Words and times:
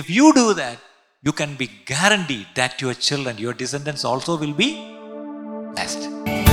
If 0.00 0.10
you 0.10 0.34
do 0.34 0.52
that, 0.52 0.78
you 1.22 1.32
can 1.32 1.54
be 1.56 1.70
guaranteed 1.86 2.48
that 2.54 2.82
your 2.82 2.92
children, 2.92 3.38
your 3.38 3.54
descendants 3.54 4.04
also 4.04 4.36
will 4.36 4.52
be 4.52 4.74
blessed. 5.74 6.45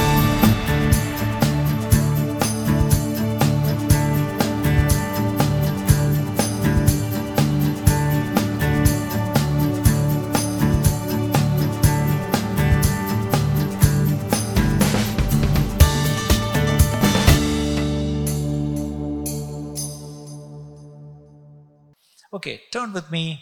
Okay, 22.44 22.59
turn 22.73 22.91
with 22.91 23.09
me 23.09 23.41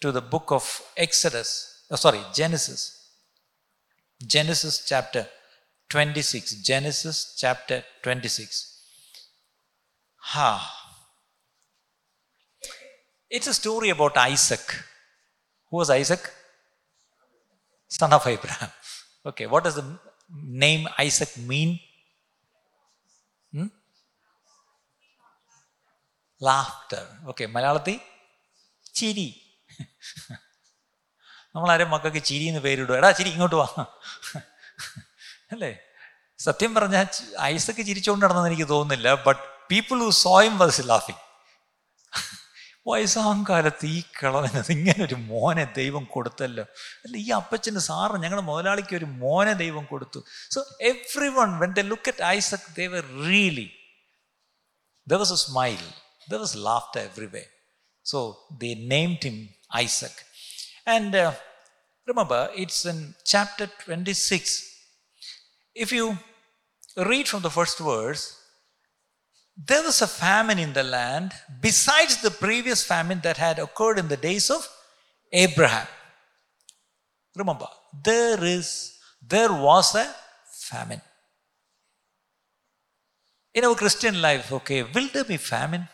to 0.00 0.10
the 0.10 0.20
book 0.20 0.50
of 0.50 0.64
Exodus, 0.96 1.84
oh, 1.92 1.94
sorry, 1.94 2.18
Genesis. 2.34 2.80
Genesis 4.26 4.84
chapter 4.84 5.28
26. 5.88 6.56
Genesis 6.56 7.36
chapter 7.38 7.84
26. 8.02 8.82
Ha. 10.32 10.48
It's 13.30 13.46
a 13.46 13.54
story 13.54 13.90
about 13.90 14.16
Isaac. 14.16 14.74
Who 15.70 15.76
was 15.76 15.90
Isaac? 15.90 16.28
Son 17.86 18.12
of 18.12 18.26
Abraham. 18.26 18.70
Okay, 19.24 19.46
what 19.46 19.62
does 19.62 19.76
the 19.76 19.84
name 20.44 20.88
Isaac 20.98 21.38
mean? 21.46 21.78
Hmm? 23.52 23.66
Laughter. 26.40 27.06
Okay, 27.28 27.46
Malayalathi? 27.46 28.00
ചിരി. 28.94 29.42
നമ്മളാരും 31.54 31.90
മക്കൾക്ക് 31.90 32.22
ചിരി 32.24 32.44
എന്ന് 32.44 32.60
പേരിടുക 32.60 32.96
എടാ 32.96 33.10
ചിരി 33.10 33.28
ഇങ്ങോട്ട് 33.28 33.56
വാ. 33.56 33.86
അല്ലേ? 35.52 35.78
സത്യം 36.38 36.74
പറഞ്ഞാൽ 36.74 37.06
ഐസക്ക് 37.40 37.86
ചിരിച്ചുകൊണ്ട് 37.86 38.24
നടന്നെന്ന് 38.24 38.48
എനിക്ക് 38.48 38.68
തോന്നുന്നില്ല 38.68 39.14
but 39.14 39.40
people 39.70 39.98
who 39.98 40.10
saw him 40.10 40.58
was 40.58 40.82
ലാഫിങ് 40.84 41.18
വയസ്സാം 42.86 43.44
കാലത്ത് 43.48 43.86
ഈ 43.86 44.00
കിളവന് 44.00 44.72
ഇങ്ങനെ 44.72 45.04
ഒരു 45.04 45.14
മോനെ 45.14 45.64
ദൈവം 45.64 46.04
കൊടുത്തല്ലോ. 46.04 46.64
അല്ല 47.04 47.16
ഈ 47.16 47.30
അപ്പച്ചന് 47.30 47.78
സാറ് 47.78 48.12
ഞങ്ങളുടെ 48.12 48.42
മുതലാളിക്ക് 48.42 48.96
ഒരു 48.96 49.04
മോനെ 49.04 49.52
ദൈവം 49.52 49.84
കൊടുത്തു. 49.84 50.24
So 50.50 50.60
every 50.80 51.28
one 51.28 51.58
when 51.58 51.72
they 51.72 51.80
look 51.80 52.08
at 52.08 52.22
Isaac 52.22 52.76
they 52.76 52.86
really 53.28 53.72
there 55.08 55.12
was 55.12 55.32
a 55.32 55.36
smile 55.36 55.92
there 56.30 56.34
was 56.34 56.56
laughed 56.56 57.00
every 57.00 57.10
every way 57.10 57.51
So 58.02 58.36
they 58.58 58.74
named 58.74 59.22
him 59.22 59.48
Isaac. 59.72 60.12
And 60.86 61.14
uh, 61.14 61.32
remember, 62.06 62.50
it's 62.56 62.84
in 62.84 63.14
chapter 63.24 63.68
26. 63.84 64.68
If 65.74 65.92
you 65.92 66.18
read 66.96 67.28
from 67.28 67.42
the 67.42 67.50
first 67.50 67.78
verse, 67.78 68.38
there 69.56 69.82
was 69.82 70.02
a 70.02 70.06
famine 70.06 70.58
in 70.58 70.72
the 70.72 70.82
land 70.82 71.32
besides 71.60 72.20
the 72.22 72.30
previous 72.30 72.84
famine 72.84 73.20
that 73.22 73.36
had 73.36 73.58
occurred 73.58 73.98
in 73.98 74.08
the 74.08 74.16
days 74.16 74.50
of 74.50 74.68
Abraham. 75.32 75.86
Remember, 77.36 77.66
there 78.04 78.42
is, 78.42 78.98
there 79.26 79.52
was 79.52 79.94
a 79.94 80.14
famine. 80.44 81.00
In 83.54 83.64
our 83.64 83.74
Christian 83.74 84.20
life, 84.20 84.50
okay, 84.52 84.82
will 84.82 85.08
there 85.12 85.24
be 85.24 85.36
famine? 85.36 85.88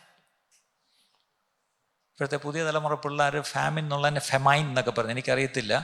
ഇപ്പോഴത്തെ 2.18 2.38
പുതിയ 2.38 2.60
തലമുറ 2.64 2.94
പിള്ളേർ 2.94 3.36
famine 3.48 3.84
എന്നുള്ളതിനെ 3.84 4.22
famine 4.26 4.64
എന്നൊക്കെ 4.64 4.92
പറഞ്ഞു 4.92 5.14
എനിക്കറിയത്തില്ല 5.14 5.74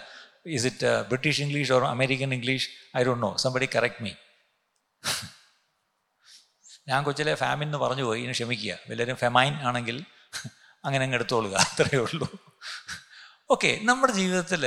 is 0.56 0.66
it 0.66 0.90
British 1.08 1.40
English 1.40 1.72
or 1.72 1.84
American 1.86 2.32
English 2.34 2.68
I 2.96 3.02
don't 3.02 3.22
know 3.22 3.30
somebody 3.36 3.66
correct 3.74 4.04
me 4.04 4.12
ഞാൻ 6.88 7.00
കൊച്ചിലെ 7.04 7.34
ഫാമിൻ 7.34 7.66
എന്ന് 7.66 7.78
പറഞ്ഞു 7.78 8.04
പോയി 8.04 8.20
ഇനി 8.22 8.32
ക്ഷമിക്കുക 8.32 8.76
വല്ലവരും 8.88 9.16
ഫെമൈൻ 9.16 9.52
ആണെങ്കിൽ 9.62 9.98
അങ്ങനെ 10.84 11.02
അങ്ങ് 11.04 11.16
എടുത്തോളുക 11.16 11.54
അത്രയേ 11.64 12.00
ഉള്ളൂ 12.06 12.28
ഓക്കെ 13.50 13.70
നമ്മുടെ 13.82 14.12
ജീവിതത്തിൽ 14.12 14.64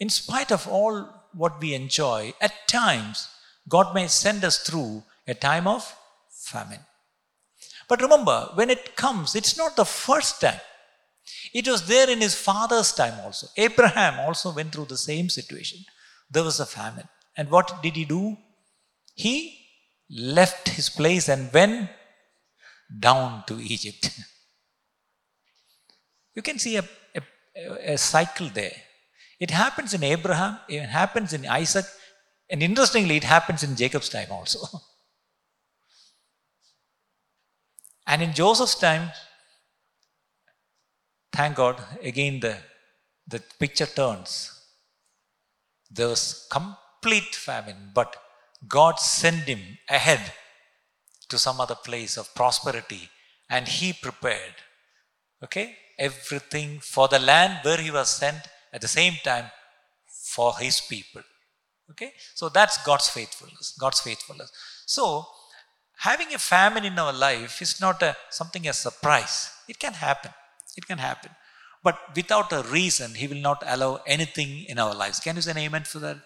in 0.00 0.10
spite 0.10 0.54
of 0.54 0.66
all 0.72 0.96
what 1.34 1.56
we 1.56 1.70
enjoy 1.72 2.28
at 2.42 2.60
times 2.74 3.22
God 3.66 3.92
may 3.94 4.04
send 4.18 4.46
us 4.46 4.60
through 4.68 4.84
a 5.28 5.36
time 5.44 5.66
of 5.68 5.88
famine 6.44 6.80
but 7.90 8.00
remember 8.02 8.38
when 8.54 8.70
it 8.70 8.90
comes 9.04 9.34
it's 9.36 9.56
not 9.60 9.76
the 9.80 9.86
first 9.96 10.40
time 10.42 10.60
it 11.53 11.67
was 11.67 11.87
there 11.87 12.09
in 12.09 12.21
his 12.21 12.35
father's 12.35 12.91
time 12.91 13.19
also. 13.23 13.47
Abraham 13.57 14.19
also 14.19 14.53
went 14.53 14.73
through 14.73 14.85
the 14.85 14.97
same 14.97 15.29
situation. 15.29 15.79
There 16.29 16.43
was 16.43 16.59
a 16.59 16.65
famine. 16.65 17.07
And 17.35 17.49
what 17.49 17.81
did 17.81 17.95
he 17.95 18.05
do? 18.05 18.37
He 19.15 19.59
left 20.09 20.69
his 20.69 20.89
place 20.89 21.29
and 21.29 21.51
went 21.53 21.89
down 22.99 23.43
to 23.47 23.59
Egypt. 23.59 24.09
you 26.35 26.41
can 26.41 26.59
see 26.59 26.77
a, 26.77 26.83
a, 27.15 27.93
a 27.93 27.97
cycle 27.97 28.49
there. 28.49 28.75
It 29.39 29.51
happens 29.51 29.93
in 29.93 30.03
Abraham, 30.03 30.59
it 30.67 30.87
happens 30.87 31.33
in 31.33 31.45
Isaac, 31.45 31.85
and 32.49 32.63
interestingly, 32.63 33.17
it 33.17 33.23
happens 33.23 33.63
in 33.63 33.75
Jacob's 33.75 34.09
time 34.09 34.27
also. 34.31 34.59
and 38.07 38.21
in 38.21 38.33
Joseph's 38.33 38.75
time, 38.75 39.11
thank 41.31 41.55
God, 41.55 41.81
again 42.01 42.39
the, 42.39 42.57
the 43.27 43.41
picture 43.59 43.85
turns. 43.85 44.55
There 45.91 46.07
was 46.07 46.47
complete 46.51 47.35
famine, 47.35 47.91
but 47.93 48.15
God 48.67 48.99
sent 48.99 49.47
him 49.47 49.61
ahead 49.89 50.33
to 51.29 51.37
some 51.37 51.61
other 51.61 51.75
place 51.75 52.17
of 52.17 52.33
prosperity 52.35 53.09
and 53.49 53.67
he 53.67 53.93
prepared, 53.93 54.55
okay, 55.43 55.75
everything 55.97 56.79
for 56.79 57.07
the 57.07 57.19
land 57.19 57.59
where 57.63 57.77
he 57.77 57.91
was 57.91 58.09
sent 58.09 58.37
at 58.71 58.81
the 58.81 58.87
same 58.87 59.15
time 59.23 59.45
for 60.07 60.57
his 60.57 60.79
people. 60.79 61.21
Okay, 61.91 62.13
so 62.35 62.49
that's 62.49 62.83
God's 62.83 63.09
faithfulness. 63.09 63.75
God's 63.79 63.99
faithfulness. 63.99 64.51
So, 64.85 65.25
having 65.97 66.33
a 66.35 66.37
famine 66.37 66.85
in 66.85 66.99
our 66.99 67.11
life 67.13 67.61
is 67.63 67.81
not 67.81 68.01
a, 68.03 68.15
something 68.29 68.67
a 68.67 68.73
surprise. 68.73 69.49
It 69.67 69.79
can 69.79 69.93
happen. 69.93 70.31
It 70.76 70.86
can 70.86 70.98
happen. 70.98 71.32
But 71.84 71.96
without 72.16 72.52
a 72.52 72.62
reason, 72.76 73.08
He 73.14 73.26
will 73.26 73.44
not 73.50 73.62
allow 73.66 73.90
anything 74.06 74.52
in 74.64 74.78
our 74.78 74.94
lives. 74.94 75.18
Can 75.20 75.36
you 75.36 75.42
say 75.42 75.50
an 75.50 75.58
amen 75.58 75.84
for 75.84 76.00
that? 76.06 76.18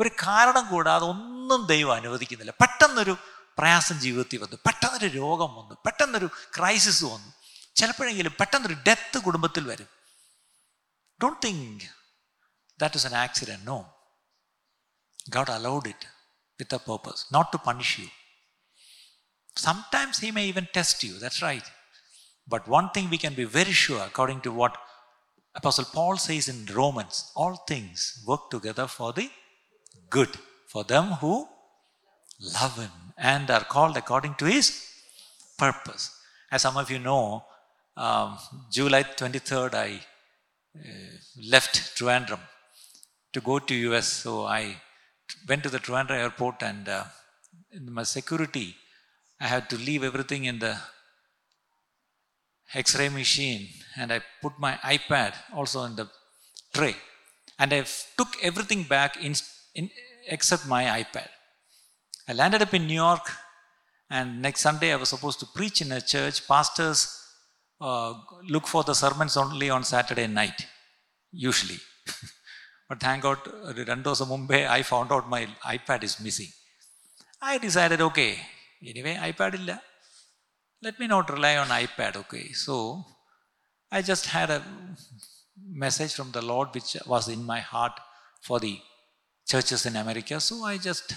ഒരു 0.00 0.10
കാരണം 0.22 0.64
കൂടാതെ 0.68 1.04
ഒന്നും 1.12 1.60
ദൈവം 1.66 1.92
അനുവദിക്കുന്നില്ല 1.92 2.52
പെട്ടെന്നൊരു 2.62 3.14
പ്രയാസം 3.58 3.96
ജീവിതത്തിൽ 3.98 4.38
വന്നു 4.42 4.56
പെട്ടെന്നൊരു 4.66 5.08
രോഗം 5.20 5.50
വന്നു 5.58 5.74
പെട്ടെന്നൊരു 5.86 6.28
ക്രൈസിസ് 6.56 7.04
വന്നു 7.04 7.30
ചിലപ്പോഴെങ്കിലും 7.76 8.34
പെട്ടെന്നൊരു 8.40 8.76
ഡെത്ത് 8.88 9.18
കുടുംബത്തിൽ 9.26 9.64
വരും 9.70 9.88
don't 11.20 11.40
think 11.46 11.86
that 12.80 12.98
is 13.00 13.06
an 13.10 13.16
accident 13.26 13.66
no 13.70 13.78
God 15.36 15.52
allowed 15.58 15.88
it 15.94 16.08
with 16.60 16.76
a 16.78 16.82
purpose 16.88 17.24
not 17.36 17.50
to 17.54 17.60
punish 17.68 17.96
you 18.02 18.08
sometimes 19.56 20.20
he 20.24 20.30
may 20.38 20.44
even 20.52 20.66
test 20.76 21.08
you 21.08 21.14
that's 21.24 21.42
right 21.48 21.70
but 22.47 22.67
one 22.67 22.89
thing 22.89 23.09
we 23.09 23.17
can 23.17 23.33
be 23.33 23.43
very 23.43 23.71
sure, 23.71 24.01
according 24.01 24.41
to 24.41 24.51
what 24.51 24.77
Apostle 25.55 25.85
Paul 25.85 26.17
says 26.17 26.47
in 26.47 26.65
Romans, 26.73 27.31
all 27.35 27.55
things 27.67 28.23
work 28.25 28.49
together 28.49 28.87
for 28.87 29.13
the 29.13 29.29
good, 30.09 30.29
for 30.67 30.83
them 30.83 31.05
who 31.21 31.47
love 32.53 32.77
Him 32.77 32.91
and 33.17 33.49
are 33.51 33.63
called 33.63 33.97
according 33.97 34.35
to 34.35 34.45
His 34.45 34.85
purpose. 35.57 36.17
As 36.51 36.61
some 36.61 36.77
of 36.77 36.89
you 36.89 36.99
know, 36.99 37.43
um, 37.97 38.37
July 38.71 39.03
23rd, 39.03 39.73
I 39.73 39.99
uh, 40.77 40.81
left 41.49 41.97
Trivandrum 41.97 42.39
to 43.33 43.41
go 43.41 43.59
to 43.59 43.75
US. 43.89 44.07
So 44.07 44.45
I 44.45 44.77
went 45.47 45.63
to 45.63 45.69
the 45.69 45.79
Trivandrum 45.79 46.17
airport 46.17 46.63
and 46.63 46.87
uh, 46.87 47.03
in 47.71 47.91
my 47.91 48.03
security, 48.03 48.75
I 49.39 49.47
had 49.47 49.69
to 49.69 49.77
leave 49.77 50.03
everything 50.03 50.45
in 50.45 50.59
the 50.59 50.77
X-ray 52.73 53.09
machine 53.09 53.67
and 53.97 54.11
I 54.13 54.21
put 54.41 54.53
my 54.57 54.73
iPad 54.83 55.33
also 55.53 55.83
in 55.83 55.95
the 55.95 56.07
tray 56.73 56.95
and 57.59 57.73
I 57.73 57.85
took 58.17 58.29
everything 58.41 58.83
back 58.83 59.17
in, 59.23 59.35
in, 59.75 59.89
except 60.27 60.67
my 60.67 60.83
iPad. 61.03 61.27
I 62.27 62.33
landed 62.33 62.61
up 62.61 62.73
in 62.73 62.87
New 62.87 62.93
York 62.93 63.29
and 64.09 64.41
next 64.41 64.61
Sunday 64.61 64.93
I 64.93 64.95
was 64.95 65.09
supposed 65.09 65.39
to 65.41 65.45
preach 65.45 65.81
in 65.81 65.91
a 65.91 66.01
church. 66.01 66.47
Pastors 66.47 67.21
uh, 67.79 68.13
look 68.47 68.67
for 68.67 68.83
the 68.83 68.93
sermons 68.93 69.35
only 69.37 69.69
on 69.69 69.83
Saturday 69.83 70.27
night, 70.27 70.65
usually. 71.31 71.79
but 72.89 72.99
thank 72.99 73.23
God, 73.23 73.39
Randosa 73.43 74.25
Mumbai, 74.27 74.67
I 74.67 74.81
found 74.83 75.11
out 75.11 75.29
my 75.29 75.47
iPad 75.65 76.03
is 76.03 76.19
missing. 76.19 76.49
I 77.41 77.57
decided, 77.57 78.01
okay, 78.01 78.37
anyway, 78.85 79.15
iPad 79.15 79.55
illa. 79.55 79.81
Let 80.81 80.99
me 80.99 81.07
not 81.07 81.29
rely 81.29 81.57
on 81.57 81.67
iPad, 81.67 82.15
okay? 82.17 82.51
So 82.53 83.05
I 83.91 84.01
just 84.01 84.25
had 84.27 84.49
a 84.49 84.63
message 85.69 86.13
from 86.15 86.31
the 86.31 86.41
Lord 86.41 86.69
which 86.73 86.97
was 87.05 87.27
in 87.27 87.43
my 87.43 87.59
heart 87.59 87.99
for 88.41 88.59
the 88.59 88.79
churches 89.47 89.85
in 89.85 89.95
America. 89.95 90.39
So 90.39 90.63
I 90.63 90.77
just 90.77 91.15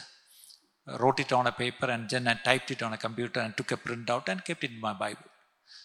wrote 1.00 1.20
it 1.20 1.32
on 1.32 1.46
a 1.46 1.52
paper 1.52 1.86
and 1.86 2.10
then 2.10 2.28
I 2.28 2.34
typed 2.34 2.70
it 2.70 2.82
on 2.82 2.92
a 2.92 2.98
computer 2.98 3.40
and 3.40 3.56
took 3.56 3.72
a 3.72 3.76
printout 3.76 4.28
and 4.28 4.44
kept 4.44 4.64
it 4.64 4.72
in 4.72 4.80
my 4.80 4.92
Bible. 4.92 5.30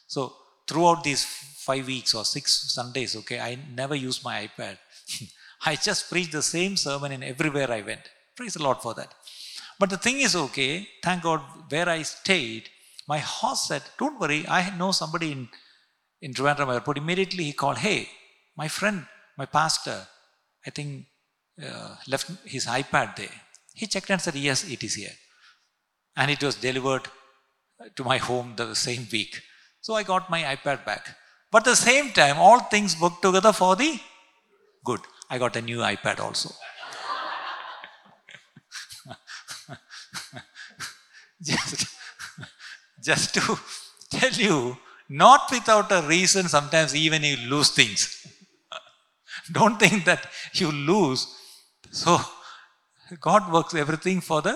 So 0.07 0.33
throughout 0.67 1.03
these 1.03 1.23
five 1.23 1.87
weeks 1.87 2.13
or 2.13 2.25
six 2.25 2.73
Sundays, 2.73 3.15
okay, 3.15 3.39
I 3.39 3.57
never 3.73 3.95
used 3.95 4.23
my 4.23 4.47
iPad. 4.47 4.77
I 5.65 5.75
just 5.75 6.09
preached 6.09 6.33
the 6.33 6.41
same 6.41 6.75
sermon 6.75 7.11
in 7.11 7.23
everywhere 7.23 7.71
I 7.71 7.81
went. 7.81 8.09
Praise 8.35 8.55
the 8.55 8.63
Lord 8.63 8.79
for 8.81 8.93
that. 8.95 9.13
But 9.77 9.89
the 9.89 9.97
thing 9.97 10.19
is, 10.19 10.35
okay, 10.35 10.87
thank 11.01 11.23
God, 11.23 11.41
where 11.69 11.87
I 11.87 12.01
stayed, 12.01 12.69
my 13.09 13.17
host 13.17 13.67
said, 13.67 13.83
Don't 13.97 14.19
worry, 14.19 14.47
I 14.47 14.61
know 14.77 14.91
somebody 14.91 15.31
in, 15.31 15.49
in 16.21 16.33
Trivandrum 16.33 16.71
airport. 16.73 16.99
Immediately 16.99 17.45
he 17.45 17.53
called, 17.53 17.79
Hey, 17.79 18.07
my 18.55 18.67
friend, 18.67 19.07
my 19.35 19.47
pastor, 19.47 19.99
I 20.65 20.69
think 20.69 21.07
uh, 21.67 21.95
left 22.07 22.29
his 22.45 22.67
iPad 22.67 23.15
there. 23.15 23.35
He 23.73 23.87
checked 23.87 24.11
and 24.11 24.21
said, 24.21 24.35
Yes, 24.35 24.63
it 24.69 24.83
is 24.83 24.93
here. 24.93 25.15
And 26.15 26.29
it 26.29 26.43
was 26.43 26.55
delivered 26.55 27.07
to 27.95 28.03
my 28.03 28.17
home 28.17 28.53
the 28.55 28.75
same 28.75 29.07
week. 29.11 29.41
So 29.81 29.95
I 29.95 30.03
got 30.03 30.29
my 30.29 30.43
iPad 30.55 30.85
back. 30.85 31.15
But 31.51 31.63
at 31.63 31.71
the 31.71 31.75
same 31.75 32.11
time, 32.11 32.37
all 32.37 32.59
things 32.59 32.99
work 33.01 33.21
together 33.23 33.53
for 33.53 33.75
the 33.75 33.99
good. 34.85 34.99
I 35.31 35.39
got 35.39 35.55
a 35.55 35.61
new 35.61 35.79
iPad 35.79 36.19
also. 36.19 36.53
just, 41.41 41.88
just 43.11 43.29
to 43.37 43.43
tell 44.15 44.35
you, 44.47 44.57
not 45.09 45.43
without 45.55 45.89
a 45.91 46.01
reason, 46.13 46.43
sometimes 46.57 46.91
even 46.95 47.23
you 47.23 47.37
lose 47.53 47.69
things. 47.79 48.01
Don't 49.57 49.77
think 49.83 49.99
that 50.05 50.23
you 50.53 50.69
lose. 50.91 51.21
So, 51.93 52.11
God 53.21 53.43
works 53.51 53.75
everything 53.75 54.19
for 54.21 54.41
the 54.41 54.55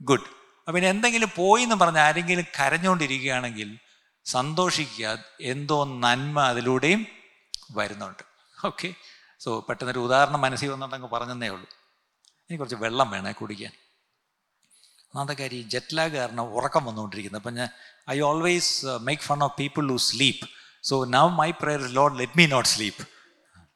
good. 0.00 0.24
അപ്പം 0.66 0.86
എന്തെങ്കിലും 0.92 1.30
പോയി 1.34 1.62
എന്ന് 1.66 1.76
പറഞ്ഞ് 1.82 2.00
ആരെങ്കിലും 2.06 2.46
കരഞ്ഞുകൊണ്ടിരിക്കുകയാണെങ്കിൽ 2.56 3.68
സന്തോഷിക്കുക 4.26 5.12
എന്തോ 5.52 5.78
നന്മ 6.04 6.36
അതിലൂടെയും 6.50 7.02
വരുന്നുണ്ട് 7.78 8.22
ഓക്കെ 8.68 8.88
സോ 9.44 9.50
പെട്ടെന്നൊരു 9.68 10.00
ഉദാഹരണം 10.08 10.40
മനസ്സിൽ 10.46 10.70
വന്നിട്ടങ്ങ് 10.74 11.08
പറഞ്ഞതേ 11.14 11.48
ഉള്ളൂ 11.56 11.68
എനിക്ക് 12.48 12.60
കുറച്ച് 12.62 12.78
വെള്ളം 12.84 13.08
വേണേ 13.14 13.32
കുടിക്കാൻ 13.40 13.72
ഒന്നാമത്തെ 15.13 15.35
കാര്യം 15.41 15.65
ജെറ്റ് 15.73 15.95
ലാഗ് 15.97 16.13
കാരണം 16.19 16.45
ഉറക്കം 16.59 16.83
വന്നുകൊണ്ടിരിക്കുന്നത് 16.87 17.41
അപ്പം 17.41 17.55
ഞാൻ 17.59 17.69
I 18.13 18.17
always 18.29 18.71
make 19.07 19.23
fun 19.29 19.39
of 19.47 19.55
people 19.61 19.83
who 19.93 19.97
sleep 20.11 20.45
so 20.89 20.97
now 21.15 21.31
my 21.41 21.49
prayer 21.63 21.83
load 21.99 22.17
let 22.21 22.37
me 22.39 22.45
not 22.55 22.69
sleep 22.75 23.03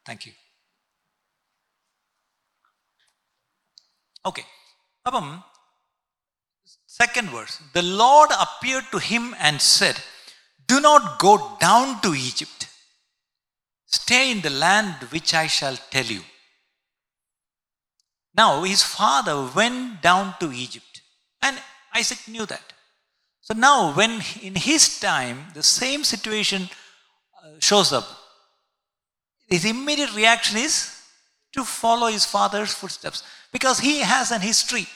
thank 0.10 0.26
you 0.28 0.34
okay 4.30 4.44
അപ്പം 5.06 5.28
second 6.92 7.32
verse 7.36 7.58
the 7.76 7.84
Lord 8.04 8.36
appear 8.46 8.80
to 8.94 9.02
him 9.12 9.28
and 9.50 9.64
Z 9.74 10.02
do 10.70 10.80
not 10.90 11.06
go 11.26 11.34
down 11.68 11.86
to 12.08 12.12
Egypt 12.30 12.66
stay 13.92 14.20
in 14.32 14.42
the 14.48 14.52
land 14.66 15.12
which 15.14 15.36
I 15.44 15.46
shall 15.60 15.78
tell 15.96 16.10
U 16.18 16.24
Now 18.36 18.64
his 18.64 18.84
father 18.84 19.50
went 19.50 20.02
down 20.02 20.36
to 20.40 20.52
Egypt, 20.54 20.91
and 21.43 21.57
Isaac 21.95 22.19
knew 22.29 22.47
that. 22.47 22.73
So 23.43 23.55
now, 23.55 23.93
when 23.93 24.23
in 24.41 24.55
his 24.55 25.01
time 25.01 25.47
the 25.55 25.63
same 25.63 26.05
situation 26.05 26.69
uh, 27.43 27.49
shows 27.59 27.93
up, 27.93 28.07
his 29.49 29.65
immediate 29.65 30.15
reaction 30.15 30.57
is 30.59 30.97
to 31.53 31.65
follow 31.65 32.07
his 32.07 32.25
father's 32.25 32.73
footsteps 32.73 33.23
because 33.53 33.81
he 33.81 34.01
has 34.01 34.31
an 34.31 34.41
history 34.41 34.87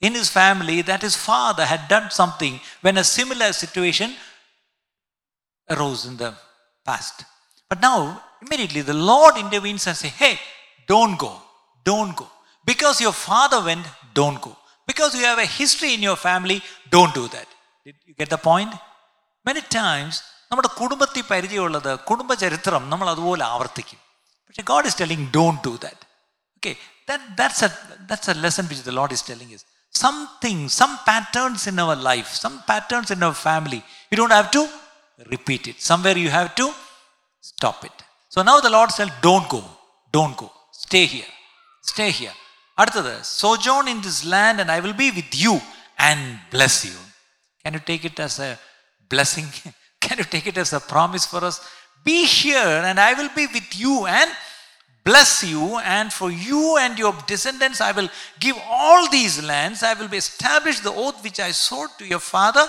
in 0.00 0.12
his 0.12 0.28
family 0.28 0.82
that 0.82 1.02
his 1.02 1.16
father 1.16 1.64
had 1.64 1.88
done 1.88 2.10
something 2.10 2.60
when 2.82 2.98
a 2.98 3.04
similar 3.04 3.52
situation 3.52 4.12
arose 5.70 6.04
in 6.04 6.16
the 6.16 6.34
past. 6.84 7.24
But 7.68 7.80
now, 7.80 8.22
immediately 8.42 8.82
the 8.82 8.92
Lord 8.92 9.36
intervenes 9.36 9.86
and 9.86 9.96
says, 9.96 10.10
Hey, 10.10 10.38
don't 10.86 11.18
go, 11.18 11.40
don't 11.84 12.14
go. 12.14 12.28
Because 12.66 13.00
your 13.00 13.12
father 13.12 13.64
went, 13.64 13.86
don't 14.12 14.40
go. 14.40 14.56
Because 14.87 15.13
you 15.17 15.25
have 15.29 15.39
a 15.39 15.49
history 15.59 15.91
in 15.95 16.01
your 16.01 16.17
family, 16.27 16.57
don't 16.95 17.13
do 17.13 17.25
that. 17.35 17.47
Did 17.85 17.95
you 18.07 18.15
get 18.21 18.29
the 18.29 18.41
point? 18.49 18.71
Many 19.45 19.63
times, 19.79 20.15
നമ്മുടെ 20.51 20.69
കുടുംബത്തിൽ 20.79 21.23
പരിചയമുള്ളത് 21.31 21.89
കുടുംബചരിത്രം 22.09 22.83
നമ്മൾ 22.91 23.07
അതുപോലെ 23.13 23.43
ആവർത്തിക്കും 23.55 23.99
പക്ഷെ 24.47 24.63
God 24.71 24.87
is 24.89 24.97
telling 25.01 25.25
don't 25.35 25.59
do 25.67 25.73
that 25.85 26.03
okay 26.57 26.71
that's 27.39 27.63
A 27.67 27.69
that's 28.09 28.31
a 28.33 28.35
lesson 28.45 28.65
which 28.71 28.83
the 28.89 28.93
Lord 28.99 29.15
is 29.17 29.25
telling 29.31 29.53
is 29.57 29.65
something 29.95 30.65
some 30.79 30.91
patterns 31.09 31.67
in 31.71 31.79
our 31.85 31.97
life 32.09 32.29
some 32.43 32.53
patterns 32.69 33.13
in 33.17 33.23
our 33.27 33.37
family 33.47 33.81
you 34.11 34.17
don't 34.21 34.35
have 34.39 34.49
to 34.57 34.63
repeat 35.35 35.69
it 35.73 35.87
somewhere 35.91 36.17
you 36.25 36.31
have 36.37 36.51
to 36.61 36.67
stop 37.43 37.83
it. 37.85 37.91
So 38.31 38.41
now 38.43 38.59
the 38.59 38.69
Lord 38.69 38.91
said, 38.91 39.11
Don't 39.21 39.47
go, 39.49 39.63
don't 40.13 40.35
go, 40.35 40.51
stay 40.71 41.05
here, 41.05 41.31
stay 41.81 42.11
here. 42.11 42.33
അടുത്തത് 42.78 43.14
sojourn 43.42 43.84
in 43.94 43.98
this 44.06 44.22
land 44.34 44.60
and 44.64 44.72
I 44.76 44.78
will 44.86 44.96
be 45.04 45.08
with 45.18 45.40
you 45.46 45.54
and 46.08 46.24
bless 46.54 46.80
you 46.92 47.00
can 47.64 47.74
you 47.78 47.82
take 47.90 48.06
it 48.10 48.24
as 48.26 48.40
a 48.48 48.50
blessing 49.10 49.50
can 50.06 50.16
you 50.22 50.26
take 50.34 50.48
it 50.52 50.62
as 50.64 50.74
a 50.80 50.82
promise 50.94 51.28
for 51.34 51.44
us 51.50 51.60
be 52.10 52.18
here 52.38 52.68
and 52.90 53.02
I 53.08 53.12
will 53.20 53.30
be 53.40 53.46
with 53.56 53.78
you 53.84 53.94
and 54.20 54.34
bless 55.06 55.38
you 55.54 55.66
and 55.96 56.12
for 56.18 56.30
you 56.50 56.62
and 56.84 56.98
your 57.02 57.14
descendants 57.32 57.80
I 57.88 57.90
will 57.98 58.10
give 58.44 58.58
all 58.84 59.02
these 59.18 59.44
lands 59.52 59.84
I 59.90 59.92
will 60.00 60.10
be 60.14 60.20
establish 60.24 60.82
the 60.88 60.92
oath 61.04 61.22
which 61.26 61.40
I 61.48 61.52
swore 61.64 61.88
to 61.98 62.04
your 62.12 62.22
father 62.32 62.64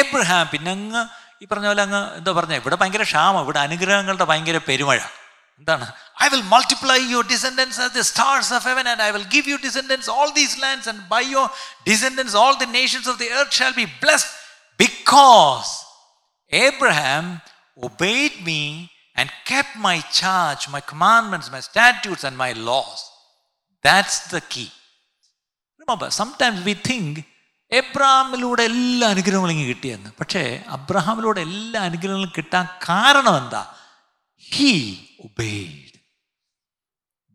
Abraham. 0.00 0.44
പിന്നെ 0.52 0.70
അങ്ങ് 0.76 1.02
ഈ 1.42 1.46
പറഞ്ഞ 1.50 1.66
പോലെ 1.70 1.82
അങ്ങ് 1.86 2.00
എന്താ 2.18 2.32
പറഞ്ഞ? 2.32 2.54
ഇവിടെ 2.60 2.76
ഭയങ്കര 2.80 3.04
ക്ഷാമം. 3.10 3.40
ഇവിടെ 3.44 3.60
അനുഗ്രഹങ്ങളുടെ 3.66 4.26
ഭയങ്കര 4.30 4.58
പെരുമഴ. 4.68 5.00
എന്താണ് 5.59 5.87
I 6.25 6.27
will 6.33 6.45
multiply 6.53 6.99
your 7.13 7.25
descendants 7.33 7.79
as 7.85 7.93
the 7.97 8.03
stars 8.11 8.51
of 8.57 8.65
heaven 8.71 8.87
and 8.93 9.03
I 9.07 9.09
will 9.17 9.27
give 9.35 9.45
you 9.53 9.59
descendants 9.67 10.09
all 10.17 10.31
these 10.39 10.55
lands 10.65 10.89
and 10.93 11.03
by 11.13 11.23
your 11.35 11.49
descendants 11.91 12.37
all 12.43 12.55
the 12.63 12.69
nations 12.79 13.09
of 13.13 13.19
the 13.23 13.29
earth 13.39 13.59
shall 13.61 13.75
be 13.81 13.87
blessed 14.03 14.31
because 14.79 15.69
Abraham 16.51 17.25
obeyed 17.77 18.43
me 18.43 18.61
and 19.15 19.29
kept 19.45 19.75
my 19.77 19.99
charge, 20.11 20.67
my 20.69 20.81
commandments, 20.81 21.51
my 21.51 21.59
statutes, 21.61 22.23
and 22.23 22.37
my 22.37 22.51
laws. 22.53 22.99
That's 23.85 24.27
the 24.29 24.41
key. 24.43 24.71
Remember, 25.81 26.09
sometimes 26.11 26.63
we 26.65 26.75
think 26.89 27.11
എബ്രാഹിമിലൂടെ 27.71 28.63
എല്ലാ 28.69 29.07
അനുഗ്രഹങ്ങളും 29.13 29.51
ഇങ്ങനെ 29.53 29.67
കിട്ടിയെന്ന് 29.67 30.09
പക്ഷേ 30.19 30.41
അബ്രഹാമിലൂടെ 30.75 31.41
എല്ലാ 31.47 31.79
അനുഗ്രഹങ്ങളും 31.81 32.31
കിട്ടാൻ 32.37 32.65
കാരണം 32.87 33.35
എന്താ 33.37 33.61
he 34.50 35.16
obeyed. 35.24 35.98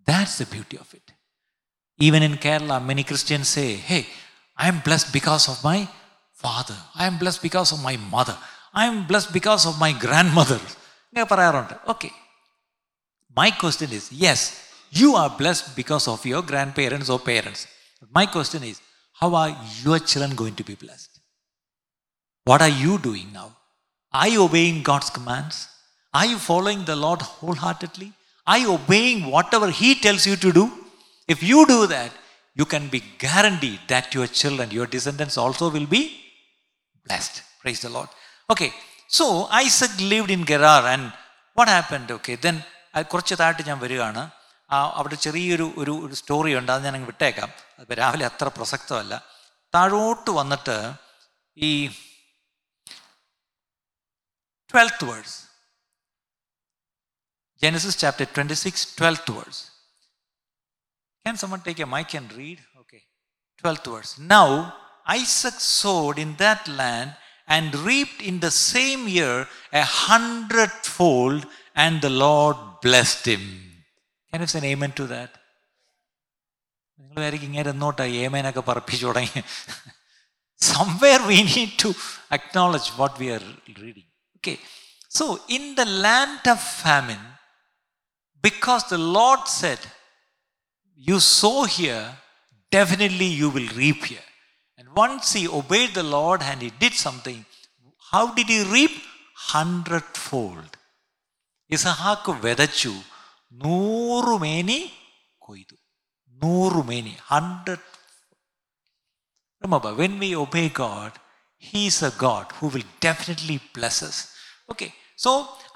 That's 0.05 0.37
the 0.37 0.45
beauty 0.45 0.77
of 0.77 0.93
it. 0.93 1.11
Even 1.99 2.23
in 2.23 2.33
Kerala, 2.35 2.83
many 2.83 3.03
Christians 3.03 3.47
say, 3.47 3.75
Hey, 3.75 4.07
I 4.55 4.67
am 4.67 4.79
blessed 4.79 5.11
because 5.13 5.47
of 5.49 5.63
my 5.63 5.87
father. 6.33 6.75
I 6.95 7.05
am 7.07 7.17
blessed 7.17 7.41
because 7.41 7.71
of 7.71 7.83
my 7.83 7.97
mother. 7.97 8.37
I 8.73 8.85
am 8.85 9.07
blessed 9.07 9.33
because 9.33 9.65
of 9.65 9.79
my 9.79 9.91
grandmother. 9.91 10.59
Okay. 11.87 12.11
My 13.35 13.51
question 13.51 13.91
is 13.91 14.11
yes, 14.11 14.73
you 14.91 15.15
are 15.15 15.29
blessed 15.29 15.75
because 15.75 16.07
of 16.07 16.25
your 16.25 16.41
grandparents 16.41 17.09
or 17.09 17.19
parents. 17.19 17.67
My 18.13 18.25
question 18.25 18.63
is 18.63 18.81
how 19.13 19.35
are 19.35 19.55
your 19.83 19.99
children 19.99 20.35
going 20.35 20.55
to 20.55 20.63
be 20.63 20.75
blessed? 20.75 21.19
What 22.45 22.61
are 22.61 22.69
you 22.69 22.97
doing 22.97 23.31
now? 23.33 23.55
Are 24.11 24.27
you 24.27 24.43
obeying 24.43 24.81
God's 24.81 25.09
commands? 25.09 25.67
Are 26.14 26.26
you 26.32 26.38
following 26.50 26.84
the 26.84 26.96
Lord 26.96 27.22
wholeheartedly? 27.22 28.12
Are 28.46 28.58
you 28.58 28.72
obeying 28.78 29.20
whatever 29.34 29.68
He 29.80 29.90
tells 29.94 30.26
you 30.30 30.36
to 30.36 30.52
do? 30.52 30.64
If 31.28 31.42
you 31.42 31.60
do 31.66 31.80
that, 31.86 32.12
you 32.54 32.66
can 32.72 32.84
be 32.88 33.00
guaranteed 33.24 33.80
that 33.88 34.14
your 34.16 34.26
children, 34.40 34.70
your 34.70 34.86
descendants 34.86 35.36
also 35.44 35.70
will 35.70 35.86
be 35.86 36.02
blessed. 37.06 37.42
Praise 37.62 37.80
the 37.80 37.88
Lord. 37.88 38.08
Okay, 38.52 38.70
so 39.08 39.24
Isaac 39.64 39.92
lived 40.12 40.30
in 40.30 40.44
Gerar, 40.44 40.82
and 40.94 41.12
what 41.56 41.68
happened? 41.68 42.08
Okay, 42.18 42.36
then 42.46 42.56
കുറച്ച് 43.12 43.34
താഴ്ത്ത് 43.40 43.62
ഞാൻ 43.68 43.78
വരികയാണ് 43.84 44.22
ആ 44.72 44.76
അവിടെ 44.98 45.16
ചെറിയൊരു 45.24 45.66
ഒരു 45.80 45.94
ഒരു 46.04 46.14
story 46.20 46.52
ഉണ്ട് 46.58 46.70
അത് 46.74 46.84
ഞാൻ 46.86 46.94
അങ്ങ് 46.98 47.08
വിട്ടേക്കാം 47.12 47.50
അത് 47.80 47.92
രാവിലെ 48.00 48.24
അത്ര 48.28 48.48
പ്രസക്തമല്ല 48.58 49.14
താഴോട്ട് 49.74 50.30
വന്നിട്ട് 50.40 50.76
ഈ 51.56 51.70
twelfth 54.70 55.04
words 55.10 55.36
Genesis 57.62 57.98
chapter 58.04 58.28
twenty 58.36 58.58
six 58.64 58.86
twelfth 58.98 59.32
words 59.32 59.62
can 61.26 61.36
someone 61.44 61.60
take 61.66 61.82
A 61.82 61.90
mic 61.96 62.16
and 62.20 62.32
read 62.40 62.62
okay 62.82 62.98
twelfth 63.64 63.92
words 63.94 64.14
now 64.36 64.46
Isaac 65.16 65.62
സോഡ് 65.76 66.20
in 66.26 66.32
that 66.44 66.78
land 66.82 67.12
and 67.48 67.74
reaped 67.86 68.22
in 68.22 68.40
the 68.40 68.50
same 68.50 69.08
year 69.08 69.34
a 69.72 69.84
hundredfold 70.04 71.46
and 71.76 72.00
the 72.00 72.10
Lord 72.10 72.56
blessed 72.82 73.26
him. 73.26 73.42
Can 74.32 74.40
you 74.40 74.46
say 74.46 74.58
an 74.58 74.66
amen 74.66 74.92
to 74.92 75.06
that? 75.06 75.30
നിങ്ങൾ 76.98 77.16
വിചാരിക്കും 77.16 77.48
ഇങ്ങനെ 77.48 77.70
എന്നോട്ടാ 77.70 78.04
ഏമേനൊക്കെ 78.20 78.62
പറപ്പിച്ചു 78.68 79.04
തുടങ്ങി 79.06 79.40
somewhere 80.60 81.20
V 81.30 81.38
need 81.48 81.74
to 81.82 81.90
acknowledge 82.36 82.90
what 83.00 83.16
we 83.20 83.28
are 83.36 83.42
reading 83.80 84.08
okay 84.36 84.54
so 85.10 85.24
in 85.56 85.64
the 85.80 85.84
land 86.06 86.50
of 86.54 86.64
famine 86.82 87.20
because 88.46 88.84
the 88.94 88.98
load 89.18 89.46
Z 89.60 89.86
you 90.96 91.20
sow 91.20 91.64
here, 91.64 92.04
definitely 92.70 93.26
you 93.26 93.50
will 93.50 93.68
reap 93.76 94.04
here. 94.04 94.26
And 94.78 94.88
once 94.94 95.32
he 95.32 95.48
obeyed 95.48 95.94
the 95.94 96.02
Lord 96.02 96.42
and 96.42 96.62
he 96.62 96.70
did 96.70 96.94
something, 96.94 97.44
how 98.10 98.32
did 98.34 98.48
he 98.48 98.60
reap? 98.76 98.94
Hundredfold. 99.52 100.70
ഇസഹാക്ക് 101.70 102.32
വിതച്ചു 102.44 102.92
നൂറുമേനി 103.64 104.80
കൊയ്തു 105.46 105.76
നൂറുമേനി 106.42 107.14
hundred 107.32 107.84
Remember, 109.64 109.92
when 110.00 110.14
we 110.22 110.28
obey 110.36 110.68
God, 110.68 111.12
He 111.56 111.82
is 111.90 112.02
a 112.02 112.10
God 112.24 112.46
who 112.56 112.66
will 112.72 112.88
definitely 113.00 113.56
bless 113.76 113.96
us. 114.08 114.16
Okay, 114.72 114.90
so 115.24 115.30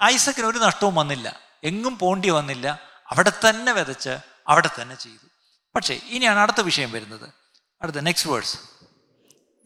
ഐസക്കിന് 0.09 0.47
ഒരു 0.51 0.59
നഷ്ടവും 0.65 0.93
വന്നില്ല 1.01 1.27
എങ്ങും 1.70 1.94
പോണ്ടി 2.02 2.30
വന്നില്ല 2.38 2.66
അവിടെ 3.14 3.32
തന്നെ 3.44 3.72
വിതച്ച് 3.78 4.14
അവിടെ 4.52 4.70
തന്നെ 4.78 4.96
ചെയ്തു 5.04 5.26
പക്ഷേ 5.76 5.94
ഇനിയാണ് 6.14 6.40
അടുത്ത 6.44 6.60
വിഷയം 6.70 6.90
വരുന്നത് 6.96 7.26
അടുത്ത 7.82 8.00
next 8.08 8.30
words 8.34 8.56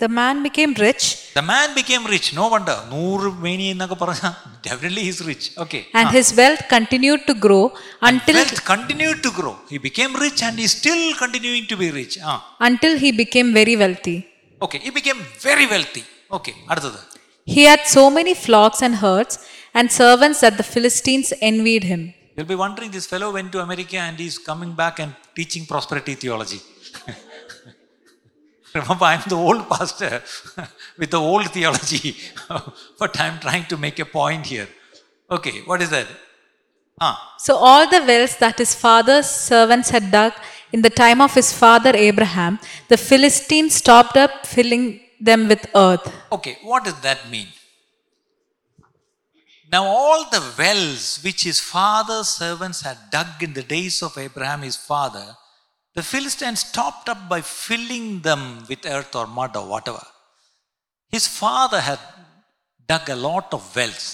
The 0.01 0.09
man 0.19 0.37
became 0.45 0.73
rich 0.87 1.05
the 1.37 1.41
man 1.51 1.69
became 1.79 2.05
rich. 2.15 2.27
No 2.39 2.45
wonder. 2.53 2.77
നൂറ് 2.93 3.29
മേനി 3.45 3.65
എന്നൊക്കെ 3.73 3.97
പറഞ്ഞാൽ 4.03 4.99
he 4.99 5.09
is 5.13 5.19
rich 5.31 5.47
okay 5.65 5.81
and 5.99 6.09
his 6.19 6.29
wealth 6.41 6.63
continued 6.75 7.23
to 7.31 7.35
grow 7.47 7.65
until 8.11 8.37
wealth 8.41 8.61
continued 8.73 9.19
to 9.27 9.33
grow. 9.39 9.55
He 9.73 9.79
became 9.89 10.13
rich 10.25 10.41
and 10.49 10.57
he 10.63 10.67
still 10.79 11.03
continuing 11.23 11.65
to 11.73 11.79
be 11.83 11.89
rich. 12.01 12.15
Ah, 12.33 12.39
until 12.69 12.95
he 13.05 13.11
became 13.23 13.51
very 13.61 13.77
wealthy. 13.83 14.19
okay, 14.67 14.81
he 14.87 14.93
became 14.99 15.21
very 15.49 15.67
wealthy. 15.75 16.05
Okay, 16.39 16.55
അടുത്തത് 16.71 17.01
He 17.47 17.63
had 17.71 17.83
so 17.97 18.05
many 18.19 18.35
flocks 18.45 18.81
and 18.87 18.97
herds 19.05 19.35
and 19.79 19.87
servants 20.03 20.39
that 20.45 20.55
the 20.61 20.67
Philistines 20.75 21.29
envied 21.51 21.85
him. 21.93 22.03
You'll 22.37 22.51
be 22.55 22.59
wondering 22.65 22.91
this 22.97 23.07
fellow 23.13 23.29
went 23.37 23.51
to 23.55 23.61
America 23.67 23.99
and 24.07 24.17
he's 24.25 24.39
coming 24.51 24.73
back 24.83 24.97
and 25.05 25.13
teaching 25.39 25.65
prosperity 25.73 26.15
theology. 26.23 26.61
Remember, 28.75 29.05
I'm 29.11 29.23
the 29.33 29.37
old 29.49 29.63
pastor 29.69 30.23
with 31.01 31.11
the 31.11 31.21
old 31.33 31.47
theology, 31.57 32.17
but 33.01 33.13
I'm 33.25 33.39
trying 33.41 33.65
to 33.73 33.77
make 33.87 33.99
a 33.99 34.05
point 34.05 34.45
here. 34.55 34.69
Okay, 35.37 35.57
what 35.71 35.81
is 35.85 35.91
that? 35.97 36.07
Ah, 37.01 37.17
So 37.47 37.53
all 37.69 37.85
the 37.95 38.01
wells 38.11 38.35
that 38.43 38.57
his 38.63 38.73
father's 38.85 39.29
servants 39.51 39.89
had 39.95 40.05
dug 40.19 40.33
in 40.73 40.81
the 40.87 40.91
time 41.05 41.21
of 41.27 41.33
his 41.41 41.51
father 41.63 41.93
Abraham, 42.09 42.55
the 42.93 42.99
Philistines 43.11 43.75
stopped 43.83 44.17
up 44.25 44.33
filling 44.55 44.85
them 45.29 45.41
with 45.53 45.63
earth. 45.87 46.07
okay, 46.37 46.55
what 46.71 46.83
does 46.89 46.99
that 47.07 47.21
mean? 47.35 47.49
Now, 49.72 49.84
all 49.88 50.22
the 50.30 50.42
wells 50.58 51.20
which 51.26 51.44
his 51.44 51.60
father's 51.74 52.30
servants 52.42 52.82
had 52.82 52.98
dug 53.12 53.42
in 53.42 53.54
the 53.54 53.64
days 53.66 54.02
of 54.02 54.18
Abraham, 54.18 54.62
his 54.62 54.78
father, 54.90 55.26
the 55.96 56.04
Philistines 56.04 56.62
stopped 56.62 57.08
up 57.10 57.22
by 57.30 57.40
filling 57.42 58.08
them 58.22 58.44
with 58.70 58.86
earth 58.86 59.16
or 59.16 59.26
mud 59.28 59.56
or 59.56 59.66
whatever. 59.68 60.04
His 61.14 61.28
father 61.42 61.80
had 61.82 62.00
dug 62.90 63.08
a 63.10 63.20
lot 63.28 63.48
of 63.58 63.64
wells. 63.78 64.06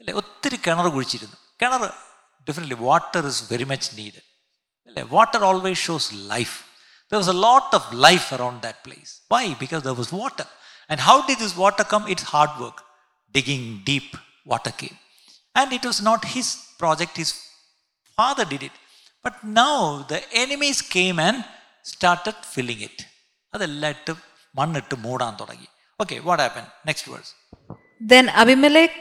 അല്ലേ 0.00 0.12
ഒത്തിരി 0.20 0.56
കിണർ 0.64 0.86
കുഴിച്ചിരുന്നു 0.94 1.36
കിണർ 1.62 1.82
definitely 2.46 2.78
water 2.88 3.22
is 3.30 3.42
very 3.52 3.66
much 3.72 3.88
need 3.98 4.20
അല്ലേ 4.88 5.04
water 5.14 5.40
always 5.50 5.82
shows 5.88 6.08
life 6.32 6.56
there 7.12 7.16
was 7.20 7.32
a 7.34 7.38
lot 7.46 7.70
of 7.78 7.88
life 8.06 8.26
around 8.36 8.60
that 8.66 8.82
place 8.86 9.12
why 9.34 9.44
because 9.62 9.82
there 9.88 9.96
was 10.00 10.12
water 10.22 10.46
and 10.90 11.02
how 11.08 11.16
did 11.28 11.40
this 11.44 11.56
water 11.64 11.86
come 11.94 12.04
it's 12.14 12.28
hard 12.34 12.56
work 12.64 12.82
digging 13.34 13.64
deep 13.88 14.10
water 14.52 14.74
came 14.82 14.96
and 15.54 15.68
it 15.78 15.84
was 15.90 15.98
not 16.08 16.22
his 16.36 16.48
project 16.82 17.14
his 17.24 17.32
father 18.18 18.46
did 18.52 18.62
it 18.68 18.76
but 19.24 19.36
now 19.64 19.78
the 20.12 20.20
enemies 20.44 20.80
came 20.96 21.18
and 21.28 21.38
started 21.94 22.36
filling 22.54 22.82
it 22.88 22.98
അതെല്ലാം 23.52 23.92
ഇട്ട് 23.96 24.12
മണ്ണിട്ട് 24.60 24.96
മൂടാൻ 25.06 25.34
തുടങ്ങി 25.40 25.68
okay 26.02 26.16
what 26.28 26.42
happen 26.46 26.66
next 26.90 27.10
words 27.14 27.34
Then 28.00 28.28
Abimelech 28.40 28.96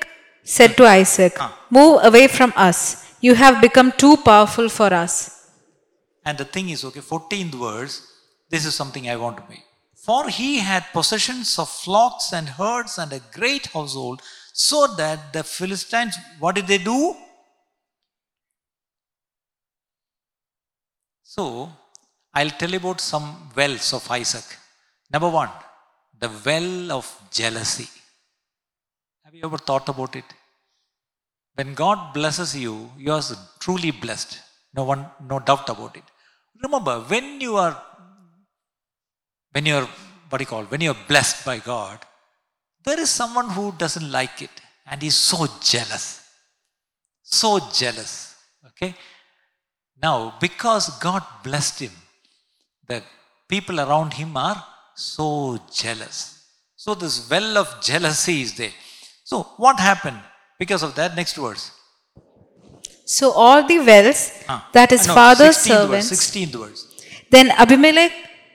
said 0.55 0.72
to 0.77 0.84
Isaac, 1.00 1.34
Move 1.69 2.03
away 2.10 2.27
from 2.27 2.51
us. 2.67 2.79
You 3.25 3.34
have 3.36 3.60
become 3.65 3.91
too 4.03 4.15
powerful 4.29 4.69
for 4.69 4.93
us. 4.93 5.13
And 6.25 6.38
the 6.38 6.45
thing 6.45 6.69
is, 6.69 6.84
okay, 6.89 7.01
14th 7.01 7.55
verse, 7.67 7.95
this 8.50 8.65
is 8.69 8.74
something 8.81 9.10
I 9.10 9.17
want 9.24 9.38
to 9.38 9.45
make. 9.50 9.65
For 9.98 10.29
he 10.29 10.60
had 10.60 10.84
possessions 10.93 11.50
of 11.63 11.67
flocks 11.84 12.31
and 12.31 12.48
herds 12.60 12.98
and 12.98 13.12
a 13.12 13.22
great 13.39 13.67
household, 13.75 14.22
so 14.52 14.87
that 14.97 15.33
the 15.33 15.42
Philistines, 15.42 16.16
what 16.38 16.54
did 16.54 16.66
they 16.66 16.78
do? 16.78 17.14
So, 21.23 21.71
I'll 22.35 22.50
tell 22.50 22.71
you 22.71 22.78
about 22.78 23.00
some 23.00 23.50
wells 23.57 23.92
of 23.92 24.11
Isaac. 24.11 24.45
Number 25.12 25.28
one, 25.28 25.50
the 26.19 26.30
well 26.45 26.92
of 26.92 27.07
jealousy. 27.30 27.88
Have 29.25 29.35
you 29.35 29.42
ever 29.45 29.59
thought 29.59 29.88
about 29.88 30.16
it? 30.16 30.25
When 31.54 31.75
God 31.75 32.12
blesses 32.14 32.57
you, 32.57 32.90
you 32.99 33.12
are 33.12 33.23
truly 33.59 33.90
blessed. 33.90 34.40
No 34.75 34.85
one, 34.85 35.07
no 35.28 35.38
doubt 35.40 35.69
about 35.69 35.97
it. 35.97 36.04
Remember, 36.62 37.00
when 37.00 37.40
you 37.40 37.57
are, 37.57 37.80
when 39.52 39.66
you 39.66 39.76
are, 39.76 39.88
what 40.28 40.38
do 40.38 40.42
you 40.42 40.47
call, 40.47 40.64
when 40.64 40.80
you 40.80 40.90
are 40.90 41.07
blessed 41.09 41.45
by 41.45 41.59
God, 41.59 41.99
there 42.84 42.99
is 43.00 43.10
someone 43.10 43.49
who 43.50 43.72
doesn't 43.72 44.10
like 44.10 44.42
it 44.42 44.50
and 44.87 45.00
he's 45.02 45.16
so 45.16 45.46
jealous. 45.60 46.22
So 47.22 47.58
jealous. 47.72 48.34
Okay? 48.68 48.94
Now, 50.02 50.34
because 50.40 50.99
God 50.99 51.22
blessed 51.44 51.80
him, 51.80 51.92
the 52.88 53.02
people 53.49 53.80
around 53.80 54.14
him 54.14 54.37
are 54.37 54.64
so 54.94 55.58
jealous. 55.72 56.37
So, 56.76 56.94
this 56.94 57.28
well 57.30 57.58
of 57.58 57.82
jealousy 57.82 58.40
is 58.42 58.56
there. 58.56 58.72
So, 59.25 59.42
what 59.58 59.78
happened 59.78 60.18
because 60.58 60.82
of 60.82 60.94
that? 60.94 61.14
Next 61.14 61.37
verse. 61.37 61.70
So 63.04 63.32
all 63.32 63.66
the 63.66 63.78
wells 63.80 64.30
Ah. 64.49 64.68
that 64.72 64.90
his 64.90 65.06
No, 65.06 65.14
father's 65.14 65.56
16th 65.56 65.88
verse, 65.88 66.08
servants. 66.08 66.08
16th 66.10 66.54
verse. 66.54 66.87
Then 67.30 67.50
Abimelech 67.50 68.12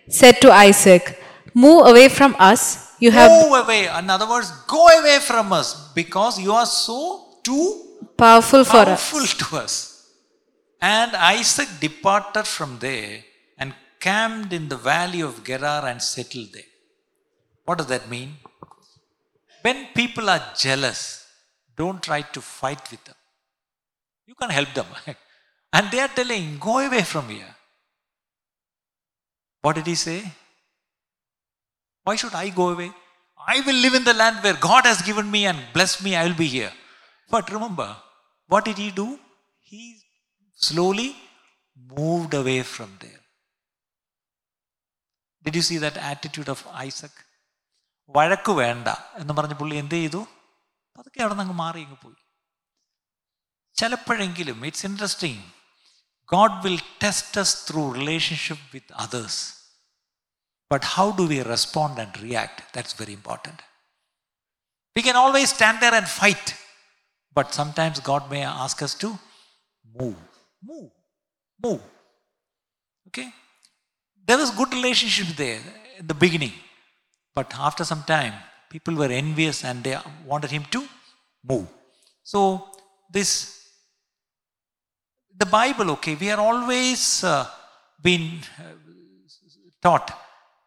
said 0.10 0.40
to 0.42 0.52
Isaac, 0.52 1.22
Move 1.54 1.88
away 1.88 2.08
from 2.10 2.36
us. 2.40 2.85
You 3.00 3.12
have 3.12 3.30
Move 3.32 3.64
away. 3.64 3.88
In 3.88 4.10
other 4.10 4.28
words, 4.28 4.52
go 4.68 4.88
away 4.88 5.20
from 5.20 5.52
us 5.54 5.92
because 5.94 6.40
you 6.40 6.54
are 6.54 6.66
so 6.66 7.40
too 7.44 8.08
powerful 8.18 8.64
for 8.64 8.78
us. 8.78 9.12
powerful 9.12 9.26
to 9.46 9.58
us. 9.58 10.14
And 10.82 11.16
Isaac 11.16 11.68
departed 11.80 12.46
from 12.48 12.80
there 12.80 13.24
and 13.58 13.74
camped 14.00 14.54
in 14.54 14.70
the 14.70 14.78
valley 14.78 15.22
of 15.22 15.44
Gerar 15.44 15.86
and 15.88 16.02
settled 16.02 16.54
there. 16.54 16.72
What 17.66 17.80
does 17.80 17.88
that 17.88 18.10
mean? 18.10 18.36
When 19.62 19.88
people 19.96 20.30
are 20.30 20.44
jealous, 20.56 21.26
don't 21.76 22.02
try 22.02 22.22
to 22.22 22.42
fight 22.42 22.90
with 22.92 23.04
them. 23.04 23.16
You 24.28 24.36
can 24.36 24.50
help 24.50 24.74
them. 24.74 24.86
and 25.74 25.92
they 25.92 26.00
are 26.00 26.08
telling, 26.08 26.58
go 26.60 26.80
away 26.80 27.02
from 27.02 27.30
here. 27.30 27.56
What 29.62 29.76
did 29.76 29.88
he 29.88 29.96
say? 29.96 30.32
Why 32.07 32.17
should 32.17 32.35
I 32.35 32.49
go 32.51 32.69
away? 32.71 32.91
I 33.41 33.61
will 33.61 33.75
live 33.77 33.95
in 33.95 34.05
the 34.05 34.15
land 34.15 34.39
where 34.45 34.59
God 34.69 34.85
has 34.85 35.01
given 35.03 35.31
me 35.31 35.47
and 35.47 35.59
blessed 35.73 36.03
me, 36.05 36.17
I 36.17 36.25
will 36.27 36.37
be 36.37 36.47
here. 36.49 36.73
But 37.31 37.51
remember, 37.51 37.89
what 38.51 38.65
did 38.65 38.79
he 38.79 38.91
do? 38.91 39.09
He 39.61 39.83
slowly 40.59 41.09
moved 41.77 42.35
away 42.35 42.63
from 42.63 42.91
there. 43.01 43.21
Did 45.45 45.57
you 45.57 45.63
see 45.63 45.79
that 45.79 45.97
attitude 46.13 46.49
of 46.49 46.63
Isaac? 46.87 47.13
വഴക്ക് 48.15 48.53
വേണ്ട 48.61 48.89
എന്ന് 49.21 49.33
പറഞ്ഞ് 49.39 49.57
പുള്ളി 49.59 49.77
എന്ത് 49.81 49.95
ചെയ്തു 49.99 50.21
അതൊക്കെ 50.97 51.21
അവിടെ 51.25 51.33
നിന്ന് 51.33 51.45
അങ്ങ് 51.45 51.57
മാറി 51.61 51.81
അങ്ങ് 51.87 51.99
പോയി 52.05 52.19
ചിലപ്പോഴെങ്കിലും 53.77 54.59
it's 54.69 54.85
interesting 54.89 55.43
God 56.29 56.57
will 56.65 56.79
test 57.05 57.41
us 57.43 57.53
through 57.69 57.83
relationship 57.99 58.67
with 58.75 58.93
others 59.05 59.39
but 60.70 60.84
how 60.84 61.12
do 61.12 61.28
we 61.28 61.42
respond 61.42 62.00
and 62.00 62.22
react? 62.22 62.74
That's 62.74 62.94
very 62.94 63.14
important. 63.14 63.62
We 64.96 65.02
can 65.02 65.16
always 65.16 65.50
stand 65.50 65.80
there 65.82 65.94
and 65.94 66.08
fight. 66.08 66.56
But 67.34 67.54
sometimes 67.54 68.00
God 68.00 68.30
may 68.32 68.44
ask 68.44 68.82
us 68.82 68.96
to 68.96 69.18
move. 70.00 70.16
Move. 70.64 70.92
Move. 71.62 71.82
Okay? 73.08 73.30
There 74.26 74.38
was 74.38 74.52
good 74.52 74.74
relationship 74.74 75.36
there 75.36 75.60
in 76.00 76.08
the 76.08 76.14
beginning. 76.14 76.54
But 77.34 77.54
after 77.60 77.84
some 77.84 78.04
time, 78.04 78.34
people 78.70 78.96
were 78.96 79.08
envious 79.08 79.64
and 79.64 79.84
they 79.84 79.98
wanted 80.26 80.52
him 80.52 80.66
to 80.72 80.88
move. 81.44 81.68
So 82.24 82.70
this 83.12 83.56
the 85.38 85.46
Bible, 85.46 85.92
okay, 85.92 86.16
we 86.16 86.32
are 86.32 86.40
always 86.40 87.24
uh, 87.24 87.46
been 88.02 88.40
uh, 88.58 88.72
taught 89.82 90.25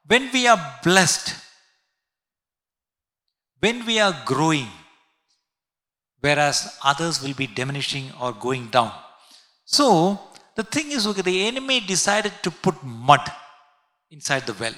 when 0.08 0.30
we 0.32 0.46
are 0.46 0.58
blessed, 0.82 1.34
when 3.60 3.84
we 3.86 4.00
are 4.00 4.14
growing, 4.24 4.68
whereas 6.20 6.78
others 6.82 7.22
will 7.22 7.34
be 7.34 7.46
diminishing 7.46 8.10
or 8.20 8.32
going 8.32 8.66
down. 8.68 8.92
So 9.64 10.18
the 10.56 10.62
thing 10.64 10.90
is, 10.92 11.06
okay, 11.06 11.22
the 11.22 11.46
enemy 11.46 11.80
decided 11.80 12.32
to 12.42 12.50
put 12.50 12.82
mud 12.82 13.20
inside 14.10 14.46
the 14.46 14.54
well. 14.54 14.74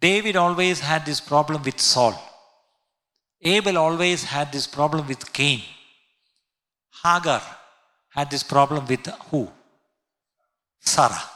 David 0.00 0.36
always 0.36 0.78
had 0.80 1.04
this 1.04 1.20
problem 1.20 1.62
with 1.62 1.80
Saul. 1.80 2.14
Abel 3.42 3.76
always 3.76 4.24
had 4.24 4.52
this 4.52 4.66
problem 4.66 5.06
with 5.08 5.32
Cain. 5.32 5.62
Hagar 7.02 7.42
had 8.10 8.30
this 8.30 8.42
problem 8.42 8.86
with 8.86 9.06
who? 9.30 9.50
Sarah. 10.80 11.22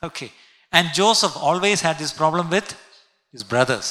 Okay. 0.00 0.30
And 0.73 0.87
Joseph 0.93 1.35
always 1.39 1.81
had 1.81 1.97
this 1.97 2.11
problem 2.11 2.49
with 2.49 2.67
his 3.33 3.43
brothers. 3.43 3.87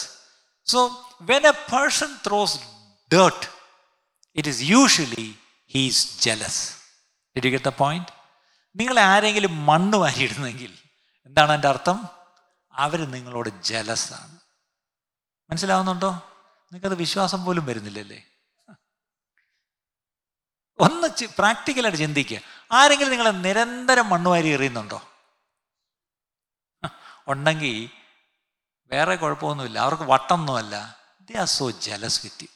So 0.66 0.78
when 1.26 1.44
a 1.44 1.56
person 1.74 2.10
throws 2.24 2.52
dirt, 3.10 3.40
it 4.36 4.46
is 4.46 4.58
usually 4.80 5.28
he 5.70 5.88
is 5.88 5.98
jealous. 6.16 6.56
Did 7.36 7.44
you 7.44 7.50
get 7.50 7.64
the 7.64 7.76
point? 7.84 8.06
നിങ്ങൾ 8.76 8.96
ആരെങ്കിലും 9.12 9.54
മണ്ണ് 9.68 9.96
വാരിയിടുന്നെങ്കിൽ 10.02 10.70
എന്താണ് 11.26 11.52
എൻ്റെ 11.52 11.68
അർത്ഥം 11.68 11.98
അവർ 12.74 13.00
നിങ്ങളോട് 13.14 13.50
jealous 13.70 14.06
ആണ് 14.20 14.36
മനസ്സിലാവുന്നുണ്ടോ 15.50 16.10
നിങ്ങൾക്കത് 16.72 16.96
വിശ്വാസം 17.04 17.40
പോലും 17.44 17.64
വരുന്നില്ലല്ലേ 17.70 18.20
ഒന്ന് 20.78 21.08
പ്രാക്ടിക്കലായിട്ട് 21.40 22.00
ചിന്തിക്കുക 22.04 22.38
ആരെങ്കിലും 22.78 23.12
നിങ്ങളെ 23.14 23.32
നിരന്തരം 23.46 24.06
മണ്ണ് 24.12 24.28
വാരി 24.32 24.50
എറിയുന്നുണ്ടോ 24.56 25.00
ഉണ്ടെങ്കിൽ 27.32 27.76
വേറെ 28.90 29.14
കുഴപ്പമൊന്നുമില്ല 29.16 29.78
അവർക്ക് 29.84 30.06
വട്ടമൊന്നുമല്ല 30.14 30.76
ദേ 31.28 31.36
are 31.44 31.48
so 31.58 31.66
jealous 31.86 32.20
with 32.24 32.46
U 32.46 32.50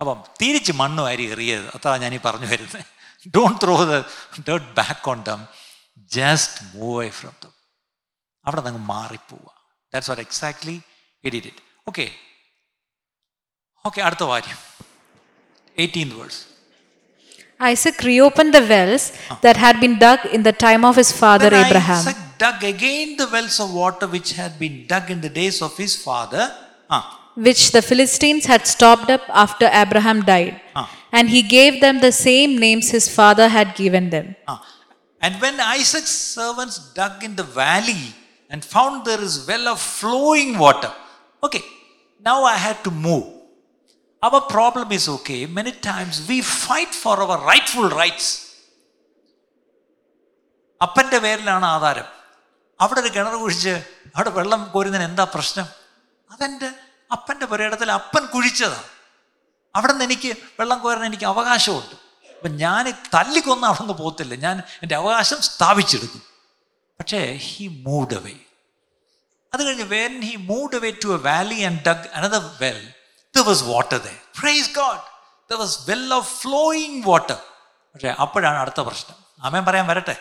അപ്പം 0.00 0.18
തിരിച്ച് 0.40 0.72
മണ്ണ് 0.72 1.02
വാരി 1.02 1.26
എറിയത് 1.34 1.66
അത്ര 1.76 1.96
ഞാൻ 1.96 2.14
ഈ 2.14 2.20
പറഞ്ഞു 2.28 2.48
വരുന്നത് 2.52 2.80
don't 3.34 3.60
throw 3.62 3.76
the 3.92 3.98
dirt 4.48 4.70
back 4.80 5.04
on 5.10 5.20
them 5.22 5.42
just 6.10 6.64
move 6.74 6.96
away 6.96 7.10
from 7.20 7.34
them 7.44 7.54
അവിടെ 8.44 8.62
നിങ്ങൾ 8.62 8.82
മാറിപ്പോവുക 8.94 9.52
that's 9.92 10.10
what 10.10 10.24
exactly 10.28 10.76
it 11.24 11.36
it 11.42 11.62
okay 11.88 12.06
okay 13.84 14.02
അടുത്ത 14.08 14.26
കാര്യം 14.32 14.60
eighteen 15.76 16.10
verse 16.18 16.42
Isaac 17.60 17.98
reopened 18.02 18.52
the 18.52 18.62
wells 18.62 19.04
that 19.42 19.56
had 19.56 19.76
been 19.80 19.98
dug 19.98 20.20
in 20.26 20.42
the 20.42 20.52
time 20.64 20.84
of 20.84 20.94
his 20.96 21.10
father 21.12 21.50
Then 21.50 21.66
Abraham, 21.66 22.00
Isaac 22.00 22.18
dug 22.38 22.62
again 22.62 23.16
the 23.20 23.28
wells 23.34 23.58
of 23.64 23.72
water 23.82 24.06
which 24.14 24.32
had 24.32 24.58
been 24.58 24.86
dug 24.92 25.10
in 25.14 25.20
the 25.20 25.32
days 25.40 25.62
of 25.62 25.76
his 25.76 25.94
father. 26.06 26.44
Ah, 26.90 27.04
which 27.46 27.72
the 27.72 27.82
Philistines 27.82 28.44
had 28.46 28.64
stopped 28.74 29.10
up 29.10 29.24
after 29.28 29.66
Abraham 29.82 30.22
died. 30.22 30.60
Ah. 30.74 30.88
And 31.12 31.28
he 31.36 31.42
gave 31.42 31.80
them 31.80 32.00
the 32.00 32.12
same 32.12 32.52
names 32.58 32.90
his 32.90 33.08
father 33.18 33.48
had 33.48 33.74
given 33.82 34.10
them. 34.10 34.36
ah. 34.52 34.60
And 35.20 35.40
when 35.44 35.58
Isaac's 35.60 36.16
servants 36.38 36.78
dug 37.00 37.24
in 37.28 37.34
the 37.40 37.48
valley 37.62 38.04
and 38.50 38.62
found 38.64 39.04
there 39.04 39.22
is 39.28 39.46
well 39.50 39.66
of 39.68 39.80
flowing 39.80 40.58
water. 40.58 40.92
Okay, 41.42 41.64
now 42.28 42.38
I 42.44 42.56
had 42.56 42.82
to 42.84 42.90
move. 42.90 43.26
Our 44.26 44.40
problem 44.56 44.92
is 44.92 45.08
okay, 45.08 45.40
many 45.46 45.72
times 45.72 46.26
we 46.28 46.40
fight 46.40 46.92
for 46.94 47.14
our 47.24 47.38
rightful 47.52 47.88
rights. 48.02 48.26
അപ്പൻ്റെ 50.84 51.18
പേരിലാണ് 51.18 51.66
ആധാരം 51.74 52.06
അവിടെ 52.81 52.99
ഒരു 52.99 53.07
കിണർ 53.07 53.35
കുഴിച്ച് 53.35 53.83
അവിടെ 54.15 54.29
വെള്ളം 54.29 54.71
കോരുന്നതിന് 54.71 55.09
എന്താ 55.09 55.23
പ്രശ്നം? 55.23 55.65
അതെന്റെ 56.31 56.69
അപ്പന്റെ 57.11 57.45
പുരയിടത്തിൽ 57.45 57.91
അപ്പൻ 57.91 58.25
കുഴിച്ചതാണ് 58.25 58.83
അവിടെ 59.75 59.91
നിന്ന് 59.91 60.05
എനിക്ക് 60.05 60.37
വെള്ളം 60.59 60.79
കോരാൻ 60.79 61.05
എനിക്ക് 61.05 61.25
അവകാശമുണ്ട്. 61.25 61.95
അപ്പം 62.35 62.57
ഞാൻ 62.57 62.93
തല്ലിക്കൊന്നും 63.13 63.67
അവിടെ 63.67 63.81
നിന്ന് 63.81 63.93
പോകത്തില്ല. 63.93 64.35
ഞാൻ 64.35 64.59
എന്റെ 64.59 64.95
അവകാശം 64.95 65.41
സ്ഥാപിച്ചെടുക്കും. 65.41 66.21
പക്ഷേ 66.99 67.35
ഹി 67.35 67.83
മൂവ്ഡ് 67.87 68.15
അവേ 68.15 68.35
അത് 69.53 69.63
കഴിഞ്ഞ് 69.63 69.83
when 69.83 70.21
he 70.21 70.35
moved 70.35 70.75
away 70.75 70.91
to 70.91 71.07
a 71.07 71.17
valley 71.17 71.61
and 71.61 71.79
dug 71.79 72.09
another 72.13 72.49
well 72.61 72.93
the 73.35 73.39
was 73.39 73.63
water 73.63 73.97
they 73.97 74.21
praise 74.39 74.75
God 74.75 74.99
the 75.51 75.53
was 75.53 75.89
well 75.89 76.13
of 76.13 76.41
flowing 76.41 77.03
water 77.07 77.37
പക്ഷേ 77.93 78.07
അപ്പോഴാണ് 78.07 78.57
അടുത്ത 78.57 78.81
പ്രശ്നം. 78.81 79.15
ആമേൻ 79.43 79.65
പറയാൻ 79.65 79.87
വരട്ടെ? 79.87 80.15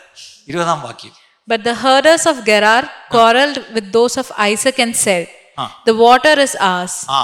ഇരുപതാം 0.49 0.83
വാക്യം. 0.83 1.28
But 1.48 1.64
the 1.64 1.76
herders 1.76 2.26
of 2.26 2.38
Gerar 2.46 2.82
quarreled 3.10 3.58
with 3.74 3.92
those 3.92 4.16
of 4.18 4.28
Isaac 4.44 4.78
and 4.80 4.96
said, 4.98 5.26
Ah. 5.58 5.70
The 5.86 5.96
water 5.98 6.36
is 6.40 6.54
ours. 6.68 6.94
ആ 7.10 7.20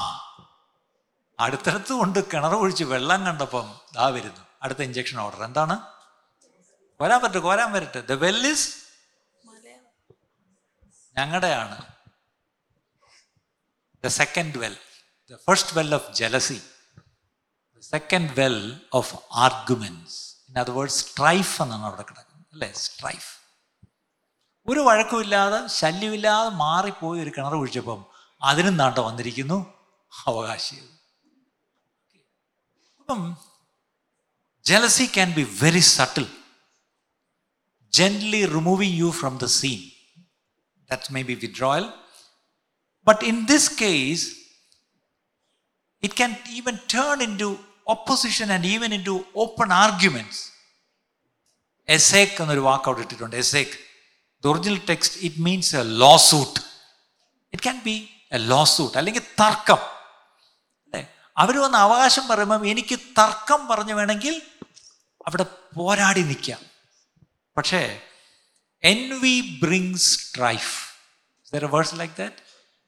അടുത്തടുത്ത് 1.39 1.93
കൊണ്ട് 1.99 2.19
കിണർ 2.31 2.53
ഒഴിച്ച് 2.57 2.85
വെള്ളം 2.91 3.21
കണ്ടപ്പം 3.27 3.67
ദാ 3.95 4.05
വരുന്നു 4.15 4.43
അടുത്ത 4.63 4.81
ഇഞ്ചക്ഷൻ 4.87 5.17
ഓർഡർ 5.25 5.41
എന്താണ് 5.47 5.75
കോരാൻ 6.99 7.19
പറ്റട്ടെ 7.23 7.41
കോരാൻ 7.47 7.69
വരട്ടെ 7.75 7.99
ദ 8.09 8.15
വെൽ 8.25 8.41
ഇസ് 8.51 8.67
ഞങ്ങളുടെയാണ് 11.15 11.77
the 14.03 14.11
second 14.19 14.59
well 14.63 14.75
the 15.31 15.39
first 15.47 15.75
well 15.77 15.91
of 15.99 16.09
jealousy 16.19 16.59
the 17.77 17.81
second 17.93 18.31
well 18.41 18.59
of 18.99 19.13
arguments 19.47 20.19
in 20.49 20.57
other 20.63 20.73
word 20.79 20.95
strife 21.01 21.55
എന്നാണ് 21.65 21.87
അവിടെ 21.89 22.05
കിടക്കുന്നത് 22.09 22.53
അല്ലേ 22.55 22.71
സ്ട്രൈഫ് 22.85 23.29
ഒരു 24.66 24.80
വഴക്കുമില്ലാതെ 24.80 25.66
ശല്യമില്ലാതെ 25.66 26.50
മാറിപ്പോയി 26.50 27.22
ഒരു 27.22 27.30
കിണർ 27.30 27.54
കുഴിച്ചപ്പം 27.54 28.04
അതിനും 28.42 28.76
നാട്ട 28.76 28.98
വന്നിരിക്കുന്നു 28.98 29.58
അവകാശികൾ. 30.26 30.86
അപ്പം 33.00 33.36
jealousy 34.64 35.06
can 35.06 35.34
be 35.34 35.44
very 35.62 35.80
subtle 35.80 36.26
gently 37.92 38.46
removing 38.46 38.98
you 38.98 39.10
from 39.10 39.38
the 39.38 39.44
scene 39.44 39.80
that 40.90 41.12
may 41.14 41.22
be 41.22 41.34
withdrawal 41.34 41.84
but 43.06 43.24
in 43.24 43.46
this 43.46 43.70
case 43.82 44.26
it 46.02 46.14
can 46.14 46.36
even 46.48 46.76
turn 46.94 47.22
in 47.22 47.38
to 47.38 47.50
opposition 47.86 48.52
and 48.52 48.66
even 48.66 48.94
in 48.94 49.04
to 49.04 49.24
open 49.36 49.72
arguments 49.72 50.42
Esek 51.88 52.42
എന്നൊരു 52.42 52.60
വാക്കൗട്ട് 52.60 53.00
ഇട്ടിട്ടുണ്ട്. 53.00 53.36
Esek 53.36 53.76
the 54.44 54.52
original 54.52 54.78
text 54.90 55.18
it 55.28 55.42
means 55.48 55.72
a 55.76 55.84
lawsuit 56.28 56.60
it 57.52 57.62
can 57.62 57.78
be 57.88 57.96
a 58.32 58.40
lawsuit 58.76 58.94
അല്ലെങ്കിൽ 58.98 59.24
തർക്കം 59.42 59.82
അല്ലേ 60.84 61.02
അവർ 61.36 61.54
വന്ന് 61.58 61.78
അവകാശം 61.78 62.24
പറയുമ്പം 62.28 62.64
എനിക്ക് 62.66 62.98
തർക്കം 63.20 63.62
പറഞ്ഞു 63.66 63.94
വേണമെങ്കിൽ 63.94 64.34
അവിടെ 65.26 65.46
പോരാടി 65.76 66.22
നിൽക്കാം 66.22 66.62
പക്ഷേ 67.56 67.82
and 68.82 69.02
we 69.22 69.34
brings 69.62 70.10
there 71.52 71.64
a 71.64 71.68
verse 71.68 71.92
like 71.94 72.14
that? 72.16 72.34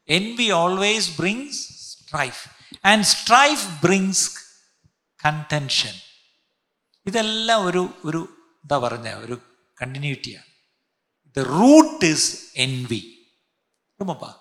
Envy 0.09 0.51
always 0.53 1.05
brings 1.11 1.55
strife. 1.91 2.41
And 2.83 3.01
strife 3.07 3.65
brings 3.81 4.21
contention. 5.21 5.95
ഇതെല്ലാം 7.07 7.59
ഒരു 7.67 7.83
ഒരു 8.05 8.21
എന്താ 8.65 8.77
പറഞ്ഞ 8.79 9.09
ഒരു 9.25 9.37
കണ്ടിന്യൂറ്റിയാണ് 9.79 10.49
The 11.37 11.45
root 11.45 12.03
is 12.03 12.51
envy. 12.57 13.03
Remember, 14.01 14.35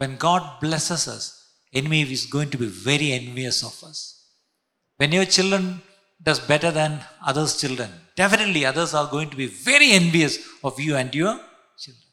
when 0.00 0.16
God 0.16 0.42
blesses 0.60 1.08
us, 1.14 1.24
enemy 1.72 2.02
is 2.02 2.26
going 2.26 2.50
to 2.50 2.58
be 2.64 2.70
very 2.90 3.08
envious 3.12 3.58
of 3.68 3.76
us. 3.88 3.98
When 4.98 5.10
your 5.12 5.24
children 5.24 5.64
does 6.22 6.40
better 6.52 6.70
than 6.70 7.00
others' 7.30 7.60
children, 7.60 7.90
definitely 8.16 8.64
others 8.64 8.94
are 8.94 9.08
going 9.10 9.30
to 9.30 9.36
be 9.36 9.46
very 9.46 9.90
envious 10.00 10.38
of 10.62 10.78
you 10.78 10.94
and 11.00 11.12
your 11.14 11.34
children. 11.82 12.08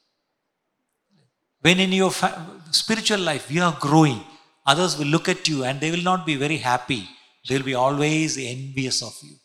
When 1.61 1.79
in 1.79 1.91
your 1.91 2.11
fa- 2.11 2.35
spiritual 2.71 3.19
life 3.19 3.51
you 3.51 3.61
are 3.67 3.77
growing, 3.79 4.21
others 4.65 4.97
will 4.97 5.11
look 5.15 5.29
at 5.29 5.47
you 5.47 5.63
and 5.63 5.79
they 5.79 5.91
will 5.91 6.07
not 6.11 6.25
be 6.25 6.35
very 6.35 6.57
happy. 6.57 7.03
They 7.47 7.57
will 7.57 7.65
be 7.65 7.75
always 7.75 8.37
envious 8.37 9.03
of 9.03 9.15
you. 9.21 9.35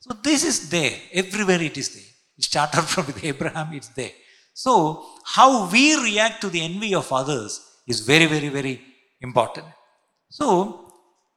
So 0.00 0.14
this 0.22 0.44
is 0.44 0.68
there. 0.68 0.96
Everywhere 1.12 1.62
it 1.62 1.76
is 1.76 1.88
there. 1.94 2.09
It 2.39 2.43
started 2.43 2.83
from 2.83 3.05
with 3.07 3.23
Abraham, 3.23 3.69
it's 3.73 3.89
there. 3.89 4.11
So 4.53 4.71
how 5.35 5.69
we 5.73 5.83
react 6.07 6.41
to 6.41 6.49
the 6.49 6.61
envy 6.61 6.93
of 6.95 7.11
others 7.11 7.51
is 7.87 7.99
very, 8.01 8.25
very, 8.25 8.49
very 8.49 8.81
important. 9.21 9.67
So 10.29 10.91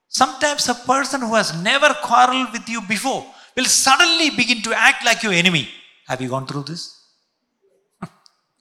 sometimes 0.08 0.68
a 0.68 0.74
person 0.74 1.20
who 1.20 1.34
has 1.34 1.50
never 1.62 1.90
quarreled 2.08 2.52
with 2.52 2.68
you 2.68 2.80
before 2.82 3.24
will 3.56 3.64
suddenly 3.64 4.30
begin 4.30 4.62
to 4.62 4.72
act 4.74 5.04
like 5.04 5.22
your 5.22 5.32
enemy. 5.32 5.68
Have 6.06 6.20
you 6.20 6.28
gone 6.28 6.46
through 6.46 6.64
this? 6.64 6.82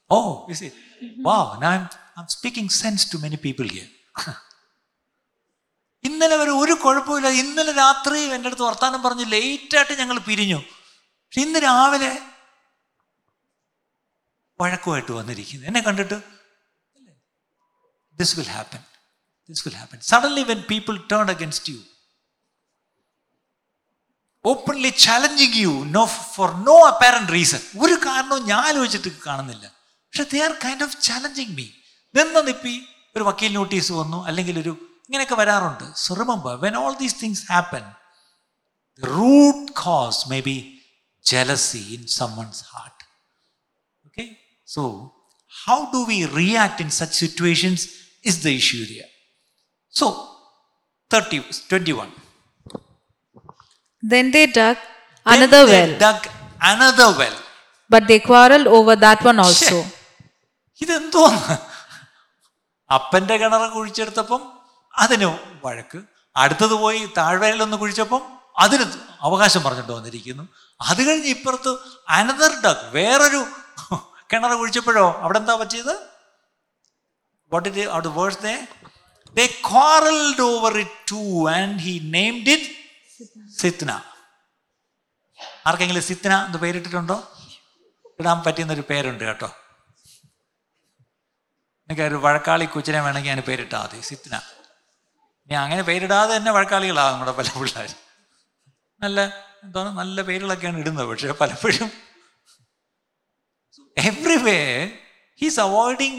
oh, 0.09 0.45
you 0.49 0.55
see. 0.55 0.71
Wow, 1.19 1.57
now 1.61 1.69
I'm, 1.69 1.89
I'm 2.17 2.27
speaking 2.27 2.69
sense 2.69 3.07
to 3.09 3.19
many 3.19 3.37
people 3.37 3.67
here. 3.77 3.87
ഇന്നലെ 6.03 6.35
വരെ 6.39 6.51
ഒരു 6.61 6.73
കുഴപ്പമില്ല 6.83 7.29
ഇന്നലെ 7.41 7.71
രാത്രി 7.83 8.19
എൻ്റെ 8.35 8.47
അടുത്ത് 8.49 8.65
വർത്താനം 8.67 8.99
പറഞ്ഞ് 9.05 9.25
ലേറ്റായിട്ട് 9.33 9.93
ഞങ്ങൾ 10.01 10.17
പിരിഞ്ഞു 10.27 10.59
പക്ഷെ 11.27 11.41
ഇന്ന് 11.45 11.59
രാവിലെ 11.67 12.11
വഴക്കുമായിട്ട് 14.59 15.11
വന്നിരിക്കുന്നു 15.11 15.67
എന്നെ 15.67 15.81
കണ്ടിട്ട് 15.81 16.17
this 18.17 18.35
will 18.39 18.49
happen 18.49 18.81
this 19.49 19.63
will 19.67 19.75
happen 19.75 19.99
suddenly 20.09 20.43
when 20.43 20.61
people 20.69 20.95
turn 21.11 21.29
against 21.29 21.73
you 21.73 21.79
openly 24.45 24.89
challenging 24.99 25.57
you 25.57 25.73
no 25.89 26.03
for 26.35 26.49
no 26.63 26.75
apparent 26.87 27.33
reason 27.33 27.61
ഒരു 27.79 27.95
കാരണവും 28.07 28.43
ഞാൻ 28.47 28.61
ആലോചിച്ചിട്ട് 28.67 29.09
കാണുന്നില്ല 29.21 29.65
പക്ഷെ 30.13 30.25
they 30.33 30.41
are 30.43 30.53
kind 30.65 30.83
of 30.83 30.95
challenging 31.01 31.55
me 31.55 31.67
നിന്ന് 32.15 32.41
നിപ്പി 32.47 32.75
ഒരു 33.15 33.23
വക്കീൽ 33.23 33.53
നോട്ടീസ് 33.53 33.91
വന്നു 33.91 34.19
അല്ലെങ്കിൽ 34.27 34.55
ഒരു 34.59 34.73
ഇങ്ങനെയൊക്കെ 35.05 35.35
വരാറുണ്ട് 35.35 35.85
so 35.95 36.13
remember 36.13 36.53
when 36.55 36.75
all 36.77 36.93
these 36.97 37.17
things 37.23 37.43
happen 37.51 37.83
the 39.01 39.09
root 39.11 39.65
cause 39.83 40.21
may 40.29 40.39
be 40.41 40.57
jealousy 41.25 41.83
in 41.95 42.03
someone's 42.17 42.63
heart 42.67 43.00
Okay? 44.72 44.80
So, 44.80 45.12
how 45.66 45.90
do 45.90 46.06
we 46.06 46.26
react 46.26 46.80
in 46.80 46.90
such 46.90 47.12
situations 47.14 47.80
is 48.22 48.42
the 48.42 48.56
issue 48.56 48.84
here. 48.84 49.04
So, 49.88 50.28
30, 51.10 51.44
21. 51.68 52.12
Then 54.02 54.30
they 54.30 54.46
dug 54.46 54.76
Then 55.26 55.42
another 55.42 55.66
they 55.66 55.88
well, 55.88 55.98
dug 55.98 56.26
another 56.62 57.18
well. 57.18 57.36
but 57.90 58.08
they 58.08 58.20
quarreled 58.20 58.66
over 58.68 58.96
that 58.96 59.22
one 59.24 59.38
also. 59.38 59.84
ഇതെന്തോന്ന് 60.80 61.56
അപ്പന്റെ 62.90 63.36
കിണറ് 63.38 63.66
കുഴിച്ചെടുത്തപ്പം 63.74 64.42
അതിന് 64.94 65.28
വഴക്ക് 65.62 65.98
അടുത്തത് 66.36 66.72
പോയി 66.72 67.08
താഴ്വരയിലൊന്ന് 67.18 67.76
കുഴിച്ചപ്പം 67.76 68.22
അതിന് 68.58 68.84
അവകാശം 69.20 69.62
പറഞ്ഞിട്ട് 69.62 69.92
വന്നിരിക്കുന്നു 69.92 70.44
അത് 70.80 71.02
കഴിഞ്ഞ് 71.06 71.28
ഇപ്പുറത്ത് 71.28 71.72
അനദർ 72.16 72.52
ഡഗ് 72.64 72.90
വേറൊരു 72.96 73.40
കിണർ 74.32 74.52
കുഴിച്ചപ്പോഴോ? 74.54 75.06
അവിടെ 75.22 75.38
എന്താ 75.38 75.54
പറ്റിയത് 75.56 75.94
വാട്ട് 77.52 77.66
ഇറ്റ് 77.70 77.82
അവിടെ 77.90 78.10
verse 78.16 78.40
they 78.42 78.54
they 79.36 79.44
quarrelled 79.66 80.44
over 80.48 80.74
it 80.78 80.98
too 81.12 81.22
and 81.54 81.76
he 81.84 81.94
named 82.14 82.52
it 82.54 82.70
Sitnah 83.58 83.90
ആർക്കെങ്കിലും 85.66 86.04
സിത്ന 86.08 86.32
എന്ന് 86.46 86.58
പേരിട്ടിട്ടുണ്ടോ? 86.62 87.16
ഇടാൻ 88.20 88.38
പറ്റുന്നൊരു 88.46 88.84
പേരുണ്ട് 88.88 89.22
കേട്ടോ. 89.24 89.48
എനിക്ക് 91.88 92.02
ഒരു 92.04 92.18
വഴക്കാളി 92.24 92.66
കൊച്ചിനെ 92.68 93.00
വേണമെങ്കിൽ 93.04 93.32
അതിന് 93.32 93.44
പേരിട്ടാൽ 93.48 93.80
മതി 93.84 93.98
സിത്ന 94.08 94.34
ഇനി 95.48 95.56
അങ്ങനെ 95.62 95.82
പേരിടാതെ 95.88 96.32
തന്നെ 96.36 96.52
വഴക്കാളികളാകും 96.56 97.12
നമ്മുടെ 97.14 97.34
പല 97.38 97.48
പിള്ളേർ 97.54 97.90
നല്ല 99.00 99.20
എന്താണ് 99.64 99.90
നല്ല 99.98 100.18
പേരുകളൊക്കെയാണ് 100.28 100.78
ഇടുന്നത് 100.82 101.06
പക്ഷേ 101.10 101.34
പലപ്പോഴും 101.40 101.88
everywhere 103.96 104.58
everywhere 104.58 104.92
he's 105.40 105.58
avoiding 105.58 106.14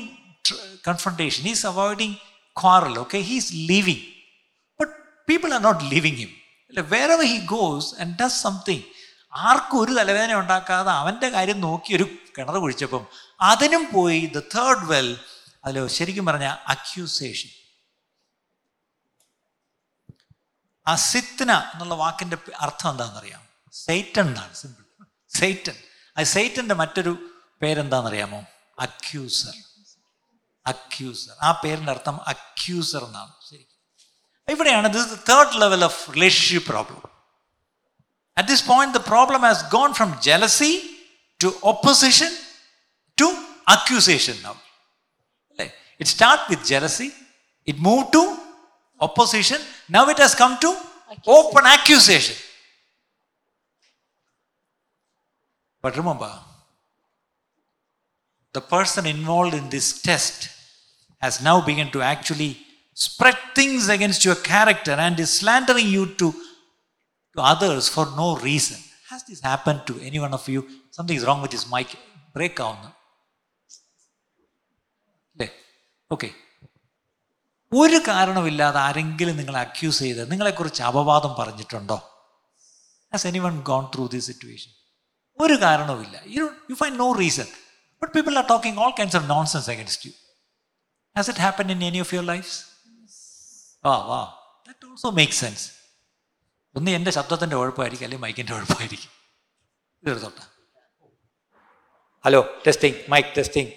confrontation 0.83 1.41
he's 1.45 1.63
avoiding 1.63 2.13
quarrel 2.57 2.95
okay? 2.99 3.21
He's 3.21 3.47
leaving. 3.69 4.01
But 4.79 4.89
people 5.27 5.51
are 5.53 5.59
not 5.59 5.79
leaving 5.91 6.15
him. 6.15 6.31
Wherever 6.89 7.23
he 7.23 7.39
goes 7.53 7.89
and 8.01 8.13
does 8.19 8.39
something 8.45 8.85
ആർക്കും 9.33 9.77
ഒരു 9.79 9.91
തലവേദന 9.93 10.33
ഉണ്ടാക്കാതെ 10.33 10.91
അവന്റെ 11.01 11.27
കാര്യം 11.29 11.59
നോക്കി 11.59 11.91
ഒരു 11.93 12.05
കിണർ 12.37 12.55
കുഴിച്ചപ്പം 12.63 13.03
അതിനും 13.41 13.83
പോയി 13.93 14.21
ദ 14.35 14.41
തേർഡ് 14.55 14.85
വെൽ 14.91 15.09
അതിൽ 15.65 15.77
ശരിക്കും 15.97 16.25
പറഞ്ഞ 16.29 16.47
അക്യൂസേഷൻ 16.73 17.51
ആ 20.87 20.93
സിത്ന 21.09 21.51
എന്നുള്ള 21.73 21.95
വാക്കിന്റെ 22.03 22.37
അർത്ഥം 22.65 22.89
എന്താണെന്നറിയാം 22.93 23.43
സെയ്റ്റൻ 23.85 24.25
എന്നാണ് 24.31 24.55
സിമ്പിൾ 24.61 24.83
സെയ്റ്റൻ 25.31 25.77
ആ 26.17 26.23
സെയ്റ്റന്റെ 26.35 26.75
മറ്റൊരു 26.81 27.13
പേരെന്താണെന്നറിയാമോ? 27.61 28.39
അക്യൂസർ 28.79 29.55
അക്യൂസർ 30.65 31.33
ആ 31.41 31.51
പേരിന്റെ 31.63 31.91
അർത്ഥം 31.91 32.17
അക്യൂസർ 32.27 33.01
എന്നാണ്. 33.07 33.33
ശരി 33.49 33.63
ഇവിടെയാണ് 34.47 34.87
this 34.93 35.17
third 35.29 35.59
level 35.61 35.81
of 35.83 36.11
relationship 36.11 36.67
problem 36.69 37.01
at 38.37 38.47
this 38.47 38.65
point 38.67 38.95
the 38.97 39.03
problem 39.07 39.41
has 39.47 39.65
gone 39.71 39.89
from 39.93 40.09
jealousy 40.21 40.71
to 41.39 41.49
opposition 41.71 42.31
to 43.17 43.27
accusation 43.67 44.35
now 44.43 44.53
അല്ലേ? 45.51 45.67
It 45.99 46.11
start 46.11 46.45
with 46.51 46.67
jealousy 46.73 47.09
it 47.67 47.81
move 47.89 48.05
to 48.15 48.23
opposition 48.99 49.61
now 49.91 50.03
it 50.11 50.21
has 50.21 50.37
come 50.37 50.51
to 50.63 50.71
open 51.35 51.63
accusation. 51.67 52.37
But 55.83 55.93
remember 55.97 56.29
the 58.54 58.64
person 58.74 59.06
involved 59.06 59.54
in 59.54 59.66
this 59.68 59.88
test 60.02 60.48
has 61.22 61.34
now 61.40 61.56
begun 61.60 61.90
to 61.90 62.00
actually 62.02 62.50
spread 62.96 63.38
things 63.54 63.88
against 63.88 64.24
your 64.24 64.38
character 64.52 64.94
and 65.06 65.20
is 65.20 65.32
slandering 65.40 65.88
you 65.96 66.04
to, 66.20 66.28
to 67.36 67.40
others 67.54 67.88
for 67.88 68.06
no 68.22 68.28
reason 68.48 68.78
has 69.10 69.22
this 69.24 69.40
happened 69.50 69.82
to 69.86 69.94
any 70.00 70.20
one 70.26 70.34
of 70.38 70.48
you 70.48 70.60
something 70.90 71.16
is 71.16 71.26
wrong 71.26 71.42
with 71.46 71.52
his 71.52 71.66
mic 71.74 71.90
break 72.36 72.56
down 72.56 72.78
okay 76.10 76.30
ഒരു 77.72 77.98
കാരണമില്ലാതെ 78.04 78.78
ആരെങ്കിലും 78.88 79.34
നിങ്ങളെ 79.38 79.58
accuse 79.64 79.98
ചെയ്ത് 80.04 80.20
നിങ്ങളെക്കുറിച്ച് 80.30 80.82
അപവാദം 80.90 81.32
പറഞ്ഞിട്ടുണ്ടോ 81.40 81.98
has 83.12 83.26
any 83.30 83.40
one 83.46 83.56
gone 83.70 83.84
through 83.94 84.04
this 84.14 84.26
situation 84.30 84.70
ഒരു 85.38 85.56
കാരണവുമില്ല 85.64 86.16
you 86.36 86.44
you 86.70 86.76
find 86.82 86.98
no 87.02 87.08
reason 87.12 87.48
but 88.02 88.12
people 88.16 88.34
are 88.40 88.46
talking 88.52 88.80
all 88.84 88.92
kinds 88.98 89.18
of 89.20 89.28
nonsense 89.34 89.68
against 89.74 90.08
U 90.08 90.12
has 91.16 91.30
it 91.32 91.42
happen 91.46 91.70
in 91.74 91.82
any 91.88 92.00
of 92.04 92.14
your 92.16 92.26
lives 92.32 92.56
വാ 93.84 93.96
വാ 94.10 94.20
that 94.68 94.86
also 94.90 95.10
make 95.20 95.36
sense 95.42 95.66
ഒന്ന് 96.74 96.90
എൻ്റെ 96.98 97.12
ശബ്ദത്തിൻ്റെ 97.18 97.56
കുഴപ്പമായിരിക്കും 97.56 98.06
അല്ലെങ്കിൽ 98.06 98.24
മൈക്കിൻ്റെ 98.26 98.54
കുഴപ്പമായിരിക്കും 98.54 99.12
ഇതെടുത്തോട്ടെ 100.02 100.46
hello 102.24 102.42
testing 102.66 102.98
mic 103.14 103.30
testing 103.36 103.72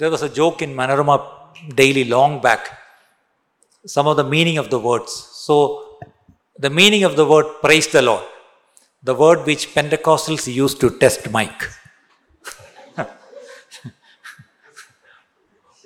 there 0.00 0.10
was 0.10 0.22
a 0.22 0.28
joke 0.30 0.62
in 0.62 0.74
Manorama 0.74 1.16
Daily 1.74 2.04
long 2.04 2.40
back. 2.40 2.62
Some 3.84 4.06
of 4.06 4.16
the 4.16 4.24
meaning 4.24 4.58
of 4.58 4.68
the 4.68 4.78
words. 4.80 5.12
So, 5.12 5.54
the 6.58 6.70
meaning 6.70 7.04
of 7.04 7.14
the 7.14 7.24
word 7.24 7.46
praise 7.60 7.86
the 7.88 8.02
Lord, 8.02 8.24
the 9.03 9.15
word 9.15 9.39
which 9.41 9.73
Pentecostals 9.73 10.47
use 10.55 10.73
to 10.75 10.89
test 10.95 11.23
mic. 11.31 11.57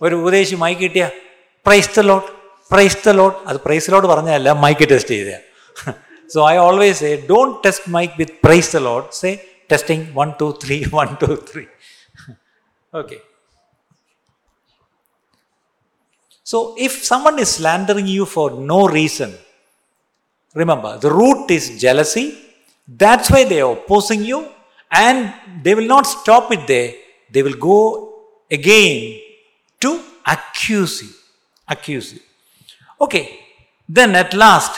ഒരു 0.02 0.15
ഉപദേശി 0.19 0.56
mic 0.62 0.80
കിട്ടിയ 0.82 1.06
praise 1.65 1.89
the 1.95 2.04
Lord 2.06 2.30
praise 2.71 2.95
the 3.06 3.12
Lord 3.17 3.36
അത് 3.50 3.58
praise 3.65 3.88
Lord 3.93 4.08
പറഞ്ഞതല്ല 4.12 4.54
mic 4.63 4.86
test 4.91 5.15
ചെയ്ത 5.15 5.32
so 6.30 6.39
I 6.50 6.56
always 6.63 6.97
say 7.02 7.12
don't 7.30 7.58
test 7.65 7.91
mic 7.95 8.15
with 8.21 8.36
praise 8.45 8.69
the 8.76 8.80
Lord 8.88 9.10
say 9.19 9.32
testing 9.69 10.06
one 10.19 10.32
two 10.41 10.47
three 10.63 10.78
one 10.97 11.10
two 11.24 11.30
three 11.52 11.63
okay 12.93 13.17
so 16.47 16.60
if 16.88 16.97
someone 17.12 17.36
is 17.43 17.54
slandering 17.58 18.12
you 18.17 18.26
for 18.36 18.47
no 18.74 18.80
reason 18.97 19.34
remember 20.56 20.95
the 21.04 21.12
root 21.19 21.45
is 21.58 21.69
jealousy 21.84 22.26
That's 22.88 23.30
why 23.32 23.44
they 23.44 23.62
are 23.62 23.72
opposing 23.72 24.24
you, 24.24 24.39
and 24.91 25.34
they 25.63 25.76
will 25.76 25.88
not 25.88 26.06
stop 26.06 26.52
it 26.52 26.67
there. 26.67 26.94
They 27.32 27.44
will 27.44 27.60
go 27.62 27.80
again 28.52 28.96
to 29.82 29.91
accuse 30.26 31.02
you. 31.04 31.12
Accuse 31.67 32.13
you. 32.13 32.22
Okay. 33.02 33.26
Then 33.89 34.15
at 34.15 34.34
last, 34.34 34.74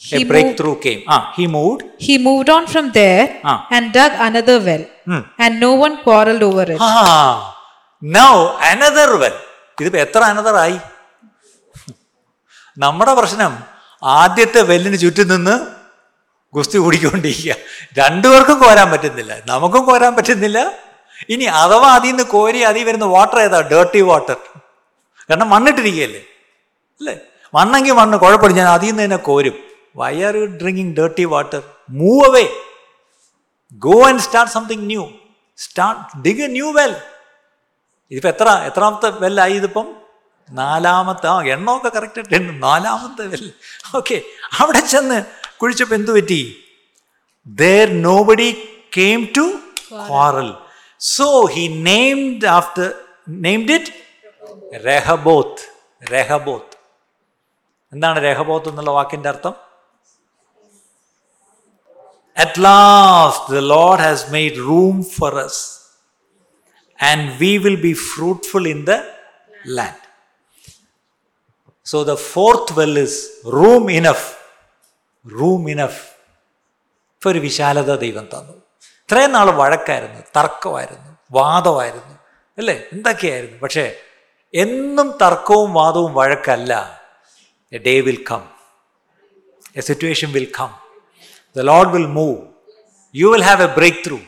He 0.00 0.22
a 0.22 0.24
breakthrough 0.24 0.70
moved, 0.70 0.82
came. 0.82 1.02
Ah, 1.06 1.32
he 1.36 1.46
moved. 1.46 1.82
He 1.98 2.18
moved 2.18 2.50
on 2.50 2.66
from 2.66 2.92
there 2.92 3.40
Ah. 3.44 3.66
and 3.70 3.92
dug 3.92 4.12
another 4.18 4.60
well, 4.60 4.84
Hmm. 5.06 5.22
and 5.38 5.60
no 5.60 5.74
one 5.74 5.96
quarreled 6.02 6.42
over 6.42 6.62
it. 6.62 6.78
Ah, 6.80 7.56
now 8.02 8.34
another 8.72 9.18
well. 9.18 9.36
ഇതിപ്പോ 9.80 9.98
എത്ര 9.98 10.20
another 10.24 10.56
ആയി 10.64 10.76
നമ്മുടെ 12.78 13.12
പ്രശ്നം 13.14 13.52
ആദ്യത്തെ 14.02 14.60
വെല്ലിന് 14.62 14.96
ചുറ്റും 14.96 15.28
നിന്ന് 15.28 15.54
ഗുസ്തി 16.54 16.78
കൂടിക്കൊണ്ടിരിക്കുക. 16.78 17.54
രണ്ടുപേർക്കും 17.98 18.58
കോരാൻ 18.58 18.88
പറ്റുന്നില്ല. 18.90 19.32
നമുക്കും 19.46 19.84
കോരാൻ 19.84 20.12
പറ്റുന്നില്ല. 20.16 20.58
ഇനി 21.28 21.44
അഥവാ 21.44 21.88
അതിൽ 21.96 22.10
നിന്ന് 22.10 22.22
കോരി 22.22 22.60
അതിൽ 22.70 22.84
വരുന്ന 22.84 23.04
വാട്ടർ 23.04 23.38
ഏതാ? 23.40 23.60
ഡേർട്ടി 23.72 24.00
വാട്ടർ 24.00 24.36
കാരണം 25.30 25.50
മണ്ണിട്ടിരിക്കുകയല്ലേ? 25.50 26.22
അല്ലേ? 27.00 27.14
മണ്ണെങ്കിൽ 27.54 27.92
മണ്ണ് 27.92 28.16
കുഴപ്പമില്ല. 28.16 28.58
ഞാൻ 28.58 28.68
അതിൽ 28.68 28.86
നിന്ന് 28.86 29.04
തന്നെ 29.04 29.16
കോരും. 29.16 29.56
Why 29.96 30.14
are 30.28 30.36
you 30.36 30.46
drinking 30.60 30.94
dirty 30.96 31.24
water 31.24 31.62
move 31.90 32.22
away 32.28 32.44
go 33.86 33.96
and 34.08 34.20
start 34.20 34.52
something 34.52 34.86
new 34.90 35.04
start 35.58 36.18
dig 36.24 36.42
a 36.42 36.46
new 36.46 36.70
well 36.72 36.94
ഇതിപ്പോൾ 38.10 38.28
എത്ര 38.28 38.48
എത്രാമത്തെ 38.70 39.08
വെല്ലായി 39.24 39.52
ഇതിപ്പം? 39.52 39.86
നാലാമത്തെ 40.52 41.26
ആ 41.26 41.42
എണ്ണമൊക്കെ 41.42 41.88
കറക്റ്റ് 41.88 42.20
ആയിട്ട് 42.20 42.62
നാലാമത്തെ 42.62 43.22
വെൽ 43.22 43.52
ഓക്കെ 43.94 44.16
അവിടെ 44.60 44.80
ചെന്ന് 44.80 45.18
കുഴിച്ചപ്പോൾ 45.63 45.97
എന്തു 46.01 46.15
പറ്റി 46.19 46.41
there 47.61 47.89
nobody 48.09 48.49
came 48.97 49.23
to 49.37 49.45
quarrel 50.07 50.49
so 51.15 51.27
he 51.55 51.63
named 51.91 52.41
after 52.57 52.87
named 53.45 53.69
it 53.77 53.87
rehoboth 54.87 55.59
rehoboth 56.13 56.69
എന്താണ് 57.93 58.19
രഹബോത്ത് 58.27 58.69
എന്നുള്ള 58.71 58.91
വാക്കിന്റെ 58.99 59.29
അർത്ഥം 59.33 59.55
at 62.43 62.53
last 62.67 63.41
the 63.55 63.63
lord 63.75 63.99
has 64.07 64.19
made 64.35 64.55
room 64.71 64.97
for 65.17 65.31
us 65.45 65.55
and 66.99 67.21
we 67.41 67.51
will 67.63 67.79
be 67.87 67.93
fruitful 68.11 68.65
in 68.73 68.79
the 68.89 68.99
land 69.77 70.01
so 71.91 71.97
the 72.11 72.17
fourth 72.33 72.69
well 72.79 72.95
is 73.05 73.13
room 73.57 73.85
enough 74.01 74.25
room 75.32 75.70
enough 75.70 76.14
ഇപ്പൊ 77.14 77.30
ഒരു 77.30 77.38
വിശാലത 77.38 77.96
ദൈവം 77.96 78.24
തന്നു. 78.24 78.52
ഇത്രയും 78.82 79.32
നാൾ 79.32 79.50
വഴക്കായിരുന്നു 79.50 80.20
തർക്കമായിരുന്നു 80.36 81.18
വാദമായിരുന്നു 81.30 82.18
അല്ലേ? 82.58 82.82
എന്തൊക്കെയായിരുന്നു? 82.92 83.58
പക്ഷേ 83.58 84.00
എന്നും 84.54 85.18
തർക്കവും 85.22 85.74
വാദവും 85.74 86.14
വഴക്കല്ല. 86.14 87.00
A 87.72 87.78
day 87.78 88.00
will 88.00 88.24
come 88.30 88.48
a 89.76 89.80
situation 89.80 90.32
will 90.32 90.52
come 90.60 90.74
the 91.56 91.60
Lord 91.60 91.88
will 91.88 92.06
move 92.06 92.42
you 93.14 93.26
will 93.26 93.42
have 93.42 93.62
a 93.62 93.66
breakthrough 94.06 94.18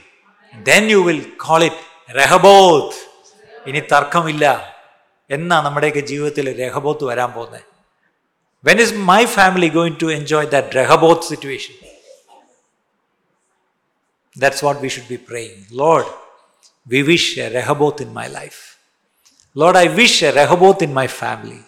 then 0.63 0.85
you 0.85 0.97
will 0.97 1.33
call 1.37 1.65
it 1.65 2.17
Rehoboth 2.17 3.07
ഇനി 3.69 3.81
തർക്കമില്ല. 3.81 4.77
എന്നാ 5.31 5.63
നമ്മുടെയൊക്കെ 5.63 6.01
ജീവിതത്തിൽ 6.01 6.67
രഹബോത്ത് 6.67 7.05
വരാൻ 7.05 7.33
പോകുന്നത്. 7.33 7.76
When 8.70 8.80
is 8.86 8.96
my 9.12 9.22
family 9.38 9.70
going 9.78 10.00
to 10.04 10.10
enjoy 10.18 10.50
that 10.56 10.78
രഹബോത്ത് 10.82 11.30
situation 11.32 11.76
That's 14.36 14.64
what 14.64 14.82
we 14.82 14.90
should 14.90 15.08
be 15.08 15.18
praying. 15.18 15.66
Lord, 15.72 16.06
we 16.88 17.04
wish 17.04 17.38
a 17.38 17.50
Rehoboth 17.50 18.00
in 18.02 18.14
my 18.14 18.28
life. 18.28 18.78
Lord, 19.56 19.76
I 19.76 19.94
wish 19.94 20.24
a 20.24 20.32
Rehoboth 20.32 20.82
in 20.82 20.94
my 20.94 21.08
family. 21.08 21.60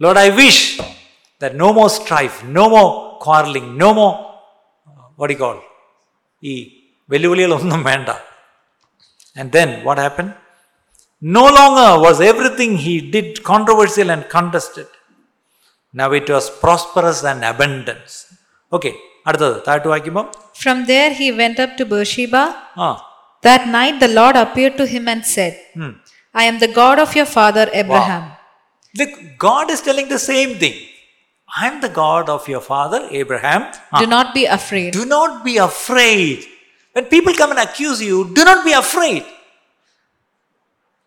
Lord, 0.00 0.16
I 0.16 0.34
wish 0.34 0.80
that 1.40 1.54
no 1.54 1.72
more 1.72 1.90
strife, 1.90 2.44
no 2.44 2.68
more 2.70 3.18
quarreling, 3.18 3.76
no 3.76 3.92
more, 3.92 4.14
uh, 4.86 5.08
what 5.16 5.28
do 5.28 5.34
you 5.34 5.40
call, 5.44 5.58
ഈ 6.42 6.54
വെല്ലുവിളികളൊന്നും 7.12 7.82
വേണ്ട 7.90 8.10
And 9.40 9.48
then 9.56 9.70
what 9.86 9.98
happened? 10.04 10.32
No 11.22 11.44
longer 11.58 11.88
was 12.04 12.16
everything 12.32 12.72
he 12.86 12.94
did 13.14 13.28
controversial 13.50 14.08
and 14.14 14.22
contested. 14.36 14.88
Now 16.00 16.08
it 16.12 16.28
was 16.34 16.46
prosperous 16.64 17.20
and 17.30 17.44
abundance. 17.52 18.12
Okay, 18.76 18.94
അടുത്തത് 19.28 19.56
താഴ്ത്തു 19.68 19.88
വായിക്കുമ്പം 19.92 20.26
From 20.62 20.78
there 20.92 21.10
he 21.20 21.28
went 21.42 21.58
up 21.64 21.72
to 21.78 21.84
Beersheba. 21.92 22.44
ആ 22.84 22.88
That 23.46 23.62
night 23.78 23.96
the 24.04 24.12
Lord 24.18 24.36
appeared 24.44 24.76
to 24.80 24.86
him 24.94 25.04
and 25.12 25.22
said, 25.36 25.54
I 26.40 26.44
am 26.50 26.58
the 26.64 26.68
God 26.80 26.98
of 27.04 27.10
your 27.18 27.28
father 27.38 27.64
Abraham. 27.72 28.24
The 29.00 29.06
God 29.46 29.66
is 29.74 29.80
telling 29.88 30.08
the 30.14 30.22
same 30.32 30.52
thing. 30.62 30.76
I 31.60 31.66
am 31.70 31.80
the 31.80 31.92
God 32.02 32.28
of 32.28 32.42
your 32.52 32.60
father 32.60 33.00
Abraham. 33.10 33.62
Ah. 33.92 34.00
Do 34.00 34.06
not 34.06 34.28
be 34.38 34.44
afraid. 34.58 34.90
Do 34.92 35.04
not 35.16 35.44
be 35.48 35.56
afraid. 35.70 36.38
When 36.92 37.06
people 37.14 37.34
come 37.40 37.50
and 37.54 37.60
accuse 37.66 38.00
you, 38.08 38.18
do 38.38 38.44
not 38.50 38.60
be 38.68 38.72
afraid. 38.84 39.24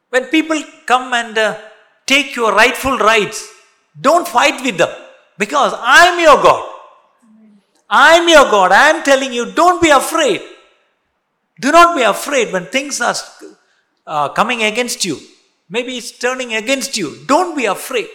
When 0.09 0.25
people 0.35 0.59
come 0.85 1.13
and 1.13 1.37
uh, 1.37 1.57
take 2.05 2.35
your 2.39 2.51
rightful 2.61 2.97
rights, 3.11 3.39
don't 4.00 4.26
fight 4.26 4.62
with 4.62 4.78
them 4.78 4.90
because 5.38 5.72
I 5.76 6.06
am 6.08 6.20
your 6.20 6.42
God. 6.42 6.74
I 7.90 8.14
am 8.16 8.28
your 8.28 8.44
God. 8.50 8.72
I 8.72 8.90
am 8.90 9.02
telling 9.02 9.32
you, 9.32 9.52
don't 9.52 9.82
be 9.82 9.90
afraid. 9.90 10.42
Do 11.60 11.72
not 11.72 11.96
be 11.96 12.02
afraid 12.02 12.52
when 12.52 12.66
things 12.66 13.00
are 13.00 13.14
uh, 14.06 14.28
coming 14.30 14.62
against 14.62 15.04
you. 15.04 15.18
Maybe 15.68 15.96
it's 15.96 16.12
turning 16.12 16.54
against 16.54 16.96
you. 16.96 17.24
Don't 17.26 17.56
be 17.56 17.66
afraid. 17.66 18.08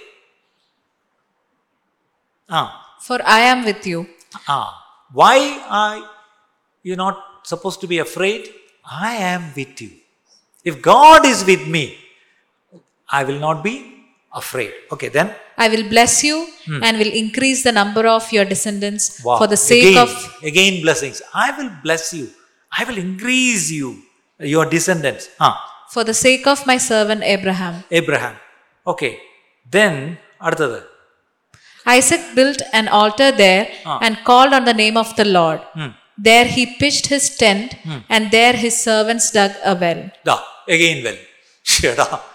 Ah. 2.50 2.84
For 3.04 3.20
I 3.26 3.40
am 3.42 3.66
with 3.66 3.86
you. 3.86 4.08
Ah, 4.48 4.70
why 5.12 5.62
are 5.68 6.10
you 6.84 6.96
not 6.96 7.18
supposed 7.44 7.82
to 7.82 7.88
be 7.88 8.00
afraid? 8.00 8.50
I 8.90 9.16
am 9.16 9.52
with 9.56 9.82
you. 9.82 9.92
If 10.64 10.82
God 10.82 11.26
is 11.26 11.44
with 11.46 11.68
me, 11.68 11.98
I 13.10 13.26
will 13.26 13.40
not 13.40 13.62
be 13.64 14.03
afraid. 14.34 14.72
Okay, 14.92 15.10
then 15.10 15.34
I 15.58 15.68
will 15.70 15.88
bless 15.90 16.24
you 16.24 16.48
hmm. 16.66 16.84
and 16.84 16.98
will 16.98 17.14
increase 17.24 17.64
the 17.64 17.72
number 17.72 18.08
of 18.08 18.32
your 18.32 18.46
descendants 18.46 19.22
wow. 19.24 19.38
for 19.38 19.48
the 19.48 19.58
sake 19.58 19.92
again, 19.92 20.02
of 20.04 20.38
again 20.44 20.82
blessings. 20.82 21.22
I 21.34 21.52
will 21.58 21.72
bless 21.84 22.14
you. 22.14 22.30
I 22.78 22.84
will 22.86 22.98
increase 22.98 23.70
you, 23.72 24.02
your 24.40 24.66
descendants. 24.66 25.30
Huh. 25.40 25.54
For 25.90 26.04
the 26.04 26.14
sake 26.14 26.48
of 26.48 26.66
my 26.66 26.78
servant 26.78 27.22
Abraham. 27.24 27.84
Abraham. 27.92 28.36
Okay. 28.94 29.14
Then 29.76 29.94
அடுத்தது 30.46 30.80
Isaac 31.98 32.24
built 32.38 32.62
an 32.80 32.88
altar 33.02 33.30
there 33.46 33.66
and 34.06 34.16
called 34.28 34.54
on 34.58 34.64
the 34.70 34.74
name 34.84 34.98
of 35.04 35.10
the 35.20 35.26
Lord. 35.38 35.62
Hmm. 35.78 35.92
There 36.28 36.46
he 36.56 36.64
pitched 36.82 37.08
his 37.14 37.26
tent 37.42 37.74
hmm. 37.86 38.00
and 38.10 38.32
there 38.38 38.54
his 38.66 38.76
servants 38.90 39.32
dug 39.38 39.52
a 39.72 39.76
well. 39.84 40.02
Da, 40.30 40.38
again 40.76 41.00
well. 41.08 42.22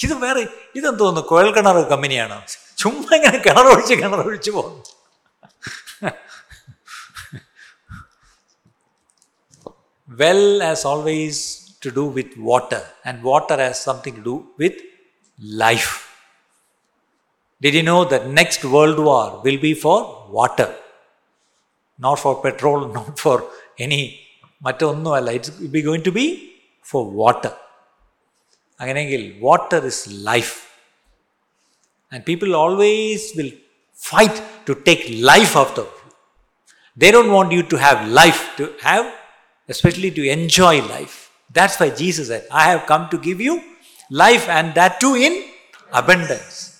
ഇത് 0.00 0.14
വേറെ 0.24 0.42
ഇതെന്തോന്നു 0.78 1.20
കുഴൽ 1.30 1.48
കിണർ 1.56 1.76
കമ്പനിയാണ് 1.92 2.36
ചുമ്മാ 2.82 3.10
ഇങ്ങനെ 3.18 3.38
കിണർ 3.46 3.66
ഒഴിച്ച് 3.72 3.94
കിണർ 4.02 4.20
ഒഴിച്ച് 4.26 4.52
പോകുന്നു 4.58 4.82
well 10.08 10.60
has 10.60 10.82
always 10.84 11.36
to 11.82 11.90
do 11.90 12.04
with 12.08 12.30
water 12.50 12.82
and 13.04 13.22
water 13.22 13.56
has 13.58 13.78
something 13.80 14.14
to 14.14 14.22
do 14.22 14.36
with 14.58 14.76
life 15.62 15.90
did 17.62 17.74
you 17.74 17.82
know 17.82 18.00
that 18.04 18.24
next 18.30 18.64
world 18.66 18.98
war 19.00 19.26
will 19.44 19.58
be 19.58 19.74
for 19.76 19.98
water 20.30 20.68
not 21.98 22.18
for 22.18 22.34
petrol 22.42 22.80
not 22.98 23.14
for 23.18 23.38
any 23.86 24.02
മറ്റൊന്നുമല്ല 24.62 25.30
it's 25.36 25.66
be 25.72 25.80
going 25.86 26.04
to 26.04 26.12
be 26.12 26.26
for 26.86 27.02
water 27.20 27.50
അങ്ങനെയെങ്കിൽ 28.80 29.22
water 29.48 29.84
is 29.92 30.02
life 30.30 30.56
and 32.12 32.24
people 32.30 32.50
always 32.62 33.28
will 33.38 33.52
fight 34.10 34.40
to 34.68 34.74
take 34.88 35.06
life 35.32 35.54
out 35.64 35.78
of 35.84 35.92
U 36.00 36.06
they 36.96 37.10
don't 37.10 37.30
want 37.30 37.52
you 37.52 37.62
to 37.62 37.76
have 37.76 38.08
life, 38.08 38.56
to 38.56 38.72
have, 38.80 39.14
especially 39.68 40.10
to 40.12 40.26
enjoy 40.28 40.80
life. 40.80 41.30
That's 41.52 41.78
why 41.78 41.90
Jesus 41.90 42.28
said, 42.28 42.46
I 42.50 42.70
have 42.70 42.86
come 42.86 43.08
to 43.10 43.18
give 43.18 43.40
you 43.40 43.62
life 44.10 44.48
and 44.48 44.74
that 44.74 44.98
too 44.98 45.14
in 45.14 45.44
abundance. 45.92 46.72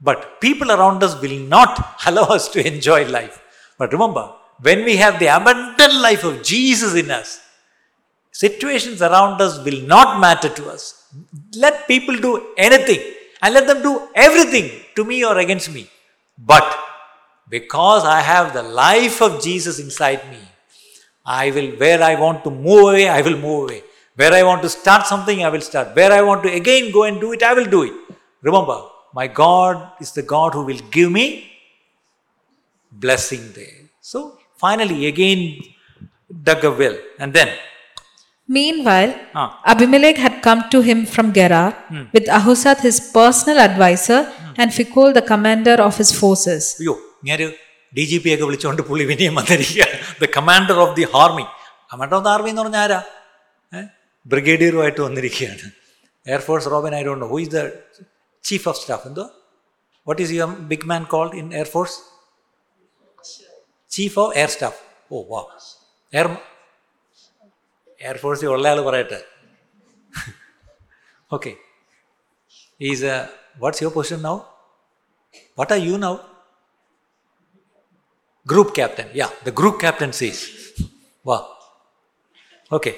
But 0.00 0.40
people 0.40 0.70
around 0.70 1.02
us 1.02 1.20
will 1.20 1.38
not 1.38 1.96
allow 2.06 2.24
us 2.24 2.48
to 2.50 2.66
enjoy 2.66 3.06
life. 3.08 3.40
But 3.78 3.92
remember, 3.92 4.32
when 4.60 4.84
we 4.84 4.96
have 4.96 5.18
the 5.18 5.26
abundant 5.26 5.94
life 5.94 6.24
of 6.24 6.42
Jesus 6.42 6.94
in 6.94 7.10
us, 7.10 7.40
situations 8.33 9.01
around 9.01 9.41
us 9.41 9.63
will 9.65 9.81
not 9.95 10.19
matter 10.19 10.49
to 10.49 10.69
us. 10.69 10.83
Let 11.55 11.87
people 11.87 12.17
do 12.17 12.31
anything 12.57 13.01
and 13.41 13.53
let 13.53 13.67
them 13.67 13.81
do 13.81 14.09
everything 14.15 14.67
to 14.95 15.03
me 15.03 15.23
or 15.23 15.37
against 15.37 15.71
me. 15.71 15.87
But 16.37 16.67
because 17.49 18.03
I 18.03 18.19
have 18.21 18.53
the 18.53 18.63
life 18.63 19.21
of 19.21 19.41
Jesus 19.41 19.79
inside 19.79 20.29
me, 20.31 20.39
I 21.25 21.51
will, 21.51 21.71
where 21.83 22.01
I 22.03 22.15
want 22.19 22.43
to 22.45 22.51
move 22.51 22.89
away, 22.89 23.07
I 23.07 23.21
will 23.21 23.37
move 23.37 23.69
away. 23.69 23.83
Where 24.15 24.33
I 24.33 24.43
want 24.43 24.61
to 24.63 24.69
start 24.69 25.07
something, 25.07 25.43
I 25.43 25.49
will 25.49 25.61
start. 25.61 25.95
Where 25.95 26.11
I 26.11 26.21
want 26.21 26.43
to 26.43 26.53
again 26.53 26.91
go 26.91 27.03
and 27.03 27.19
do 27.19 27.33
it, 27.33 27.43
I 27.43 27.53
will 27.53 27.65
do 27.65 27.83
it. 27.83 27.93
Remember, 28.41 28.81
my 29.13 29.27
God 29.27 29.91
is 30.01 30.11
the 30.11 30.21
God 30.21 30.53
who 30.53 30.63
will 30.63 30.81
give 30.91 31.11
me 31.11 31.51
blessing 32.91 33.51
there. 33.53 33.89
So 34.01 34.37
finally, 34.57 35.07
again 35.07 35.61
dug 36.43 36.63
a 36.63 36.71
well. 36.71 36.97
And 37.19 37.33
then, 37.33 37.49
Meanwhile. 38.47 39.15
Ah. 39.33 39.61
Abimelech 39.65 40.17
had 40.17 40.41
come 40.41 40.69
to 40.69 40.81
him 40.81 41.05
from 41.05 41.31
Gerar 41.33 41.71
hmm. 41.87 42.03
with 42.13 42.25
Ahuzzath, 42.25 42.81
his 42.81 42.99
personal 43.13 43.59
adviser, 43.59 44.23
hmm. 44.23 44.53
and 44.57 44.71
Phicol, 44.71 45.13
the 45.13 45.21
commander 45.21 45.75
of 45.81 45.97
his 45.97 46.11
forces. 46.11 46.75
the 50.19 50.27
commander 50.27 50.73
of 50.73 50.95
the 50.95 51.05
army. 51.13 51.47
Commander 51.89 52.15
of 52.15 52.23
the 52.23 52.29
army? 52.29 53.03
Eh? 53.71 53.87
Brigadier 54.25 54.73
Air 56.25 56.39
Force 56.39 56.67
Robin, 56.67 56.93
I 56.93 57.03
don't 57.03 57.19
know. 57.19 57.27
Who 57.27 57.37
is 57.37 57.49
the 57.49 57.83
chief 58.41 58.67
of 58.67 58.77
staff? 58.77 59.05
What 60.03 60.19
is 60.19 60.31
your 60.31 60.47
big 60.47 60.85
man 60.85 61.05
called 61.05 61.33
in 61.33 61.53
Air 61.53 61.65
Force? 61.65 62.01
Chief 63.89 64.17
of 64.17 64.31
Air 64.35 64.47
Staff. 64.47 64.81
Oh, 65.11 65.21
wow. 65.21 65.47
Air. 66.11 66.39
എയർഫോഴ്സിൽ 68.07 68.47
ഉള്ള 68.47 68.67
ആൾ 68.69 68.79
പറയട്ടെ. 68.81 69.19
Okay 71.31 71.51
is 72.81 73.11
what's 73.63 73.83
your 73.83 73.93
position 73.93 74.21
now 74.21 74.35
what 75.59 75.73
are 75.73 75.79
you 75.89 75.95
now 75.97 76.13
group 78.47 78.75
captain 78.75 79.07
yeah 79.15 79.27
the 79.45 79.49
group 79.59 79.79
captain 79.79 80.11
sees 80.11 80.43
വാ 81.25 81.37
okay 82.71 82.93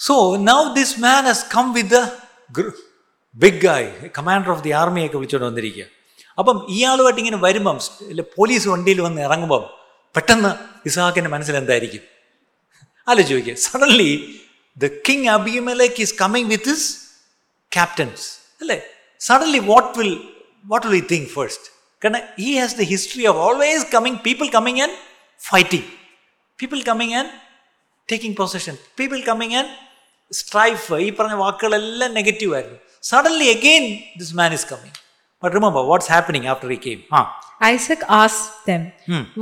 so 0.00 0.36
now 0.36 0.60
this 0.78 1.00
man 1.00 1.24
has 1.24 1.44
come 1.56 1.72
with 1.72 1.90
the 1.90 2.00
big 3.36 3.60
guy 3.66 4.08
commander 4.18 4.50
of 4.50 4.62
the 4.62 4.72
ആർമിയൊക്കെ 4.72 5.16
വിളിച്ചുകൊണ്ട് 5.18 5.48
വന്നിരിക്കുക 5.50 5.86
അപ്പം 6.38 6.56
ഇയാളുമായിട്ട് 6.76 7.20
ഇങ്ങനെ 7.20 7.36
വരുമ്പം 7.36 7.78
police 8.38 8.68
വണ്ടിയിൽ 8.68 9.00
വന്ന് 9.00 9.20
ഇറങ്ങുമ്പം 9.22 9.64
പെട്ടെന്ന് 10.14 10.50
ഇസാഖിന്റെ 10.86 11.30
മനസ്സിലെന്തായിരിക്കും? 11.30 12.02
എന്തായിരിക്കും 13.03 13.07
ആലോചിച്ച് 13.07 13.33
ചോദിക്കുക 13.33 13.55
suddenly 13.67 14.11
the 14.77 14.87
king 15.07 15.27
Abimelech 15.29 16.01
is 16.01 16.15
coming 16.21 16.49
with 16.49 16.69
his 16.69 16.89
captains 17.71 18.25
അല്ലേ 18.61 18.79
suddenly 19.21 19.61
what 19.71 19.91
will 19.99 20.13
what 20.65 20.85
will 20.87 20.97
you 20.97 21.05
think 21.09 21.29
first 21.29 21.67
കാരണം 22.01 22.23
he 22.39 22.51
has 22.59 22.75
the 22.75 22.85
history 22.93 23.25
of 23.25 23.39
always 23.39 23.85
coming 23.95 24.19
people 24.27 24.47
coming 24.49 24.81
and 24.81 24.95
fighting 25.41 25.87
people 26.59 26.79
coming 26.81 27.15
and 27.15 27.31
taking 28.09 28.37
position 28.37 28.75
people 28.99 29.19
coming 29.21 29.55
and 29.55 29.71
strife 30.31 30.99
ഈ 30.99 31.09
പറഞ്ഞ 31.09 31.35
വാക്കുകളെല്ലാം 31.35 32.11
negative 32.13 32.53
ആയിരുന്നു 32.55 32.79
suddenly 33.03 33.47
again 33.49 33.85
this 34.19 34.33
man 34.35 34.53
is 34.53 34.67
coming 34.71 34.97
but 35.43 35.53
remember 35.55 35.83
what's 35.83 36.09
happening 36.11 36.47
after 36.47 36.71
ഈ 36.71 36.79
came 36.79 37.01
ആ 37.13 37.21
Isaac 37.71 38.01
asked 38.23 38.51
them, 38.69 38.83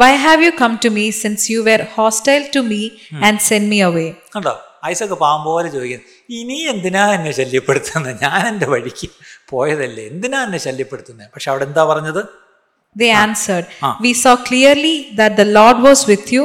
Why 0.02 0.12
have 0.26 0.42
you 0.46 0.52
come 0.62 0.76
to 0.86 0.90
me 0.98 1.06
since 1.24 1.42
you 1.54 1.60
were 1.68 1.84
hostile 1.98 2.46
to 2.56 2.62
me 2.72 2.82
and 3.28 3.36
sent 3.50 3.68
me 3.74 3.80
away? 3.90 4.10
കണ്ടോ 4.36 4.54
ഐസൊക്കെ 4.90 5.18
പാമ്പോലെ 5.26 5.70
ചോദിക്കുന്നത് 5.76 6.10
ഇനി 6.40 6.58
എന്തിനാ 6.74 7.04
എന്നെ 7.18 7.32
ശല്യപ്പെടുത്തുന്നത് 7.40 8.20
ഞാൻ 8.26 8.42
എൻ്റെ 8.52 8.68
വഴിക്ക് 8.74 9.08
പോയതല്ലേ 9.52 10.06
എന്തിനാ 10.14 10.40
എന്നെ 10.48 10.60
ശല്യപ്പെടുത്തുന്നത് 10.68 11.30
പക്ഷെ 11.36 11.50
അവിടെ 11.54 11.68
എന്താ 11.72 11.86
പറഞ്ഞത് 11.94 12.22
They 12.96 13.10
answered, 13.26 13.66
We 14.04 14.12
saw 14.22 14.36
clearly 14.50 14.94
that 15.18 15.34
the 15.40 15.46
Lord 15.58 15.78
was 15.88 16.00
with 16.12 16.32
you. 16.36 16.44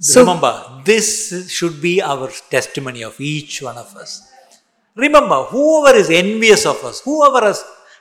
So 0.00 0.20
Remember, 0.20 0.52
this 0.90 1.08
should 1.56 1.76
be 1.88 2.00
our 2.12 2.28
testimony 2.54 3.02
of 3.08 3.14
each 3.32 3.54
one 3.68 3.78
of 3.82 3.90
us. 4.02 4.12
Remember, 4.96 5.38
whoever 5.52 5.92
is 6.02 6.08
envious 6.22 6.62
of 6.72 6.78
us, 6.90 6.96
whoever 7.06 7.40
has 7.48 7.60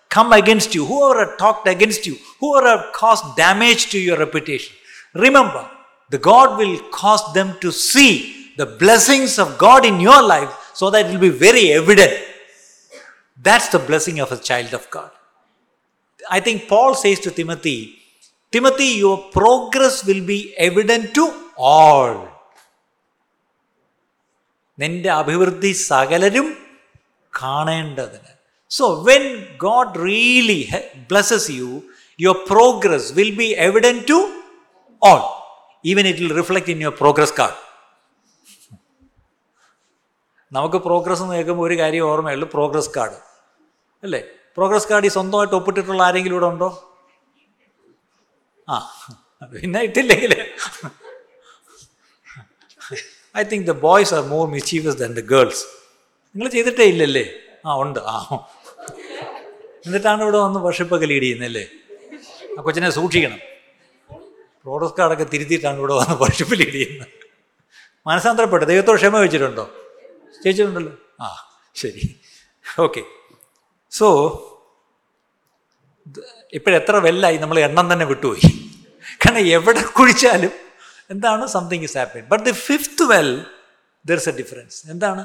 come 0.09 0.33
against 0.33 0.75
you, 0.75 0.85
whoever 0.85 1.25
has 1.25 1.37
talked 1.37 1.67
against 1.67 2.05
you, 2.05 2.17
whoever 2.39 2.67
have 2.67 2.93
caused 2.93 3.35
damage 3.35 3.89
to 3.91 3.99
your 3.99 4.17
reputation, 4.17 4.75
remember, 5.13 5.69
the 6.09 6.17
God 6.17 6.57
will 6.57 6.77
cause 6.91 7.33
them 7.33 7.57
to 7.61 7.71
see 7.71 8.53
the 8.57 8.65
blessings 8.65 9.39
of 9.39 9.57
God 9.57 9.85
in 9.85 9.99
your 9.99 10.21
life 10.21 10.51
so 10.73 10.89
that 10.89 11.05
it 11.05 11.13
will 11.13 11.19
be 11.19 11.29
very 11.29 11.71
evident. 11.71 12.13
That's 13.41 13.69
the 13.69 13.79
blessing 13.79 14.19
of 14.19 14.31
a 14.31 14.37
child 14.37 14.73
of 14.73 14.89
God. 14.89 15.11
I 16.29 16.39
think 16.39 16.67
Paul 16.67 16.93
says 16.93 17.19
to 17.21 17.31
Timothy, 17.31 17.97
Timothy, 18.51 18.99
your 18.99 19.17
progress 19.31 20.05
will 20.05 20.23
be 20.25 20.53
evident 20.57 21.13
to 21.15 21.25
all. 21.57 22.29
നിന്റെ 24.81 25.09
അഭിവൃദ്ധി 25.21 25.71
സകലരും 25.89 26.47
കാണേണ്ടതിന് 27.39 28.31
so 28.70 28.86
when 29.02 29.24
God 29.64 29.94
really 30.06 30.60
blesses 31.10 31.52
you 31.52 31.70
your 32.18 32.38
progress 32.50 33.08
will 33.18 33.32
be 33.36 33.48
evident 33.66 33.96
to 34.10 34.18
all 35.02 35.20
even 35.84 36.06
it 36.10 36.22
will 36.24 36.34
reflect 36.38 36.70
in 36.74 36.80
your 36.84 36.96
progress 37.02 37.34
card 37.40 37.58
നമുക്ക് 40.52 40.78
progress 40.78 41.22
എന്ന് 41.22 41.34
കേൾക്കുമ്പോൾ 41.34 41.66
ഒരു 41.68 41.76
കാര്യം 41.80 42.04
ഓർമ്മയുള്ളൂ 42.10 42.46
progress 42.54 42.90
card 42.94 43.16
അല്ലേ? 44.02 44.20
പ്രോഗ്രസ് 44.56 44.88
കാർഡ് 44.90 45.06
ഈ 45.06 45.12
സ്വന്തമായിട്ട് 45.16 45.56
ഒപ്പിട്ടിട്ടുള്ള 45.56 46.02
ആരെങ്കിലും 46.02 46.36
ഇവിടെ 46.36 46.48
ഉണ്ടോ? 46.52 46.68
ആ 48.68 48.76
പിന്നെ 49.52 49.80
ഇട്ടില്ലെങ്കിൽ. 49.88 50.32
I 53.34 53.44
think 53.50 53.66
the 53.66 53.76
boys 53.84 54.14
are 54.14 54.22
more 54.32 54.44
mischievous 54.54 54.98
than 55.02 55.12
the 55.14 55.24
girls 55.34 55.62
നിങ്ങൾ 56.34 56.48
ചെയ്തിട്ടേ 56.56 56.86
ഇല്ലല്ലേ? 56.92 57.24
ആ 57.66 57.76
ഉണ്ട്. 57.84 58.00
ആ 58.06 58.16
എന്നിട്ടാണ് 59.86 60.20
ഇവിടെ 60.26 60.38
വന്ന് 60.44 60.60
വർഷിപ്പൊക്കെ 60.66 61.06
ലീഡ് 61.10 61.24
ചെയ്യുന്നല്ലേ 61.26 61.64
ആ 62.56 62.62
കൊച്ചിനെ 62.66 62.90
സൂക്ഷിക്കണം. 62.98 63.40
പ്രോഗ്രസ് 64.64 64.94
കാർഡൊക്കെ 64.98 65.26
തിരുത്തിയിട്ടാണ് 65.32 65.78
ഇവിടെ 65.82 65.94
വന്ന് 66.00 66.14
വർഷിപ്പ് 66.22 66.54
ലീഡ് 66.60 66.76
ചെയ്യുന്നത്. 66.78 67.12
മനസ്സാന്തരപ്പെട്ട്? 68.06 68.64
ദൈവത്തോട് 68.70 68.98
ക്ഷമ 69.02 69.18
വെച്ചിട്ടുണ്ടോ 69.24 69.64
ചേച്ചിട്ടുണ്ടല്ലോ 70.44 70.92
ആ 71.24 71.28
ശരി. 71.82 72.02
ഓക്കെ 72.84 73.02
സോ 73.92 74.06
ഇപ്പോഴെത്ര 76.56 76.96
വെല്ലായി 77.06 77.36
നമ്മൾ 77.42 77.58
എണ്ണം 77.66 77.86
തന്നെ 77.92 78.04
വിട്ടുപോയി. 78.10 78.42
കാരണം 79.22 79.42
എവിടെ 79.56 79.82
കുഴിച്ചാലും 79.98 80.52
എന്താണ്? 81.14 81.44
Something 81.56 81.84
is 81.88 81.96
happen 81.98 82.24
but 82.32 82.44
the 82.48 82.54
fifth 82.68 83.04
well 83.12 83.30
there 84.04 84.16
is 84.22 84.28
a 84.32 84.34
difference 84.40 84.78
എന്താണ്? 84.94 85.22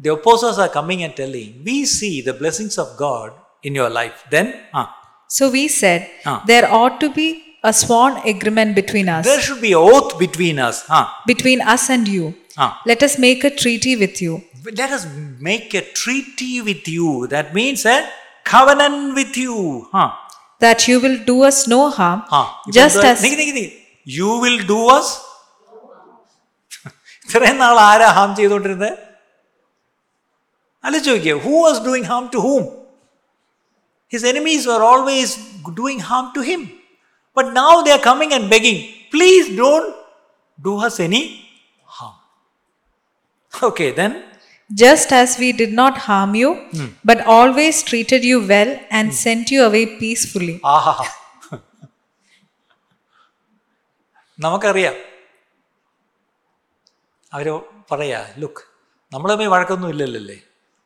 The 0.00 0.10
opposers 0.16 0.60
are 0.64 0.68
coming 0.78 1.04
and 1.06 1.16
telling 1.20 1.52
we 1.68 1.78
see 1.96 2.10
the 2.28 2.34
blessings 2.42 2.78
of 2.84 2.94
God 3.04 3.34
in 3.69 3.75
your 3.79 3.93
life 4.01 4.17
then 4.35 4.47
ആ 4.79 4.83
So 5.29 5.45
we 5.55 5.63
said, 5.69 6.01
Ah. 6.25 6.37
There 6.51 6.67
ought 6.73 6.95
to 7.01 7.07
be 7.17 7.25
a 7.63 7.73
sworn 7.81 8.13
agreement 8.31 8.71
between 8.79 9.07
us, 9.15 9.25
there 9.31 9.41
should 9.47 9.63
be 9.65 9.73
oath 9.87 10.13
between 10.21 10.57
us 10.67 10.77
ആ 10.97 11.01
between 11.31 11.59
us 11.73 11.83
and 11.95 12.07
you. 12.15 12.25
Ah. 12.65 12.71
Let 12.91 13.01
us 13.07 13.13
make 13.27 13.41
a 13.49 13.53
treaty 13.61 13.93
with 14.03 14.17
you, 14.25 14.33
let 14.81 14.91
us 14.97 15.03
make 15.41 15.69
a 15.73 15.83
treaty 15.99 16.53
with 16.69 16.85
you 16.95 17.09
that 17.33 17.47
means 17.59 17.81
a 17.85 17.99
covenant 18.45 19.15
with 19.19 19.35
you 19.43 19.55
huh 19.95 20.09
that 20.61 20.79
you 20.89 20.97
will 21.03 21.19
do 21.31 21.35
us 21.49 21.59
no 21.75 21.81
harm, 21.97 22.19
huh 22.33 22.47
just 22.77 22.99
as 23.11 23.19
you 24.17 24.31
will 24.43 24.59
do 24.73 24.79
us 24.97 25.09
ഇത്രയും 27.25 27.57
നാൾ 27.63 27.77
ആരാ 27.89 28.09
Ham 28.17 28.29
ചെയ്തുകൊണ്ടിരുന്നത് 28.37 28.91
അല്ല 30.83 30.97
ചോദിക്കുക 31.07 31.37
who 31.45 31.55
was 31.65 31.81
doing 31.87 32.07
harm 32.11 32.25
to 32.35 32.41
ഹൂം 32.47 32.63
his 34.13 34.25
enemies 34.31 34.67
are 34.75 34.81
always 34.91 35.35
doing 35.79 36.05
harm 36.11 36.25
to 36.37 36.43
him 36.49 36.63
but 37.37 37.51
now 37.61 37.71
they 37.87 37.93
are 37.97 38.01
coming 38.09 38.35
and 38.39 38.49
begging 38.55 38.81
please 39.13 39.47
don't 39.59 39.89
do 40.59 40.73
has 40.85 40.99
any 41.07 41.21
Ham 41.87 42.15
okay 43.53 43.87
then 44.01 44.13
just 44.69 45.11
as 45.11 45.29
we 45.39 45.51
did 45.51 45.71
not 45.73 45.97
harm 45.97 46.35
you, 46.35 46.49
but 47.03 47.25
always 47.27 47.81
treated 47.83 48.23
you 48.23 48.37
well 48.45 48.71
and 48.91 49.13
sent 49.15 49.49
you 49.51 49.61
away 49.63 49.85
peacefully. 50.01 50.55
ആഹാ 50.73 50.93
നമുക്കറിയാം 54.39 54.97
അവർ 57.31 57.47
പറയാ 57.91 58.19
look 58.37 58.61
നമ്മൾ 59.11 59.29
തമ്മിൽ 59.31 59.49
വഴക്കൊന്നും 59.55 59.89
ഇല്ലല്ലേ 59.89 60.37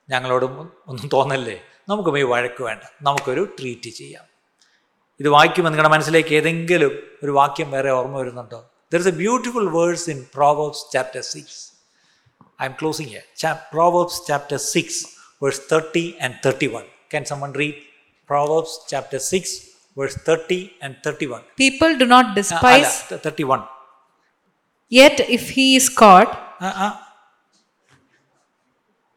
ഞങ്ങളോടും 0.09 0.53
ഒന്നും 0.87 1.07
തോന്നല്ലേ 1.07 1.57
നമുക്ക് 1.88 2.10
പോയി 2.14 2.26
വഴക്ക് 2.32 2.62
വേണ്ട. 2.68 2.82
നമുക്കൊരു 3.06 3.42
ട്രീറ്റ് 3.58 3.90
ചെയ്യാം. 3.98 4.24
ഇത് 5.20 5.28
വായിക്കുമ്പോൾ 5.36 5.70
നിങ്ങളുടെ 5.72 5.92
മനസ്സിലേക്ക് 5.94 6.32
ഏതെങ്കിലും 6.38 6.92
ഒരു 7.24 7.32
വാക്യം 7.38 7.68
വേറെ 7.76 7.90
ഓർമ്മ 7.98 8.16
വരുന്നുണ്ടോ? 8.22 8.60
There 8.92 8.98
is 9.04 9.10
a 9.12 9.16
beautiful 9.22 9.66
words 9.78 10.08
in 10.14 10.20
Proverbs 10.34 10.82
chapter 10.94 11.22
six 11.32 11.58
I'm 12.70 12.74
closing 12.80 13.14
a 13.20 13.22
Proverbs 13.72 14.18
chapter 14.28 14.60
six 14.72 15.00
verse 15.42 15.62
thirty 15.72 16.04
and 16.24 16.36
thirty 16.44 16.68
one 16.76 16.84
can 17.14 17.24
someone 17.32 17.52
read 17.62 17.80
Proverbs 18.30 18.76
chapter 18.92 19.20
six 19.32 19.56
verse 19.96 20.20
thirty 20.28 20.60
and 20.84 20.96
thirty 21.06 21.28
one 21.32 21.42
people 21.64 21.98
do 22.02 22.08
not 22.16 22.30
despise 22.40 22.94
thirty 23.26 23.46
one 23.52 23.62
yet 24.92 25.18
if 25.36 25.42
he 25.56 25.64
is 25.78 25.86
caught, 26.02 26.30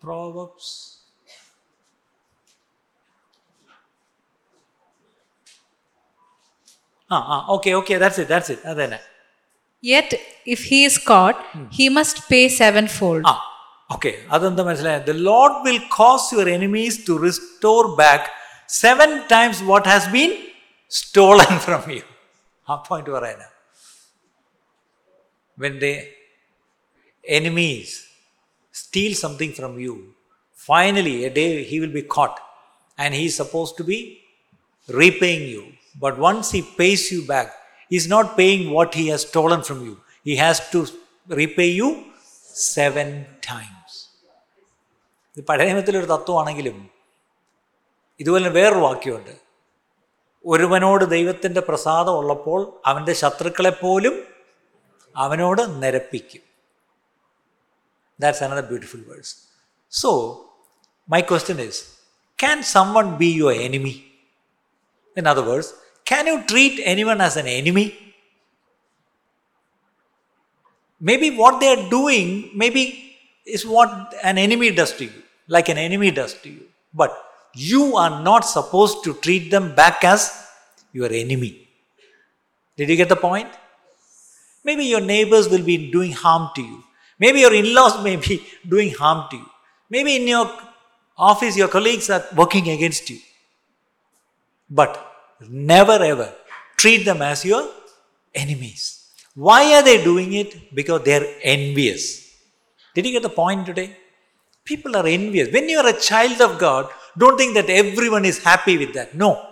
Proverbs 0.01 0.71
ആ 7.10 7.18
ആ 7.34 7.36
okay 7.54 7.70
okay 7.80 7.98
that's 8.02 8.20
it 8.22 8.32
that's 8.34 8.52
it 8.54 8.66
അത് 8.70 8.80
തന്നെ 8.84 9.00
yet 9.84 10.10
if 10.54 10.60
he 10.68 10.78
is 10.84 10.94
caught, 11.08 11.38
he 11.76 11.86
must 11.96 12.16
pay 12.30 12.44
sevenfold. 12.62 13.22
ആ 13.32 13.34
okay 13.90 14.12
അതെന്താ 14.34 14.62
മനസ്സിലായത് 14.68 15.04
the 15.10 15.14
Lord 15.28 15.58
will 15.66 15.80
cause 15.98 16.26
your 16.34 16.48
enemies 16.56 16.96
to 17.08 17.14
restore 17.26 17.82
back 18.02 18.26
seven 18.84 19.10
times 19.34 19.60
what 19.70 19.86
has 19.92 20.08
been 20.16 20.32
stolen 20.92 21.52
from 21.66 21.84
U 21.96 22.02
ആ 22.66 22.76
point 22.88 23.12
പറയാനാ 23.16 23.48
when 25.58 25.76
the 25.84 25.88
enemies 27.24 27.94
steal 28.74 29.12
something 29.14 29.52
from 29.52 29.78
you, 29.78 29.92
finally 30.58 31.24
a 31.24 31.30
day 31.32 31.64
he 31.64 31.76
will 31.80 31.92
be 31.92 32.02
caught 32.14 32.38
and 32.98 33.14
he 33.14 33.24
is 33.30 33.34
supposed 33.34 33.74
to 33.78 33.84
be 33.84 33.98
repaying 34.88 35.44
you. 35.54 35.62
But 35.95 36.17
once 36.19 36.51
he 36.51 36.61
pays 36.79 37.11
you 37.11 37.25
back, 37.25 37.47
he's 37.91 38.07
not 38.07 38.37
paying 38.37 38.71
what 38.71 38.93
he 38.93 39.07
has 39.07 39.21
stolen 39.21 39.61
from 39.61 39.85
you. 39.85 39.95
He 40.25 40.35
has 40.35 40.69
to 40.69 40.79
repay 41.35 41.69
you 41.71 41.89
seven 42.75 43.09
times. 43.51 43.91
ഇത് 45.37 45.41
പഴയ 45.49 45.65
നിയമത്തിലൊരു 45.65 46.07
തത്വമാണെങ്കിലും 46.13 46.77
ഇതുപോലെ 48.19 48.49
വേറൊരു 48.49 48.81
വാക്യമുണ്ട് 48.87 49.33
ഒരുവനോട് 50.45 51.03
ദൈവത്തിന്റെ 51.09 51.61
പ്രസാദം 51.61 52.15
ഉള്ളപ്പോൾ 52.21 52.59
അവന്റെ 52.85 53.13
ശത്രുക്കളെപ്പോലും 53.13 54.15
അവനോട് 55.15 55.61
നിരപ്പിക്കും 55.83 56.43
that's 58.19 58.43
another 58.43 58.65
beautiful 58.71 59.01
words 59.09 59.33
so 59.91 60.11
my 61.07 61.21
question 61.31 61.59
is 61.67 61.81
can 62.39 62.59
someone 62.97 63.07
be 63.21 63.29
your 63.41 63.55
enemy 63.67 63.93
In 65.15 65.27
other 65.27 65.43
words, 65.43 65.73
can 66.05 66.27
you 66.27 66.43
treat 66.43 66.81
anyone 66.83 67.21
as 67.21 67.37
an 67.37 67.47
enemy? 67.47 67.97
Maybe 70.99 71.35
what 71.35 71.59
they 71.59 71.69
are 71.69 71.89
doing, 71.89 72.51
maybe 72.55 73.17
is 73.45 73.65
what 73.65 74.13
an 74.23 74.37
enemy 74.37 74.71
does 74.71 74.93
to 74.97 75.05
you, 75.05 75.23
like 75.47 75.69
an 75.69 75.77
enemy 75.77 76.11
does 76.11 76.33
to 76.41 76.49
you. 76.49 76.63
But 76.93 77.11
you 77.55 77.97
are 77.97 78.21
not 78.21 78.41
supposed 78.41 79.03
to 79.05 79.15
treat 79.15 79.49
them 79.51 79.75
back 79.75 80.03
as 80.03 80.47
your 80.93 81.11
enemy. 81.11 81.67
Did 82.77 82.89
you 82.89 82.95
get 82.95 83.09
the 83.09 83.15
point? 83.15 83.49
Maybe 84.63 84.85
your 84.85 85.01
neighbors 85.01 85.49
will 85.49 85.63
be 85.63 85.91
doing 85.91 86.11
harm 86.11 86.49
to 86.55 86.61
you. 86.61 86.83
Maybe 87.19 87.39
your 87.41 87.53
in 87.53 87.73
laws 87.73 88.03
may 88.03 88.15
be 88.15 88.45
doing 88.67 88.93
harm 88.93 89.27
to 89.31 89.37
you. 89.37 89.45
Maybe 89.89 90.15
in 90.15 90.27
your 90.27 90.51
office, 91.17 91.57
your 91.57 91.67
colleagues 91.67 92.09
are 92.09 92.23
working 92.35 92.69
against 92.69 93.09
you 93.09 93.19
but 94.79 94.93
never 95.49 95.97
ever 96.13 96.29
treat 96.77 97.03
them 97.09 97.21
as 97.21 97.45
your 97.51 97.63
enemies 98.43 99.01
why 99.35 99.75
are 99.75 99.83
they 99.83 100.03
doing 100.03 100.33
it? 100.33 100.75
Because 100.75 101.03
they 101.03 101.15
are 101.15 101.27
envious. 101.41 102.35
Did 102.93 103.05
you 103.05 103.13
get 103.13 103.23
the 103.23 103.29
point 103.29 103.65
today? 103.65 103.95
People 104.65 104.95
are 104.97 105.07
envious. 105.07 105.51
When 105.51 105.69
you 105.69 105.79
are 105.79 105.87
a 105.87 105.99
child 105.99 106.41
of 106.41 106.59
God, 106.59 106.89
don't 107.17 107.37
think 107.37 107.53
that 107.55 107.69
everyone 107.69 108.25
is 108.25 108.43
happy 108.43 108.77
with 108.77 108.93
that. 108.93 109.15
No. 109.15 109.47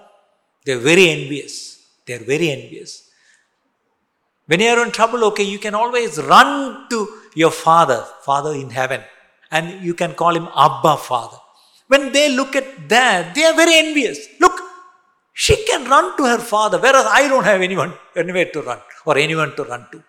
They 0.65 0.74
are 0.74 0.80
very 0.80 1.09
envious. 1.09 1.88
They 2.05 2.15
are 2.15 2.24
very 2.24 2.49
envious. 2.49 3.09
When 4.47 4.59
you 4.59 4.67
are 4.70 4.84
in 4.84 4.91
trouble, 4.91 5.24
okay, 5.26 5.43
you 5.43 5.59
can 5.59 5.76
always 5.76 6.17
run 6.17 6.89
to 6.89 7.07
your 7.36 7.51
father, 7.51 8.05
Father 8.24 8.53
in 8.53 8.70
heaven, 8.70 9.01
and 9.51 9.84
you 9.84 9.93
can 9.93 10.13
call 10.13 10.36
him 10.36 10.47
Abba 10.55 10.97
Father. 10.97 11.38
When 11.88 12.11
they 12.11 12.30
look 12.36 12.55
at 12.55 12.89
that, 12.89 13.34
they 13.34 13.45
are 13.45 13.55
very 13.55 13.76
envious. 13.76 14.28
Look, 14.39 14.59
she 15.44 15.56
can 15.68 15.84
run 15.94 16.08
to 16.18 16.24
her 16.32 16.42
father, 16.54 16.78
whereas 16.86 17.06
I 17.20 17.30
don't 17.30 17.46
have 17.52 17.62
anyone 17.68 17.94
anywhere 18.22 18.50
to 18.56 18.62
run 18.62 18.80
or 19.06 19.18
anyone 19.18 19.52
to 19.58 19.64
run 19.64 19.84
to. 19.94 20.04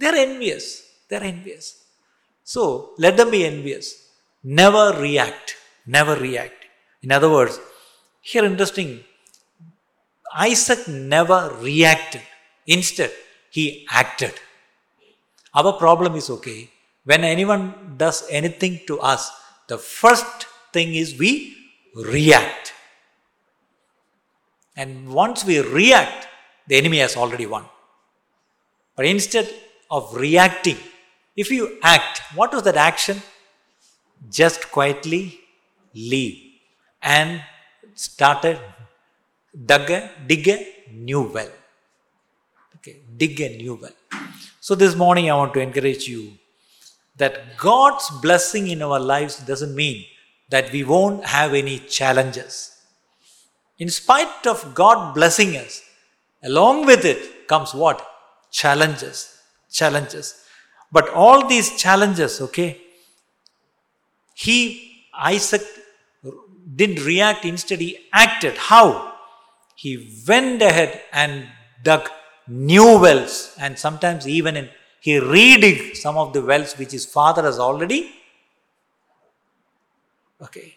They're 0.00 0.20
envious. 0.26 0.64
They're 1.08 1.22
envious. 1.22 1.66
So 2.42 2.94
let 2.98 3.16
them 3.16 3.30
be 3.30 3.44
envious. 3.46 3.86
Never 4.42 4.86
react. 5.00 5.54
Never 5.86 6.16
react. 6.16 6.60
In 7.04 7.12
other 7.12 7.30
words, 7.30 7.60
here 8.22 8.44
interesting, 8.44 9.04
Isaac 10.34 10.88
never 10.88 11.40
reacted. 11.60 12.22
Instead, 12.66 13.12
he 13.50 13.86
acted. 13.88 14.34
Our 15.54 15.74
problem 15.74 16.16
is 16.16 16.28
okay. 16.28 16.70
When 17.04 17.22
anyone 17.22 17.94
does 17.96 18.26
anything 18.28 18.80
to 18.88 18.98
us, 18.98 19.30
the 19.68 19.78
first 19.78 20.48
thing 20.72 20.96
is 20.96 21.16
we 21.16 21.56
react. 21.94 22.72
And 24.76 25.08
once 25.12 25.44
we 25.44 25.60
react, 25.60 26.28
the 26.66 26.76
enemy 26.76 26.98
has 26.98 27.16
already 27.16 27.46
won. 27.46 27.64
But 28.96 29.06
instead 29.06 29.48
of 29.90 30.14
reacting, 30.14 30.76
if 31.36 31.50
you 31.50 31.78
act, 31.82 32.22
what 32.34 32.52
was 32.52 32.62
that 32.64 32.76
action? 32.76 33.22
Just 34.30 34.70
quietly 34.70 35.40
leave 35.94 36.38
and 37.02 37.42
started 37.94 38.58
dug 39.54 39.90
a, 39.90 40.10
dig 40.26 40.48
a 40.48 40.66
new 40.92 41.22
well. 41.22 41.50
Okay, 42.76 43.00
dig 43.16 43.40
a 43.40 43.56
new 43.56 43.74
well. 43.80 43.92
So 44.60 44.74
this 44.74 44.96
morning 44.96 45.30
I 45.30 45.36
want 45.36 45.54
to 45.54 45.60
encourage 45.60 46.08
you 46.08 46.32
that 47.16 47.56
God's 47.56 48.08
blessing 48.20 48.68
in 48.68 48.82
our 48.82 48.98
lives 48.98 49.38
doesn't 49.38 49.74
mean 49.74 50.04
that 50.50 50.72
we 50.72 50.84
won't 50.84 51.24
have 51.24 51.54
any 51.54 51.78
challenges. 51.78 52.73
In 53.78 53.88
spite 53.88 54.46
of 54.46 54.74
God 54.74 55.14
blessing 55.14 55.56
us, 55.56 55.82
along 56.44 56.86
with 56.86 57.04
it 57.04 57.48
comes 57.48 57.74
what? 57.74 58.06
Challenges. 58.50 59.36
Challenges. 59.70 60.34
But 60.92 61.08
all 61.08 61.48
these 61.48 61.76
challenges, 61.76 62.40
okay, 62.40 62.80
he, 64.34 65.08
Isaac, 65.18 65.62
didn't 66.76 67.04
react, 67.04 67.44
instead, 67.44 67.80
he 67.80 67.98
acted. 68.12 68.56
How? 68.56 69.14
He 69.76 70.22
went 70.26 70.62
ahead 70.62 71.02
and 71.12 71.48
dug 71.82 72.08
new 72.46 72.98
wells, 72.98 73.54
and 73.58 73.78
sometimes 73.78 74.28
even 74.28 74.56
in 74.56 74.68
he 75.00 75.20
redig 75.20 75.96
some 75.96 76.16
of 76.16 76.32
the 76.32 76.40
wells 76.40 76.78
which 76.78 76.92
his 76.92 77.04
father 77.04 77.42
has 77.42 77.58
already. 77.58 78.10
Okay. 80.40 80.76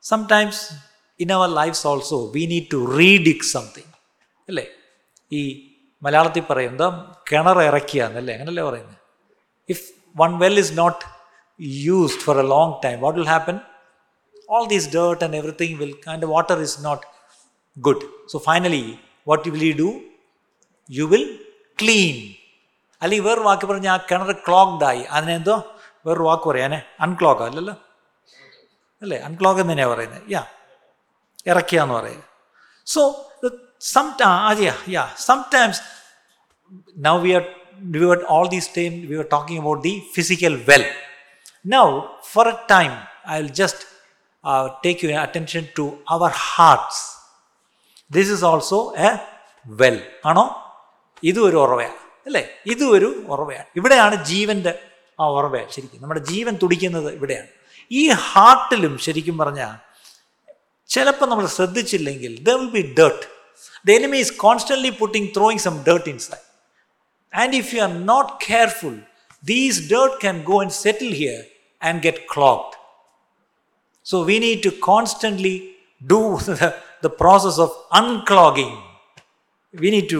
Sometimes 0.00 0.72
in 1.19 1.29
our 1.37 1.49
lives 1.59 1.85
also 1.91 2.17
we 2.35 2.43
need 2.53 2.67
to 2.73 2.79
redig 2.99 3.45
something 3.53 3.91
അല്ലേ 4.47 4.65
ഈ 5.31 5.41
മലയാളത്തിൽ 6.01 6.43
പറയും 6.49 6.71
എന്താ 6.73 6.87
കിണർ 7.29 7.59
ഇറക്കിയ 7.69 8.01
എന്നല്ലേ 8.09 8.33
അങ്ങനല്ലേ 8.37 8.65
പറയുന്നത് 8.69 8.99
if 9.69 9.85
one 10.15 10.33
well 10.43 10.57
is 10.63 10.73
not 10.81 10.99
used 11.85 12.23
for 12.25 12.37
a 12.43 12.47
long 12.55 12.75
time 12.85 12.97
what 13.05 13.17
will 13.19 13.29
happen 13.35 13.57
all 14.49 14.67
this 14.67 14.85
dirt 14.87 15.21
and 15.21 15.33
everything 15.33 15.71
will 15.77 15.93
and 16.05 16.21
the 16.21 16.27
water 16.27 16.57
is 16.59 16.73
not 16.81 16.99
good. 17.77 17.99
So 18.27 18.39
finally, 18.39 18.83
what 19.27 19.45
will 19.45 19.63
you 19.69 19.75
do? 19.75 19.89
You 20.89 21.07
will 21.07 21.27
clean. 21.79 22.17
അല്ലെങ്കിൽ 23.01 23.25
വേറൊരു 23.25 23.45
വാക്ക് 23.47 23.65
പറഞ്ഞ 23.65 23.87
ആ 23.93 23.95
കിണർ 24.09 24.29
clogged 24.45 24.85
ആയി 24.89 25.01
അതിനെന്തോ 25.15 25.55
വേറൊരു 26.05 26.25
വാക്ക് 26.27 26.45
പറയാനേ 26.49 26.77
unclog 27.05 27.41
അല്ലല്ലോ 27.45 27.73
അല്ലേ 29.01 29.17
അൺക്ലോഗ് 29.27 29.59
എന്ന് 29.61 29.73
തന്നെയാണ് 29.73 29.91
പറയുന്നത് 29.93 30.21
യാ 30.33 30.41
ഇറക്കുക 31.46 31.80
എന്ന് 31.80 31.94
പറയുക 31.94 32.22
so 32.86 33.26
some 33.80 34.12
yeah 34.88 35.06
times 35.54 35.80
now 36.98 37.18
we 37.18 37.32
are 37.32 37.42
we 37.74 38.04
were 38.04 38.24
all 38.28 38.48
these 38.48 38.70
time 38.76 39.06
we 39.06 39.16
are 39.16 39.24
talking 39.32 39.60
about 39.60 39.82
the 39.82 40.02
physical 40.14 40.64
well 40.68 40.84
now 41.66 42.00
for 42.32 42.48
a 42.48 42.56
time 42.70 42.92
I 43.28 43.42
will 43.42 43.48
just 43.48 43.90
take 44.84 45.06
you 45.06 45.16
attention 45.16 45.66
to 45.78 45.98
our 46.08 46.30
hearts 46.30 47.20
this 48.12 48.30
is 48.32 48.44
also 48.44 48.94
a 48.96 49.10
well 49.66 50.02
ആണോ? 50.26 50.66
ഇതും 51.22 51.46
ഒരു 51.46 51.56
ഉറവയാണ് 51.56 51.94
അല്ലേ? 52.26 52.48
ഇതും 52.66 52.90
ഒരു 52.90 53.24
ഉറവയാണ്. 53.28 53.66
ഇവിടെയാണ് 53.76 54.24
ജീവന്റെ 54.24 54.82
ആ 55.20 55.26
ഉറവ 55.26 55.66
ശരിക്കും. 55.70 56.02
നമ്മുടെ 56.02 56.20
ജീവൻ 56.20 56.58
തുടിക്കുന്നത് 56.62 57.14
ഇവിടെയാണ്. 57.14 57.46
ഈ 57.90 58.08
ഹാർട്ടിലും 58.08 58.98
ശരിക്കും 58.98 59.38
പറഞ്ഞാൽ 59.38 59.89
ചിലപ്പോൾ 60.89 61.27
നമ്മൾ 61.31 61.47
ശ്രദ്ധിച്ചില്ലെങ്കിൽ 61.57 62.33
the 62.47 62.55
will 62.61 62.69
be 62.77 62.83
dirt 63.01 63.23
the 63.87 63.97
enemy 63.99 64.19
is 64.25 64.33
constantly 64.45 64.91
putting 65.01 65.29
throwing 65.37 65.63
some 65.67 65.77
dirt 65.89 66.09
inside 66.13 66.43
and 67.33 67.57
if 67.61 67.69
you 67.75 67.81
are 67.87 67.93
not 68.13 68.31
careful 68.47 68.95
these 69.43 69.81
dirt 69.93 70.17
can 70.23 70.39
go 70.51 70.57
and 70.65 70.77
settle 70.85 71.11
here 71.21 71.39
and 71.81 72.01
get 72.07 72.23
ക്ലോക്ഡ് 72.33 72.73
So 74.05 74.23
we 74.23 74.37
need 74.37 74.61
to 74.61 74.71
constantly 74.71 75.75
do 76.01 76.37
the, 76.39 76.75
the 77.01 77.09
process 77.11 77.57
of 77.57 77.71
unclogging. 77.91 78.73
We 79.73 79.89
need 79.89 80.09
to 80.09 80.19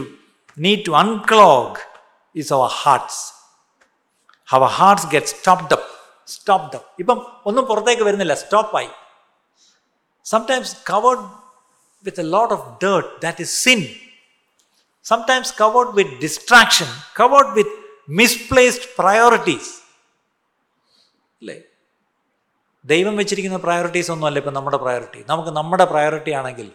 need 0.57 0.85
to 0.85 0.91
unclog 0.93 1.77
is 2.35 2.51
our 2.51 2.67
hearts. 2.67 3.17
Our 4.49 4.67
hearts 4.69 5.05
get 5.05 5.27
stopped 5.27 5.71
up. 5.71 5.83
Stopped 6.27 6.73
up. 6.75 6.85
ഇപ്പം 6.99 7.19
ഒന്നും 7.45 7.63
പുറത്തേക്ക് 7.65 8.03
വരുന്നില്ല 8.03 8.33
സ്റ്റോപ്പായി 8.33 8.89
sometimes 10.25 10.75
covered 10.91 11.25
with 12.05 12.21
a 12.21 12.27
lot 12.29 12.53
of 12.53 12.65
dirt 12.83 13.09
that 13.21 13.41
is 13.41 13.55
sin 13.63 13.81
sometimes 15.05 15.53
covered 15.61 15.93
with 15.95 16.15
distraction 16.21 16.89
covered 17.19 17.53
with 17.53 17.75
misplaced 18.09 18.89
priorities 18.99 19.71
അല്ലേ 21.41 21.57
ദൈവം 22.85 23.15
വെച്ചിരിക്കുന്ന 23.15 23.57
priorities 23.57 24.11
ഒന്നുമല്ല 24.11 24.37
ഇപ്പം 24.37 24.53
നമ്മുടെ 24.53 24.77
പ്രയോറിറ്റി 24.77 25.21
നമുക്ക് 25.29 25.49
നമ്മുടെ 25.49 25.85
പ്രയോറിറ്റി 25.85 26.31
ആണെങ്കിൽ 26.31 26.67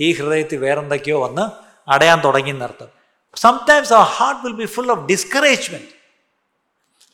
ഈ 0.00 0.08
ഹൃദയത്തിൽ 0.12 0.58
വേറെന്തൊക്കെയോ 0.58 1.18
വന്ന് 1.20 1.44
അടയാൻ 1.88 2.18
തുടങ്ങി 2.20 2.50
എന്നർത്ഥം 2.50 2.88
sometimes 3.36 3.92
our 3.92 4.06
heart 4.16 4.40
will 4.44 4.52
be 4.52 4.66
full 4.66 4.90
of 4.90 5.02
discouragement 5.06 5.90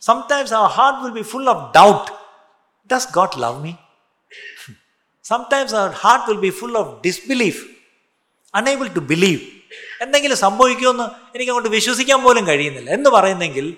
sometimes 0.02 0.54
our 0.54 0.68
heart 0.70 1.00
will 1.04 1.14
be 1.18 1.24
full 1.30 1.48
of 1.48 1.64
doubt 1.76 2.06
does 2.90 3.08
got 3.12 3.36
love 3.42 3.58
me 3.60 3.72
sometimes 5.29 5.75
our 5.75 5.89
heart 5.89 6.31
will 6.31 6.37
be 6.37 6.49
full 6.49 6.77
of 6.77 7.01
disbelief 7.05 7.65
unable 8.55 8.87
to 8.87 8.99
believe 8.99 9.39
എന്തെങ്കിലും 10.01 10.37
സംഭവിക്കുമെന്ന് 10.37 11.03
എനിക്ക് 11.35 11.51
അങ്ങോട്ട് 11.51 11.69
വിശ്വസിക്കാൻ 11.69 12.23
പോലും 12.23 12.47
കഴിയുന്നില്ല. 12.47 12.89
എന്ന് 12.89 13.09
പറയുന്നെങ്കിൽ 13.09 13.77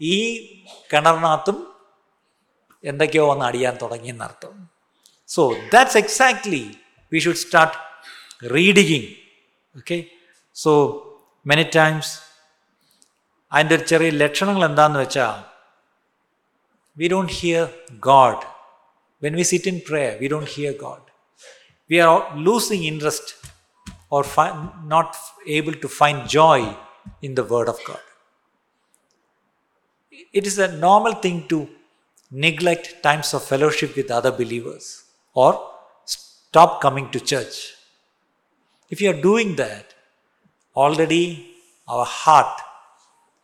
ഈ 0.00 0.46
കിണറിനകത്തും 0.92 1.74
എന്തൊക്കെയോ 2.84 3.26
വന്ന് 3.26 3.44
അടിയാൻ 3.44 3.78
തുടങ്ങിയെന്നർത്ഥം 3.82 4.68
so 5.28 5.52
that's 5.72 5.96
exactly 5.96 6.76
we 7.12 7.18
should 7.18 7.36
start 7.36 7.76
reading 8.54 9.06
okay 9.76 10.04
so 10.54 10.72
many 11.46 11.62
times 11.62 12.18
അതിന്റെ 13.52 13.74
ഒരു 13.74 13.82
ചെറിയ 13.82 14.10
ലക്ഷണങ്ങൾ 14.10 14.64
എന്താണെന്ന് 14.64 15.00
വെച്ചാൽ 15.00 15.42
we 16.98 17.08
don't 17.08 17.32
hear 17.32 17.68
God 17.92 18.53
When 19.20 19.34
we 19.34 19.44
sit 19.44 19.66
in 19.66 19.80
prayer, 19.80 20.16
we 20.20 20.28
don't 20.28 20.48
hear 20.48 20.72
God. 20.72 21.00
We 21.88 22.00
are 22.00 22.36
losing 22.36 22.84
interest 22.84 23.34
or 24.10 24.24
not 24.84 25.16
able 25.46 25.74
to 25.74 25.88
find 25.88 26.28
joy 26.28 26.76
in 27.22 27.34
the 27.34 27.44
Word 27.44 27.68
of 27.68 27.78
God. 27.86 28.00
It 30.32 30.46
is 30.46 30.58
a 30.58 30.76
normal 30.76 31.14
thing 31.14 31.46
to 31.48 31.68
neglect 32.30 33.02
times 33.02 33.34
of 33.34 33.44
fellowship 33.44 33.96
with 33.96 34.10
other 34.10 34.32
believers 34.32 35.04
or 35.34 35.70
stop 36.04 36.80
coming 36.80 37.10
to 37.10 37.20
church. 37.20 37.74
If 38.90 39.00
you 39.00 39.10
are 39.10 39.20
doing 39.20 39.56
that, 39.56 39.94
already 40.74 41.54
our 41.88 42.04
heart 42.04 42.60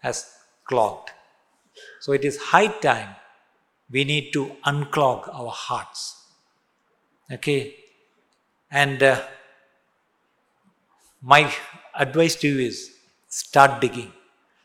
has 0.00 0.30
clogged. 0.64 1.10
So 2.00 2.12
it 2.12 2.24
is 2.24 2.36
high 2.38 2.68
time 2.68 3.14
we 3.92 4.04
need 4.04 4.32
to 4.32 4.56
unclog 4.66 5.28
our 5.34 5.50
hearts. 5.50 6.16
Okay, 7.32 7.74
and 8.70 9.02
uh, 9.02 9.20
my 11.22 11.52
advice 11.94 12.34
to 12.36 12.48
you 12.48 12.66
is 12.66 12.92
start 13.28 13.80
digging. 13.80 14.12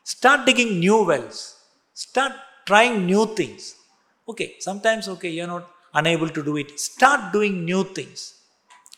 Start 0.04 0.46
digging 0.46 0.78
new 0.80 1.04
wells. 1.04 1.56
Start 1.94 2.32
trying 2.66 3.06
new 3.06 3.26
things. 3.34 3.74
Okay, 4.28 4.54
sometimes, 4.58 5.08
okay, 5.08 5.30
you're 5.30 5.46
not 5.46 5.68
unable 5.94 6.28
to 6.28 6.42
do 6.42 6.56
it. 6.56 6.78
Start 6.78 7.32
doing 7.32 7.64
new 7.64 7.84
things. 7.84 8.34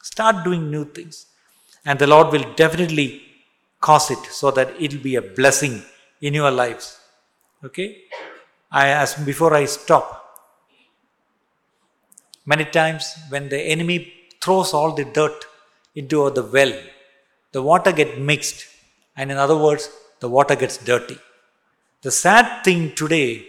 Start 0.02 0.44
doing 0.44 0.70
new 0.70 0.84
things. 0.84 1.26
And 1.84 1.98
the 1.98 2.06
Lord 2.06 2.32
will 2.32 2.46
definitely 2.54 3.22
cause 3.80 4.10
it 4.10 4.18
so 4.30 4.50
that 4.50 4.70
it 4.80 4.92
will 4.94 5.02
be 5.02 5.16
a 5.16 5.22
blessing 5.22 5.82
in 6.20 6.34
your 6.34 6.50
lives. 6.50 6.98
Okay? 7.64 8.02
I 8.70 8.88
as 8.88 9.14
before 9.14 9.54
I 9.54 9.64
stop. 9.64 10.06
Many 12.44 12.64
times 12.64 13.14
when 13.28 13.48
the 13.48 13.60
enemy 13.60 14.12
throws 14.40 14.72
all 14.72 14.94
the 14.94 15.04
dirt 15.04 15.44
into 15.94 16.30
the 16.30 16.42
well, 16.42 16.72
the 17.52 17.62
water 17.62 17.92
gets 17.92 18.18
mixed, 18.18 18.66
and 19.16 19.30
in 19.30 19.36
other 19.36 19.56
words, 19.56 19.90
the 20.20 20.28
water 20.28 20.54
gets 20.54 20.78
dirty. 20.78 21.18
The 22.02 22.10
sad 22.10 22.64
thing 22.64 22.94
today, 22.94 23.46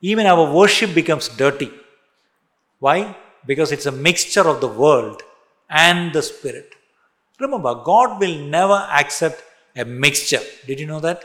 even 0.00 0.26
our 0.26 0.52
worship 0.52 0.94
becomes 0.94 1.28
dirty. 1.28 1.70
Why? 2.78 3.16
Because 3.46 3.72
it's 3.72 3.86
a 3.86 3.92
mixture 3.92 4.46
of 4.48 4.60
the 4.60 4.68
world 4.68 5.22
and 5.68 6.12
the 6.12 6.22
spirit. 6.22 6.74
Remember, 7.38 7.74
God 7.74 8.20
will 8.20 8.38
never 8.38 8.86
accept 8.92 9.42
a 9.76 9.84
mixture. 9.84 10.40
Did 10.66 10.80
you 10.80 10.86
know 10.86 11.00
that? 11.00 11.24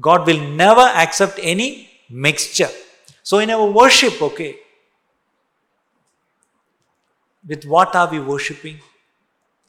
God 0.00 0.26
will 0.26 0.40
never 0.40 0.80
accept 0.80 1.38
any 1.42 1.89
mixture. 2.10 2.68
So, 3.22 3.38
in 3.38 3.50
our 3.50 3.70
worship, 3.70 4.20
okay, 4.20 4.58
with 7.46 7.64
what 7.64 7.94
are 7.94 8.10
we 8.10 8.20
worshipping? 8.20 8.78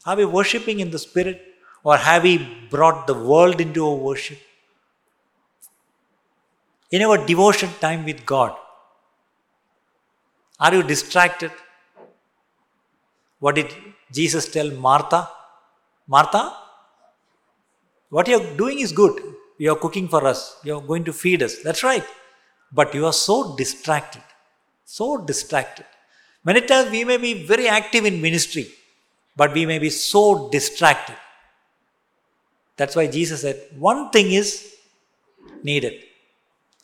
Are 0.06 0.16
we 0.16 0.26
worshipping 0.26 0.80
in 0.80 0.92
the 0.92 1.00
spirit 1.00 1.42
or 1.84 1.98
have 1.98 2.24
we 2.24 2.68
brought 2.70 3.08
the 3.08 3.14
world 3.14 3.62
into 3.62 3.86
our 3.88 3.96
worship? 3.96 4.40
In 6.92 7.02
our 7.04 7.26
devotion 7.26 7.70
time 7.80 8.04
with 8.04 8.26
God, 8.26 8.56
are 10.60 10.74
you 10.74 10.84
distracted? 10.84 11.52
What 13.40 13.56
did 13.56 13.74
Jesus 14.12 14.52
tell 14.52 14.70
Martha? 14.72 15.30
Martha, 16.08 16.54
what 18.10 18.28
you're 18.28 18.56
doing 18.58 18.80
is 18.80 18.92
good. 18.92 19.22
You're 19.58 19.78
cooking 19.78 20.08
for 20.08 20.26
us, 20.26 20.58
you're 20.64 20.82
going 20.82 21.04
to 21.06 21.14
feed 21.14 21.42
us. 21.44 21.60
That's 21.64 21.84
right. 21.84 22.04
But 22.72 22.94
you 22.94 23.06
are 23.06 23.14
so 23.14 23.56
distracted. 23.56 24.24
So 24.86 25.18
distracted. 25.18 25.86
Many 26.44 26.62
times 26.62 26.92
we 26.92 27.04
may 27.04 27.18
be 27.18 27.46
very 27.46 27.68
active 27.68 28.06
in 28.06 28.22
ministry, 28.22 28.68
but 29.36 29.54
we 29.54 29.66
may 29.66 29.80
be 29.80 29.90
so 29.90 30.50
distracted. 30.50 31.16
That's 32.78 32.96
why 32.96 33.08
Jesus 33.08 33.42
said, 33.42 33.62
one 33.78 34.10
thing 34.10 34.32
is 34.32 34.76
needed. 35.64 36.04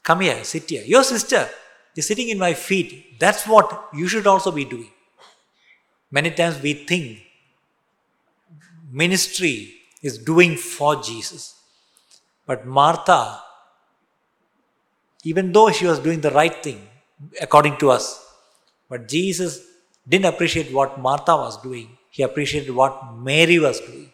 Come 0.04 0.22
here, 0.22 0.44
sit 0.44 0.70
here. 0.70 0.84
Your 0.86 1.04
sister 1.04 1.50
is 1.96 2.06
sitting 2.08 2.30
in 2.30 2.38
my 2.38 2.54
feet. 2.54 3.20
That's 3.20 3.48
what 3.48 3.90
you 3.94 4.08
should 4.08 4.28
also 4.28 4.52
be 4.52 4.64
doing. 4.64 4.92
Many 6.12 6.32
times 6.32 6.62
we 6.62 6.74
think 6.74 7.24
ministry 8.92 9.74
is 10.02 10.18
doing 10.18 10.56
for 10.56 11.02
Jesus. 11.02 11.56
But 12.46 12.66
Martha, 12.66 13.42
even 15.24 15.52
though 15.52 15.72
she 15.72 15.86
was 15.86 16.00
doing 16.00 16.22
the 16.22 16.32
right 16.32 16.64
thing, 16.64 16.88
according 17.42 17.78
to 17.78 17.90
us, 17.90 18.24
but 18.90 19.08
Jesus 19.08 19.62
didn't 20.08 20.26
appreciate 20.26 20.72
what 20.72 21.00
Martha 21.00 21.36
was 21.36 21.62
doing. 21.62 21.98
He 22.10 22.24
appreciated 22.24 22.74
what 22.74 23.16
Mary 23.16 23.60
was 23.60 23.80
doing. 23.80 24.12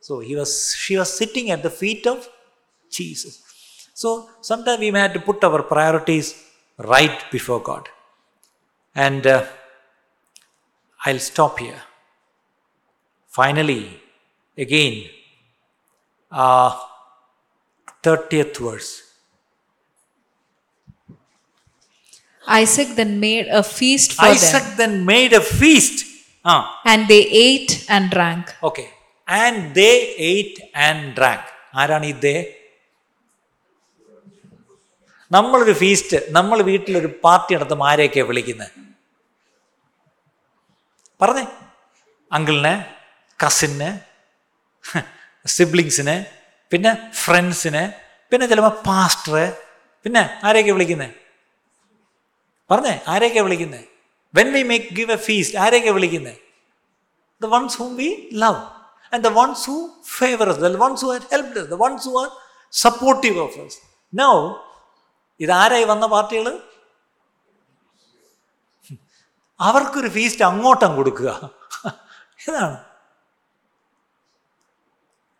So 0.00 0.20
he 0.20 0.34
was, 0.36 0.74
she 0.74 0.96
was 0.96 1.12
sitting 1.12 1.50
at 1.50 1.62
the 1.62 1.70
feet 1.70 2.06
of 2.06 2.28
Jesus. 2.90 3.42
So 3.94 4.30
sometimes 4.40 4.80
we 4.80 4.90
may 4.90 5.00
have 5.00 5.12
to 5.12 5.20
put 5.20 5.42
our 5.44 5.62
priorities 5.62 6.42
right 6.78 7.24
before 7.30 7.60
God. 7.60 7.88
And 8.94 9.26
uh, 9.26 9.44
I'll 11.04 11.18
stop 11.18 11.58
here. 11.58 11.82
Finally, 13.28 14.00
again, 14.56 15.04
uh, 16.30 16.78
30th 18.02 18.56
verse. 18.56 19.07
Isaac 22.56 22.88
then 22.94 23.20
made 23.20 23.46
a 23.52 23.62
feast 23.70 24.12
for 24.14 24.26
Isaac 24.26 24.64
them, 24.64 24.76
then 24.76 24.92
made 25.06 25.32
a 25.32 25.44
feast. 25.52 25.96
Ah, 26.44 26.60
and 26.84 27.08
they 27.08 27.22
ate 27.46 27.72
and 27.88 28.10
drank. 28.10 28.44
okay. 28.62 28.88
And 29.28 29.74
they 29.74 29.94
ate 30.30 30.58
and 30.86 31.14
drank. 31.14 31.44
ആരാണ് 31.74 32.06
ഈ 32.06 32.12
ദേ 32.22 32.36
നമ്മളൊരു 35.30 35.72
feast 35.72 36.18
നമ്മൾ 36.30 36.58
വീട്ടിലൊരു 36.62 37.10
party 37.24 37.50
നടത്തും 37.54 37.82
ആരെയൊക്കെയാ 37.88 38.24
വിളിക്കുന്നത് 38.24 38.70
പറഞ്ഞേ 41.20 41.44
അങ്കിളിന് 42.30 42.72
cousin 43.40 43.90
സിബ്ലിങ്സിന് 45.46 46.16
പിന്നെ 46.72 46.92
ഫ്രണ്ട്സിന് 47.22 47.82
പിന്നെ 48.32 48.46
ചിലപ്പോൾ 48.46 48.74
പാസ്റ്റർ 48.88 49.36
പിന്നെ 50.06 50.22
ആരെയൊക്കെ 50.46 50.72
വിളിക്കുന്നത് 50.76 51.14
പറഞ്ഞേ 52.70 53.00
ആരെയൊക്കെ 53.08 53.40
വിളിക്കുന്നത് 53.40 53.84
when 54.34 54.52
we 54.52 54.62
make 54.62 54.94
give 54.94 55.12
a 55.12 55.16
feast 55.16 55.58
ആരെയൊക്കെ 55.58 55.90
വിളിക്കുന്നത് 55.90 56.36
the 57.42 57.46
ones 57.46 57.78
whom 57.78 57.96
we 57.96 58.28
love 58.32 58.56
and 59.14 59.24
the 59.24 59.26
ones 59.26 59.70
who 59.70 59.88
favour 60.18 60.52
the 60.52 60.76
ones 60.76 61.04
who 61.04 61.12
are 61.12 61.20
help 61.20 61.54
the 61.54 61.74
ones 61.74 62.08
who 62.08 62.22
are 62.22 62.30
supportive 62.72 63.38
of 63.38 63.68
now 64.14 64.54
ഇതാരായി 65.40 65.84
വന്ന 65.84 66.06
പാർട്ടികൾ 66.06 66.62
അവർക്കൊരു 69.60 70.08
ഫീസ്റ്റ് 70.08 70.44
അങ്ങോട്ടം 70.44 70.96
കൊടുക്കുക. 70.96 71.50
ഇതാണ്. 72.48 72.78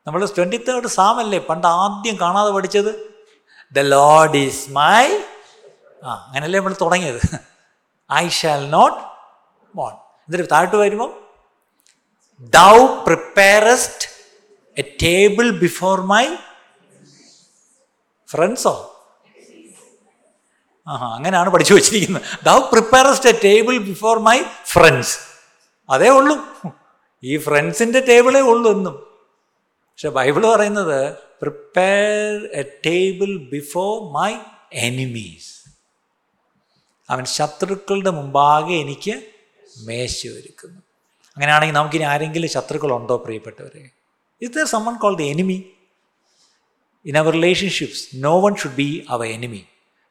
നമ്മൾ 0.07 0.27
ട്വന്റി 0.27 0.57
തേർഡ് 0.57 0.87
സാമല്ലേ 0.87 1.39
പണ്ട് 1.39 1.67
ആദ്യം 1.67 2.21
കാണാതെ 2.21 2.51
പഠിച്ചത്? 2.51 3.11
ദ 3.73 3.79
ലോഡ് 3.79 4.37
ഈസ് 4.37 4.71
മൈ 4.71 5.23
ആ 6.05 6.13
അങ്ങനല്ലേ 6.27 6.59
നമ്മൾ 6.59 6.75
തുടങ്ങിയത്? 6.81 7.41
ഐ 8.13 8.29
ഷാൽ 8.29 8.71
നോട്ട് 8.71 8.97
മോൺ 9.77 9.93
എന്നിട്ട് 9.93 10.51
താഴോട്ട് 10.51 10.77
വരുമ്പോൾ 10.77 11.11
thou 12.39 12.87
preparest 13.05 14.09
a 14.79 14.83
table 15.03 15.51
before 15.51 16.01
my 16.01 16.37
ഫ്രണ്ട്സോ 18.29 18.95
ആ 20.87 21.15
അങ്ങനെയാണ് 21.15 21.51
പഠിച്ചു 21.51 21.75
വച്ചിരിക്കുന്നത്. 21.75 22.23
Thou 22.45 22.59
preparest 22.59 23.29
a 23.29 23.41
table 23.45 23.79
before 23.79 24.19
my 24.19 24.43
friends 24.43 25.19
അതേ 25.91 26.09
ഉള്ളൂ. 26.09 26.37
ഈ 27.23 27.37
ഫ്രണ്ട്സിന്റെ 27.37 28.01
ടേബിളേ 28.01 28.41
ഉള്ളൂ 28.41 28.71
എന്നും. 28.73 29.05
പക്ഷെ 29.91 30.09
ബൈബിൾ 30.09 30.55
പറയുന്നത് 30.55 31.17
prepare 31.43 32.47
a 32.53 32.63
table 32.87 33.37
before 33.53 34.13
my 34.13 34.35
enemies 34.73 35.58
അവൻ 37.09 37.25
ശത്രുക്കളുടെ 37.35 38.11
മുമ്പാകെ 38.11 38.75
എനിക്ക് 38.77 39.15
മേശ 39.87 40.27
ഒരുക്കുന്നു 40.39 40.81
അങ്ങനെയാണെങ്കിൽ 41.37 41.77
നമുക്കിനി 41.77 42.05
ആരെങ്കിലും 42.05 42.51
ശത്രുക്കളുണ്ടോ 42.51 43.17
പ്രിയപ്പെട്ടവരെ? 43.17 43.83
Is 44.43 44.53
there 44.53 44.67
someone 44.67 44.95
call 44.97 45.17
the 45.17 45.27
enemy 45.29 45.59
in 47.07 47.17
our 47.19 47.33
relationships 47.33 48.03
no 48.17 48.41
one 48.41 48.55
should 48.55 48.75
be 48.75 48.89
our 49.11 49.27
enemy 49.29 49.61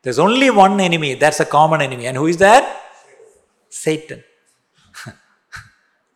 there 0.05 0.09
is 0.09 0.21
only 0.21 0.49
one 0.55 0.81
enemy 0.81 1.09
that's 1.15 1.41
a 1.41 1.49
common 1.51 1.83
enemy 1.83 2.05
and 2.05 2.19
who 2.19 2.27
is 2.27 2.39
that 2.39 2.69
Satan 3.71 4.21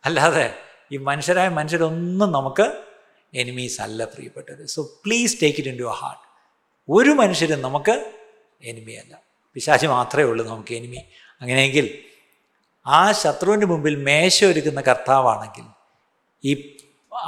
അല്ലാതെ 0.04 0.46
ഈ 0.92 0.96
മനുഷ്യരായ 1.02 1.48
മനുഷ്യരൊന്നും 1.58 2.32
നമുക്ക് 2.32 2.66
എനിമീസ് 3.32 3.80
അല്ല 3.80 4.04
പ്രിയപ്പെട്ടത് 4.04 4.64
so 4.66 4.80
please 5.04 5.36
take 5.42 5.58
it 5.58 5.70
in 5.70 5.78
to 5.78 5.90
heart 6.00 6.24
ഒരു 6.88 7.10
മനുഷ്യരും 7.20 7.60
നമുക്ക് 7.62 7.94
എനിമിയല്ല 8.62 9.14
പിശാചി 9.54 9.86
മാത്രമേ 9.86 10.22
ഉള്ളൂ 10.22 10.46
നമുക്ക് 10.46 10.74
എനിമി 10.74 10.96
അങ്ങനെയെങ്കിൽ 11.40 11.98
ആ 12.86 13.12
ശത്രുവിന്റെ 13.12 13.66
മുമ്പിൽ 13.66 13.96
മേശ 13.96 14.44
ഒരുക്കുന്ന 14.44 14.80
കർത്താവാണെങ്കിൽ 14.80 15.64
ഈ 16.44 16.78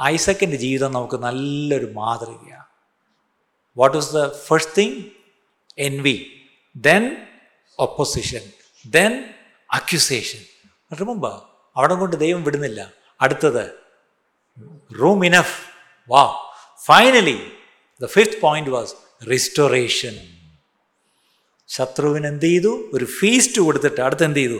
ഐസക്കിന്റെ 0.03 0.57
ജീവിതം 0.57 0.91
നമുക്ക് 0.91 1.15
നല്ലൊരു 1.15 1.85
മാതൃകയാണ്. 1.85 2.65
What 3.77 3.97
is 3.97 4.09
the 4.09 4.27
first 4.27 4.71
thing 4.77 5.03
in 5.79 5.97
envy, 5.97 6.15
then 6.87 7.03
opposition, 7.85 8.43
then 8.87 9.13
accusation. 9.77 11.03
മുമ്പ് 11.03 11.43
അവിടെ 11.75 11.93
കൊണ്ട് 11.93 12.15
ദൈവം 12.15 12.43
വിടുന്നില്ല. 12.43 12.93
അടുത്തത് 13.21 13.71
റൂം 15.01 15.25
ഇനഫ് 15.25 15.61
വാ 16.09 16.35
finally 16.85 17.51
the 18.01 18.05
fifth 18.05 18.41
point 18.41 18.69
was 18.69 18.95
restoration 19.31 20.34
ശത്രുവിന് 21.67 22.27
എന്ത് 22.27 22.45
ചെയ്തു? 22.45 22.89
ഒരു 22.93 23.05
ഫീസ്റ്റ് 23.05 23.61
കൊടുത്തിട്ട് 23.61 24.01
അടുത്ത് 24.01 24.23
എന്ത് 24.23 24.39
ചെയ്തു? 24.39 24.59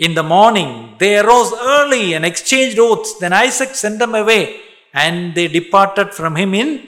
In 0.00 0.14
the 0.14 0.18
morning 0.18 1.00
they 1.00 1.16
early 1.16 2.12
and 2.12 2.26
exchange 2.26 2.80
oaths 2.80 3.22
then 3.22 3.34
away 4.16 4.46
and 4.94 5.34
they 5.34 5.46
departed 5.46 6.10
from 6.10 6.34
him 6.34 6.56
in 6.56 6.78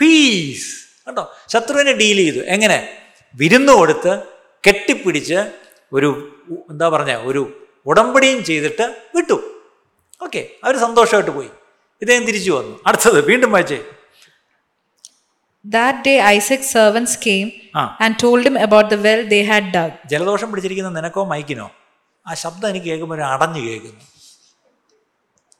peace 0.00 0.74
കേട്ടോ 1.08 1.32
ശത്രുവിനെ 1.52 1.92
ഡീൽ 1.92 2.16
ചെയ്തു. 2.16 2.38
എങ്ങനെ? 2.38 2.88
വിരുന്ന് 3.34 3.72
കൊടുത്ത് 3.72 4.22
കെട്ടിപ്പിടിച്ച് 4.66 5.52
ഒരു 5.92 6.36
എന്താ 6.70 6.88
പറഞ്ഞ 6.88 7.12
ഒരു 7.12 7.66
ഉടമ്പടിയും 7.86 8.44
ചെയ്തിട്ട് 8.44 8.96
വിട്ടു. 9.16 9.62
ഓക്കെ 10.22 10.48
അവർ 10.64 10.76
സന്തോഷമായിട്ട് 10.76 11.30
പോയി. 11.30 11.48
ഇദ്ദേഹം 12.00 12.24
തിരിച്ചു 12.24 12.50
വന്നു. 12.50 12.80
അടുത്തത് 12.86 13.24
വീണ്ടും 13.24 13.52
വായിച്ചേ. 13.52 13.84
That 15.65 15.95
day 16.07 16.17
Isaac's 16.37 16.69
servants 16.77 17.13
came 17.25 17.47
ആ 17.79 17.83
and 18.05 18.13
told 18.23 18.41
him 18.47 18.57
about 18.65 18.87
the 18.93 18.99
well 19.05 19.21
they 19.33 19.43
had 19.51 19.65
dug. 19.77 19.91
ജലദോഷം 20.11 20.49
പിടിച്ചിരിക്കുന്ന 20.51 20.91
നിനക്കോ 20.97 21.23
മൈക്കിനോ 21.33 21.67
ആ 22.25 22.33
ശബ്ദം 22.43 22.67
എനിക്ക് 22.71 22.87
കേൾക്കുമ്പോൾ 22.91 23.17
ഒരു 23.19 23.25
അടഞ്ഞു 23.35 23.61
കേൾക്കുന്നു 23.67 24.03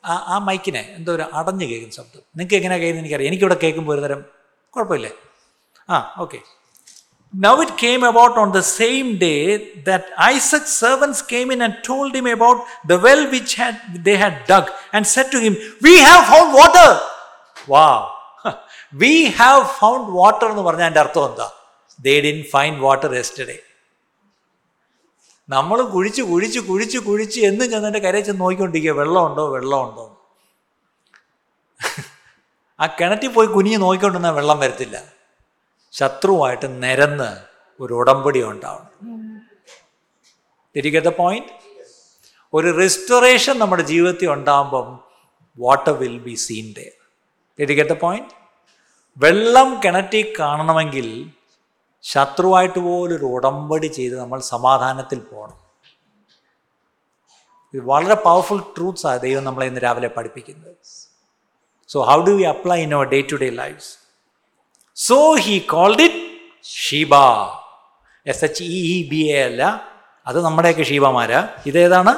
ആ 0.03 0.15
ആ 0.33 0.35
മൈക്കിനെ 0.49 0.83
എന്തോ 0.97 1.11
ഒരു 1.17 1.25
അടഞ്ഞു 1.39 1.65
കേൾക്കുന്ന 1.71 1.95
ശബ്ദം 2.01 2.21
നിങ്ങൾക്ക് 2.39 2.57
എങ്ങനെയാണ് 2.59 2.83
കേൾക്കുന്നത് 2.83 3.03
എനിക്കറിയാം 3.05 3.31
എനിക്കിവിടെ 3.31 3.57
കേൾക്കുമ്പോൾ 3.63 3.93
ഒരു 3.95 4.03
തരം 4.07 4.21
കുഴപ്പമില്ലേ 4.73 5.13
ആ 5.89 5.97
okay 6.25 6.41
Now 7.33 7.59
it 7.59 7.77
came 7.77 8.03
about 8.03 8.37
on 8.37 8.51
the 8.51 8.61
same 8.63 9.17
day 9.17 9.39
that 9.83 10.03
Isaac's 10.33 10.73
servants 10.83 11.21
came 11.31 11.51
in 11.51 11.61
and 11.61 11.73
told 11.83 12.15
him 12.15 12.27
about 12.27 12.59
the 12.85 12.97
well 12.97 13.29
which 13.29 13.55
had, 13.55 13.75
they 14.05 14.15
had 14.15 14.45
dug 14.45 14.65
and 14.93 15.05
said 15.05 15.31
to 15.33 15.39
him, 15.39 15.55
We 15.81 15.93
have 15.99 16.23
found 16.25 16.53
water. 16.53 16.89
Wow. 17.67 17.97
We 18.92 19.12
have 19.38 19.64
found 19.78 20.08
water 20.18 20.46
എന്ന് 20.50 20.62
പറഞ്ഞാൽ 20.62 20.86
എന്റെ 20.86 21.00
അർത്ഥം 21.00 21.24
എന്താ? 21.30 21.46
They 21.98 22.20
didn't 22.20 22.38
find 22.52 22.80
water 22.80 23.12
yesterday 23.14 23.58
നമ്മൾ 25.48 25.78
കുഴിച്ച് 25.94 26.22
കുഴിച്ച് 26.22 26.60
കുഴിച്ച് 26.60 26.98
കുഴിച്ച് 26.98 27.40
എന്നും 27.40 27.70
ചെന്നതിന്റെ 27.70 28.00
കരയിൽ 28.06 28.24
ചെന്ന് 28.24 28.40
നോക്കിക്കൊണ്ടിരിക്കുക 28.40 28.94
വെള്ളമുണ്ടോ 29.00 29.44
വെള്ളമുണ്ടോ 29.54 30.04
ആ 32.80 32.86
കിണറ്റിൽ 33.00 33.30
പോയി 33.32 33.48
കുനിഞ്ഞ് 33.48 33.78
നോക്കിക്കൊണ്ടിരുന്നാൽ 33.78 34.34
വെള്ളം 34.34 34.58
വരത്തില്ല. 34.60 34.96
ശത്രുവായിട്ട് 35.94 36.68
നിരന്ന് 36.84 37.30
ഒരു 37.80 37.92
ഉടമ്പടി 37.94 38.42
ഉണ്ടാവണം. 38.42 38.90
തിരികെ 40.74 41.02
പോയിന്റ് 41.20 41.52
ഒരു 42.52 42.68
റെസ്റ്റോറേഷൻ 42.78 43.58
നമ്മുടെ 43.58 43.82
ജീവിതത്തിൽ 43.82 44.28
ഉണ്ടാകുമ്പം 44.36 44.88
water 45.58 45.94
will 46.02 46.18
be 46.18 46.34
seen 46.46 46.66
day 46.78 46.86
തിരികെ 47.58 47.96
പോയിന്റ് 48.04 48.34
വെള്ളം 49.16 49.80
കിണറ്റിൽ 49.84 50.34
കാണണമെങ്കിൽ 50.40 51.30
ശത്രുവായിട്ട് 52.02 52.78
പോലും 52.78 53.14
ഒരു 53.16 53.24
ഉടമ്പടി 53.24 53.86
ചെയ്ത് 53.86 54.20
നമ്മൾ 54.20 54.40
സമാധാനത്തിൽ 54.40 55.18
പോകണം. 55.18 55.58
ഇത് 57.74 57.82
വളരെ 57.84 58.14
പവർഫുൾ 58.14 58.60
ട്രൂത്ത്സാണ് 58.76 59.20
ദൈവം 59.20 59.44
നമ്മളെ 59.44 59.66
ഇന്ന് 59.66 59.80
രാവിലെ 59.80 60.08
പഠിപ്പിക്കുന്നത്. 60.08 60.74
So 61.88 62.02
how 62.02 62.20
do 62.20 62.30
we 62.30 62.42
apply 62.42 62.82
in 62.82 62.94
our 62.94 63.06
day 63.06 63.20
to 63.20 63.36
day 63.36 63.50
life 63.50 63.86
so 64.96 65.34
he 65.34 65.58
called 65.58 66.02
it 66.02 66.20
Sheba 66.64 67.14
S 68.26 68.44
H 68.44 68.64
E 68.64 69.08
B 69.10 69.20
A 69.36 69.42
അല്ല. 69.42 69.62
അത് 70.26 70.44
നമ്മുടെയൊക്കെ 70.44 70.82
ഷീബമാരാ. 70.82 71.48
ഇതേതാണ് 71.66 72.12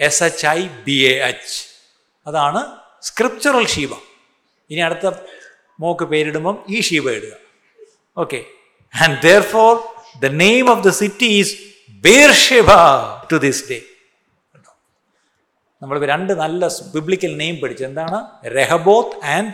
S 0.00 0.24
H 0.24 0.46
I 0.46 0.68
B 0.68 0.96
A 1.12 1.14
H 1.30 1.56
അതാണ് 2.26 2.60
സ്ക്രിപ്ചറൽ 3.02 3.66
ഷീബ 3.66 3.92
ഇനി 4.70 4.80
അടുത്ത 4.80 5.06
മോക്ക് 5.78 6.04
പേരിടുമ്പം 6.12 6.56
ഈ 6.68 6.80
ഷീബ 6.88 7.06
ഇടുക. 7.18 7.34
Okay 8.16 8.40
and 8.94 9.16
therefore 9.54 9.72
the 10.24 10.30
name 10.44 10.70
of 10.70 10.82
the 10.88 10.90
city 11.02 11.28
is 11.40 11.54
Beersheba 12.04 12.70
to 13.32 13.38
this 13.46 13.62
day 13.70 13.78
നമ്മൾ 15.82 16.04
രണ്ട് 16.14 16.32
നല്ല 16.42 16.68
ബിബ്ലിക്കൽ 16.96 17.32
നെയിം 17.36 17.54
പഠിച്ചു. 17.62 17.84
എന്താണ്? 17.84 18.18
രഹബോത്ത് 18.56 19.16
ആൻഡ് 19.36 19.52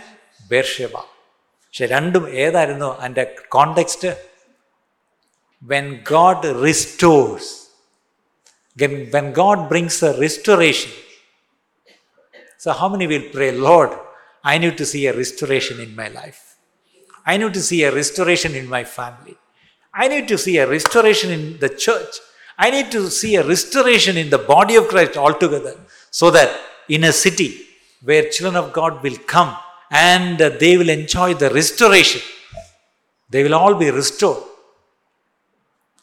ബേർഷെബ 0.50 0.94
പക്ഷെ 0.94 1.86
രണ്ടും 1.86 2.24
ഏതായിരുന്നു 2.44 2.88
അതിന്റെ 3.00 3.24
context 3.56 4.10
when 5.62 5.86
God 6.12 6.48
restores 6.64 7.50
when 9.14 9.26
God 9.40 9.64
brings 9.70 10.04
a 10.04 10.12
restoration 10.24 10.92
so 12.64 12.70
how 12.80 12.88
many 12.88 13.06
will 13.06 13.26
pray 13.34 13.48
Lord 13.50 13.96
I 14.44 14.58
need 14.58 14.78
to 14.78 14.86
see 14.86 15.06
a 15.06 15.16
restoration 15.16 15.80
in 15.80 15.94
my 15.94 16.08
life. 16.08 16.56
I 17.26 17.36
need 17.36 17.54
to 17.54 17.60
see 17.60 17.82
a 17.82 17.94
restoration 17.94 18.54
in 18.54 18.68
my 18.68 18.84
family. 18.84 19.36
I 19.92 20.08
need 20.08 20.28
to 20.28 20.38
see 20.38 20.58
a 20.58 20.68
restoration 20.68 21.30
in 21.30 21.58
the 21.58 21.68
church. 21.68 22.14
I 22.58 22.70
need 22.70 22.90
to 22.92 23.10
see 23.10 23.36
a 23.36 23.46
restoration 23.46 24.16
in 24.16 24.30
the 24.30 24.38
body 24.38 24.76
of 24.76 24.88
Christ 24.88 25.16
altogether 25.16 25.76
so 26.10 26.30
that 26.30 26.58
in 26.88 27.04
a 27.04 27.12
city 27.12 27.66
where 28.02 28.28
children 28.30 28.56
of 28.56 28.72
God 28.72 29.02
will 29.02 29.16
come 29.26 29.56
and 29.90 30.38
they 30.38 30.76
will 30.76 30.88
enjoy 30.88 31.34
the 31.34 31.50
restoration, 31.50 32.22
they 33.30 33.42
will 33.42 33.54
all 33.54 33.74
be 33.74 33.90
restored. 33.90 34.42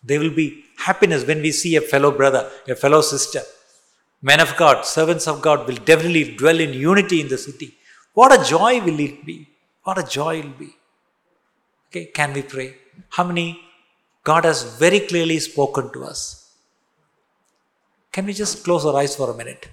There 0.04 0.20
will 0.20 0.36
be 0.44 0.64
happiness 0.78 1.26
when 1.26 1.42
we 1.42 1.52
see 1.52 1.76
a 1.76 1.82
fellow 1.82 2.12
brother, 2.12 2.50
a 2.68 2.76
fellow 2.76 3.02
sister. 3.02 3.42
Men 4.22 4.40
of 4.40 4.56
God, 4.58 4.86
servants 4.86 5.28
of 5.28 5.42
God 5.42 5.68
will 5.68 5.78
definitely 5.78 6.36
dwell 6.36 6.60
in 6.60 6.74
unity 6.74 7.22
in 7.22 7.28
the 7.28 7.38
city 7.38 7.76
what 8.16 8.32
a 8.38 8.44
joy 8.44 8.82
will 8.88 9.00
it 9.00 9.26
be! 9.26 9.38
What 9.84 9.98
a 10.00 10.04
joy 10.04 10.42
will 10.42 10.58
be. 10.66 10.76
Okay, 11.90 12.06
can 12.06 12.34
we 12.34 12.42
pray? 12.42 12.76
How 13.10 13.24
many 13.24 13.60
God 14.24 14.46
has 14.46 14.64
very 14.80 15.02
clearly 15.02 15.40
spoken 15.40 15.92
to 15.94 16.06
us? 16.06 16.20
Can 18.12 18.26
we 18.26 18.34
just 18.34 18.64
close 18.64 18.86
our 18.86 18.96
eyes 18.96 19.16
for 19.16 19.30
a 19.30 19.38
minute? 19.42 19.68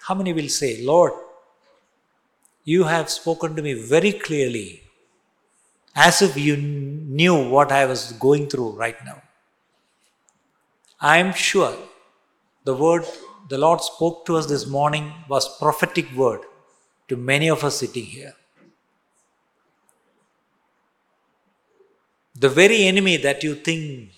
How 0.00 0.16
many 0.16 0.32
will 0.32 0.48
say, 0.48 0.82
Lord, 0.82 1.12
you 2.64 2.84
have 2.84 3.08
spoken 3.08 3.54
to 3.54 3.62
me 3.62 3.74
very 3.74 4.12
clearly, 4.12 4.82
as 5.94 6.22
if 6.22 6.36
you 6.36 6.56
knew 6.56 7.36
what 7.48 7.70
I 7.70 7.86
was 7.86 8.12
going 8.12 8.48
through 8.48 8.72
right 8.72 8.96
now? 9.04 9.22
I 11.00 11.18
am 11.18 11.32
sure 11.32 11.76
the 12.64 12.74
word 12.74 13.06
the 13.52 13.58
Lord 13.58 13.82
spoke 13.82 14.24
to 14.26 14.36
us 14.38 14.46
this 14.46 14.66
morning 14.66 15.12
was 15.28 15.46
prophetic 15.58 16.10
word 16.20 16.40
to 17.08 17.16
many 17.30 17.48
of 17.54 17.64
us 17.68 17.80
sitting 17.80 18.06
here. 18.06 18.32
The 22.34 22.48
very 22.48 22.84
enemy 22.84 23.18
that 23.18 23.42
you 23.42 23.54
think 23.54 24.12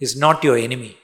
is 0.00 0.16
not 0.16 0.42
your 0.42 0.56
enemy. 0.56 0.96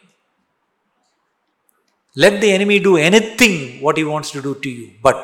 Let 2.17 2.41
the 2.41 2.53
enemy 2.53 2.79
do 2.79 2.97
anything 2.97 3.83
what 3.83 3.99
he 3.99 4.05
wants 4.05 4.31
to 4.31 4.41
do 4.41 4.55
to 4.55 4.71
you, 4.71 4.93
but 5.03 5.19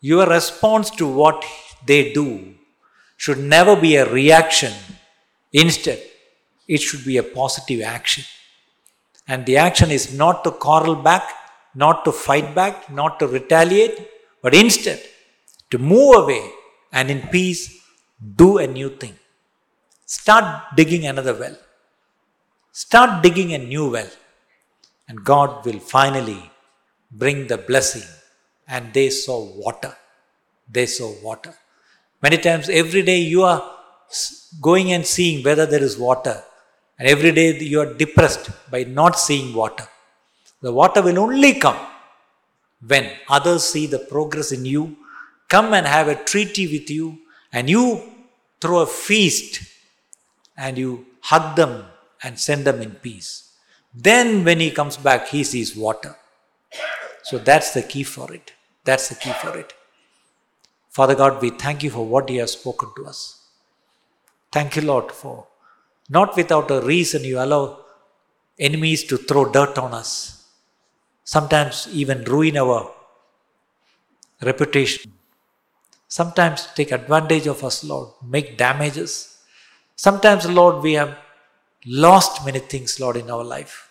your 0.00 0.28
response 0.28 0.90
to 0.90 1.08
what 1.08 1.44
they 1.84 2.12
do 2.12 2.54
should 3.16 3.40
never 3.40 3.74
be 3.74 3.96
a 3.96 4.08
reaction. 4.08 4.72
Instead, 5.52 6.00
it 6.68 6.80
should 6.80 7.04
be 7.04 7.16
a 7.16 7.24
positive 7.24 7.82
action. 7.82 8.22
And 9.26 9.46
the 9.46 9.56
action 9.56 9.90
is 9.90 10.12
not 10.12 10.44
to 10.44 10.50
quarrel 10.50 10.96
back, 10.96 11.28
not 11.74 12.04
to 12.04 12.12
fight 12.12 12.54
back, 12.54 12.90
not 12.90 13.18
to 13.20 13.26
retaliate, 13.26 14.08
but 14.42 14.54
instead 14.54 15.00
to 15.70 15.78
move 15.78 16.16
away 16.22 16.50
and 16.92 17.10
in 17.10 17.20
peace 17.28 17.62
do 18.36 18.58
a 18.58 18.66
new 18.66 18.90
thing. 18.90 19.14
Start 20.06 20.76
digging 20.76 21.06
another 21.06 21.34
well. 21.34 21.56
Start 22.72 23.22
digging 23.22 23.54
a 23.54 23.58
new 23.58 23.90
well. 23.90 24.10
And 25.08 25.24
God 25.24 25.64
will 25.64 25.78
finally 25.78 26.50
bring 27.10 27.46
the 27.46 27.58
blessing. 27.58 28.08
And 28.66 28.92
they 28.92 29.10
saw 29.10 29.44
water. 29.56 29.94
They 30.70 30.86
saw 30.86 31.12
water. 31.22 31.54
Many 32.22 32.38
times, 32.38 32.68
every 32.68 33.02
day, 33.02 33.18
you 33.18 33.42
are 33.42 33.62
going 34.60 34.92
and 34.92 35.04
seeing 35.04 35.44
whether 35.44 35.66
there 35.66 35.82
is 35.82 35.98
water. 35.98 36.42
And 36.98 37.08
every 37.08 37.32
day 37.32 37.58
you 37.58 37.80
are 37.80 37.92
depressed 37.92 38.50
by 38.70 38.84
not 38.84 39.18
seeing 39.18 39.54
water. 39.54 39.86
The 40.60 40.72
water 40.72 41.02
will 41.02 41.18
only 41.18 41.54
come 41.54 41.76
when 42.86 43.10
others 43.28 43.64
see 43.64 43.86
the 43.86 43.98
progress 43.98 44.52
in 44.52 44.64
you, 44.64 44.96
come 45.48 45.74
and 45.74 45.86
have 45.86 46.08
a 46.08 46.22
treaty 46.24 46.66
with 46.66 46.90
you, 46.90 47.18
and 47.52 47.68
you 47.68 48.02
throw 48.60 48.80
a 48.80 48.86
feast 48.86 49.62
and 50.56 50.78
you 50.78 51.06
hug 51.20 51.56
them 51.56 51.84
and 52.22 52.38
send 52.38 52.64
them 52.64 52.80
in 52.80 52.92
peace. 52.92 53.52
Then, 53.94 54.44
when 54.44 54.60
he 54.60 54.70
comes 54.70 54.96
back, 54.96 55.28
he 55.28 55.44
sees 55.44 55.76
water. 55.76 56.16
So, 57.22 57.38
that's 57.38 57.72
the 57.74 57.82
key 57.82 58.02
for 58.02 58.32
it. 58.32 58.52
That's 58.84 59.08
the 59.08 59.14
key 59.14 59.32
for 59.32 59.56
it. 59.56 59.72
Father 60.90 61.14
God, 61.14 61.40
we 61.40 61.50
thank 61.50 61.82
you 61.82 61.90
for 61.90 62.04
what 62.04 62.28
you 62.28 62.40
have 62.40 62.50
spoken 62.50 62.90
to 62.96 63.06
us. 63.06 63.40
Thank 64.52 64.76
you, 64.76 64.82
Lord, 64.82 65.10
for 65.10 65.46
not 66.08 66.36
without 66.36 66.70
a 66.70 66.80
reason 66.80 67.24
you 67.24 67.38
allow 67.38 67.78
enemies 68.58 69.04
to 69.04 69.16
throw 69.16 69.44
dirt 69.50 69.78
on 69.78 69.94
us, 69.94 70.46
sometimes 71.24 71.88
even 71.92 72.22
ruin 72.24 72.56
our 72.56 72.90
reputation. 74.42 75.12
Sometimes 76.08 76.68
take 76.74 76.92
advantage 76.92 77.46
of 77.46 77.64
us, 77.64 77.82
Lord, 77.82 78.10
make 78.22 78.56
damages. 78.56 79.38
Sometimes, 79.96 80.48
Lord, 80.48 80.82
we 80.82 80.92
have 80.92 81.18
lost 81.86 82.44
many 82.44 82.60
things, 82.60 83.00
Lord, 83.00 83.16
in 83.16 83.30
our 83.30 83.42
life. 83.42 83.88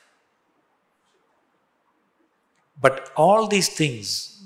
But 2.80 3.12
all 3.18 3.48
these 3.48 3.70
things, 3.70 4.42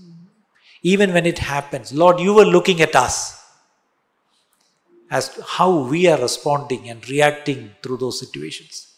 even 0.82 1.14
when 1.14 1.26
it 1.26 1.40
happens, 1.40 1.94
Lord, 1.94 2.20
you 2.20 2.34
were 2.34 2.46
looking 2.46 2.82
at 2.82 2.96
us 2.96 3.37
as 5.10 5.30
to 5.30 5.44
how 5.44 5.78
we 5.78 6.08
are 6.08 6.20
responding 6.20 6.90
and 6.90 7.08
reacting 7.10 7.72
through 7.82 7.98
those 7.98 8.20
situations. 8.20 8.94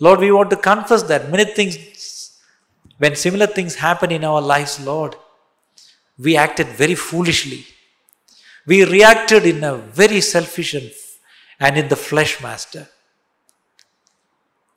Lord, 0.00 0.20
we 0.20 0.30
want 0.30 0.50
to 0.50 0.56
confess 0.56 1.02
that 1.04 1.30
many 1.30 1.44
things, 1.44 2.38
when 2.98 3.16
similar 3.16 3.46
things 3.46 3.74
happen 3.76 4.12
in 4.12 4.24
our 4.24 4.40
lives, 4.40 4.84
Lord, 4.84 5.16
we 6.18 6.36
acted 6.36 6.68
very 6.68 6.94
foolishly. 6.94 7.66
We 8.66 8.84
reacted 8.84 9.46
in 9.46 9.64
a 9.64 9.76
very 9.76 10.20
selfish 10.20 10.74
and, 10.74 10.90
and 11.58 11.76
in 11.78 11.88
the 11.88 11.96
flesh, 11.96 12.42
Master, 12.42 12.88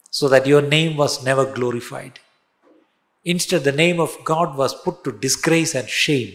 so 0.10 0.28
that 0.30 0.48
your 0.48 0.62
name 0.62 0.98
was 0.98 1.24
never 1.24 1.46
glorified. 1.46 2.20
Instead, 3.24 3.64
the 3.64 3.72
name 3.72 4.00
of 4.00 4.18
God 4.24 4.58
was 4.58 4.74
put 4.74 5.04
to 5.04 5.12
disgrace 5.12 5.76
and 5.76 5.88
shame 5.88 6.34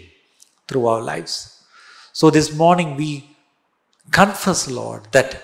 through 0.69 0.87
our 0.87 1.01
lives. 1.01 1.65
So 2.13 2.31
this 2.31 2.55
morning 2.55 2.97
we 2.97 3.36
confess, 4.13 4.69
Lord, 4.71 5.09
that 5.13 5.43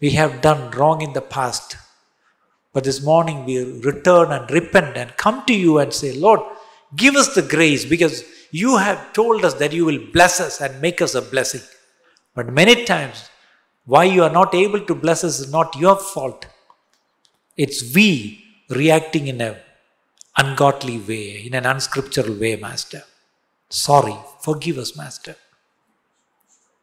we 0.00 0.10
have 0.10 0.40
done 0.40 0.70
wrong 0.72 1.02
in 1.02 1.12
the 1.12 1.20
past. 1.20 1.76
But 2.72 2.84
this 2.84 3.02
morning 3.02 3.44
we 3.44 3.80
return 3.80 4.30
and 4.32 4.50
repent 4.50 4.96
and 4.96 5.16
come 5.16 5.44
to 5.46 5.54
you 5.54 5.78
and 5.78 5.92
say, 5.92 6.12
Lord, 6.12 6.40
give 6.96 7.16
us 7.16 7.34
the 7.34 7.42
grace 7.42 7.84
because 7.84 8.24
you 8.50 8.76
have 8.76 9.12
told 9.12 9.44
us 9.44 9.54
that 9.54 9.72
you 9.72 9.84
will 9.84 10.00
bless 10.12 10.40
us 10.40 10.60
and 10.60 10.80
make 10.80 11.02
us 11.02 11.14
a 11.14 11.22
blessing. 11.22 11.62
But 12.34 12.52
many 12.52 12.84
times, 12.84 13.28
why 13.84 14.04
you 14.04 14.22
are 14.22 14.30
not 14.30 14.54
able 14.54 14.80
to 14.80 14.94
bless 14.94 15.24
us 15.24 15.40
is 15.40 15.50
not 15.50 15.76
your 15.76 15.96
fault. 15.96 16.46
It's 17.56 17.94
we 17.94 18.44
reacting 18.68 19.26
in 19.26 19.40
a 19.40 19.58
ungodly 20.36 20.98
way, 20.98 21.44
in 21.46 21.54
an 21.54 21.66
unscriptural 21.66 22.34
way, 22.34 22.56
Master. 22.56 23.02
Sorry, 23.68 24.16
forgive 24.40 24.78
us, 24.78 24.96
Master. 24.96 25.36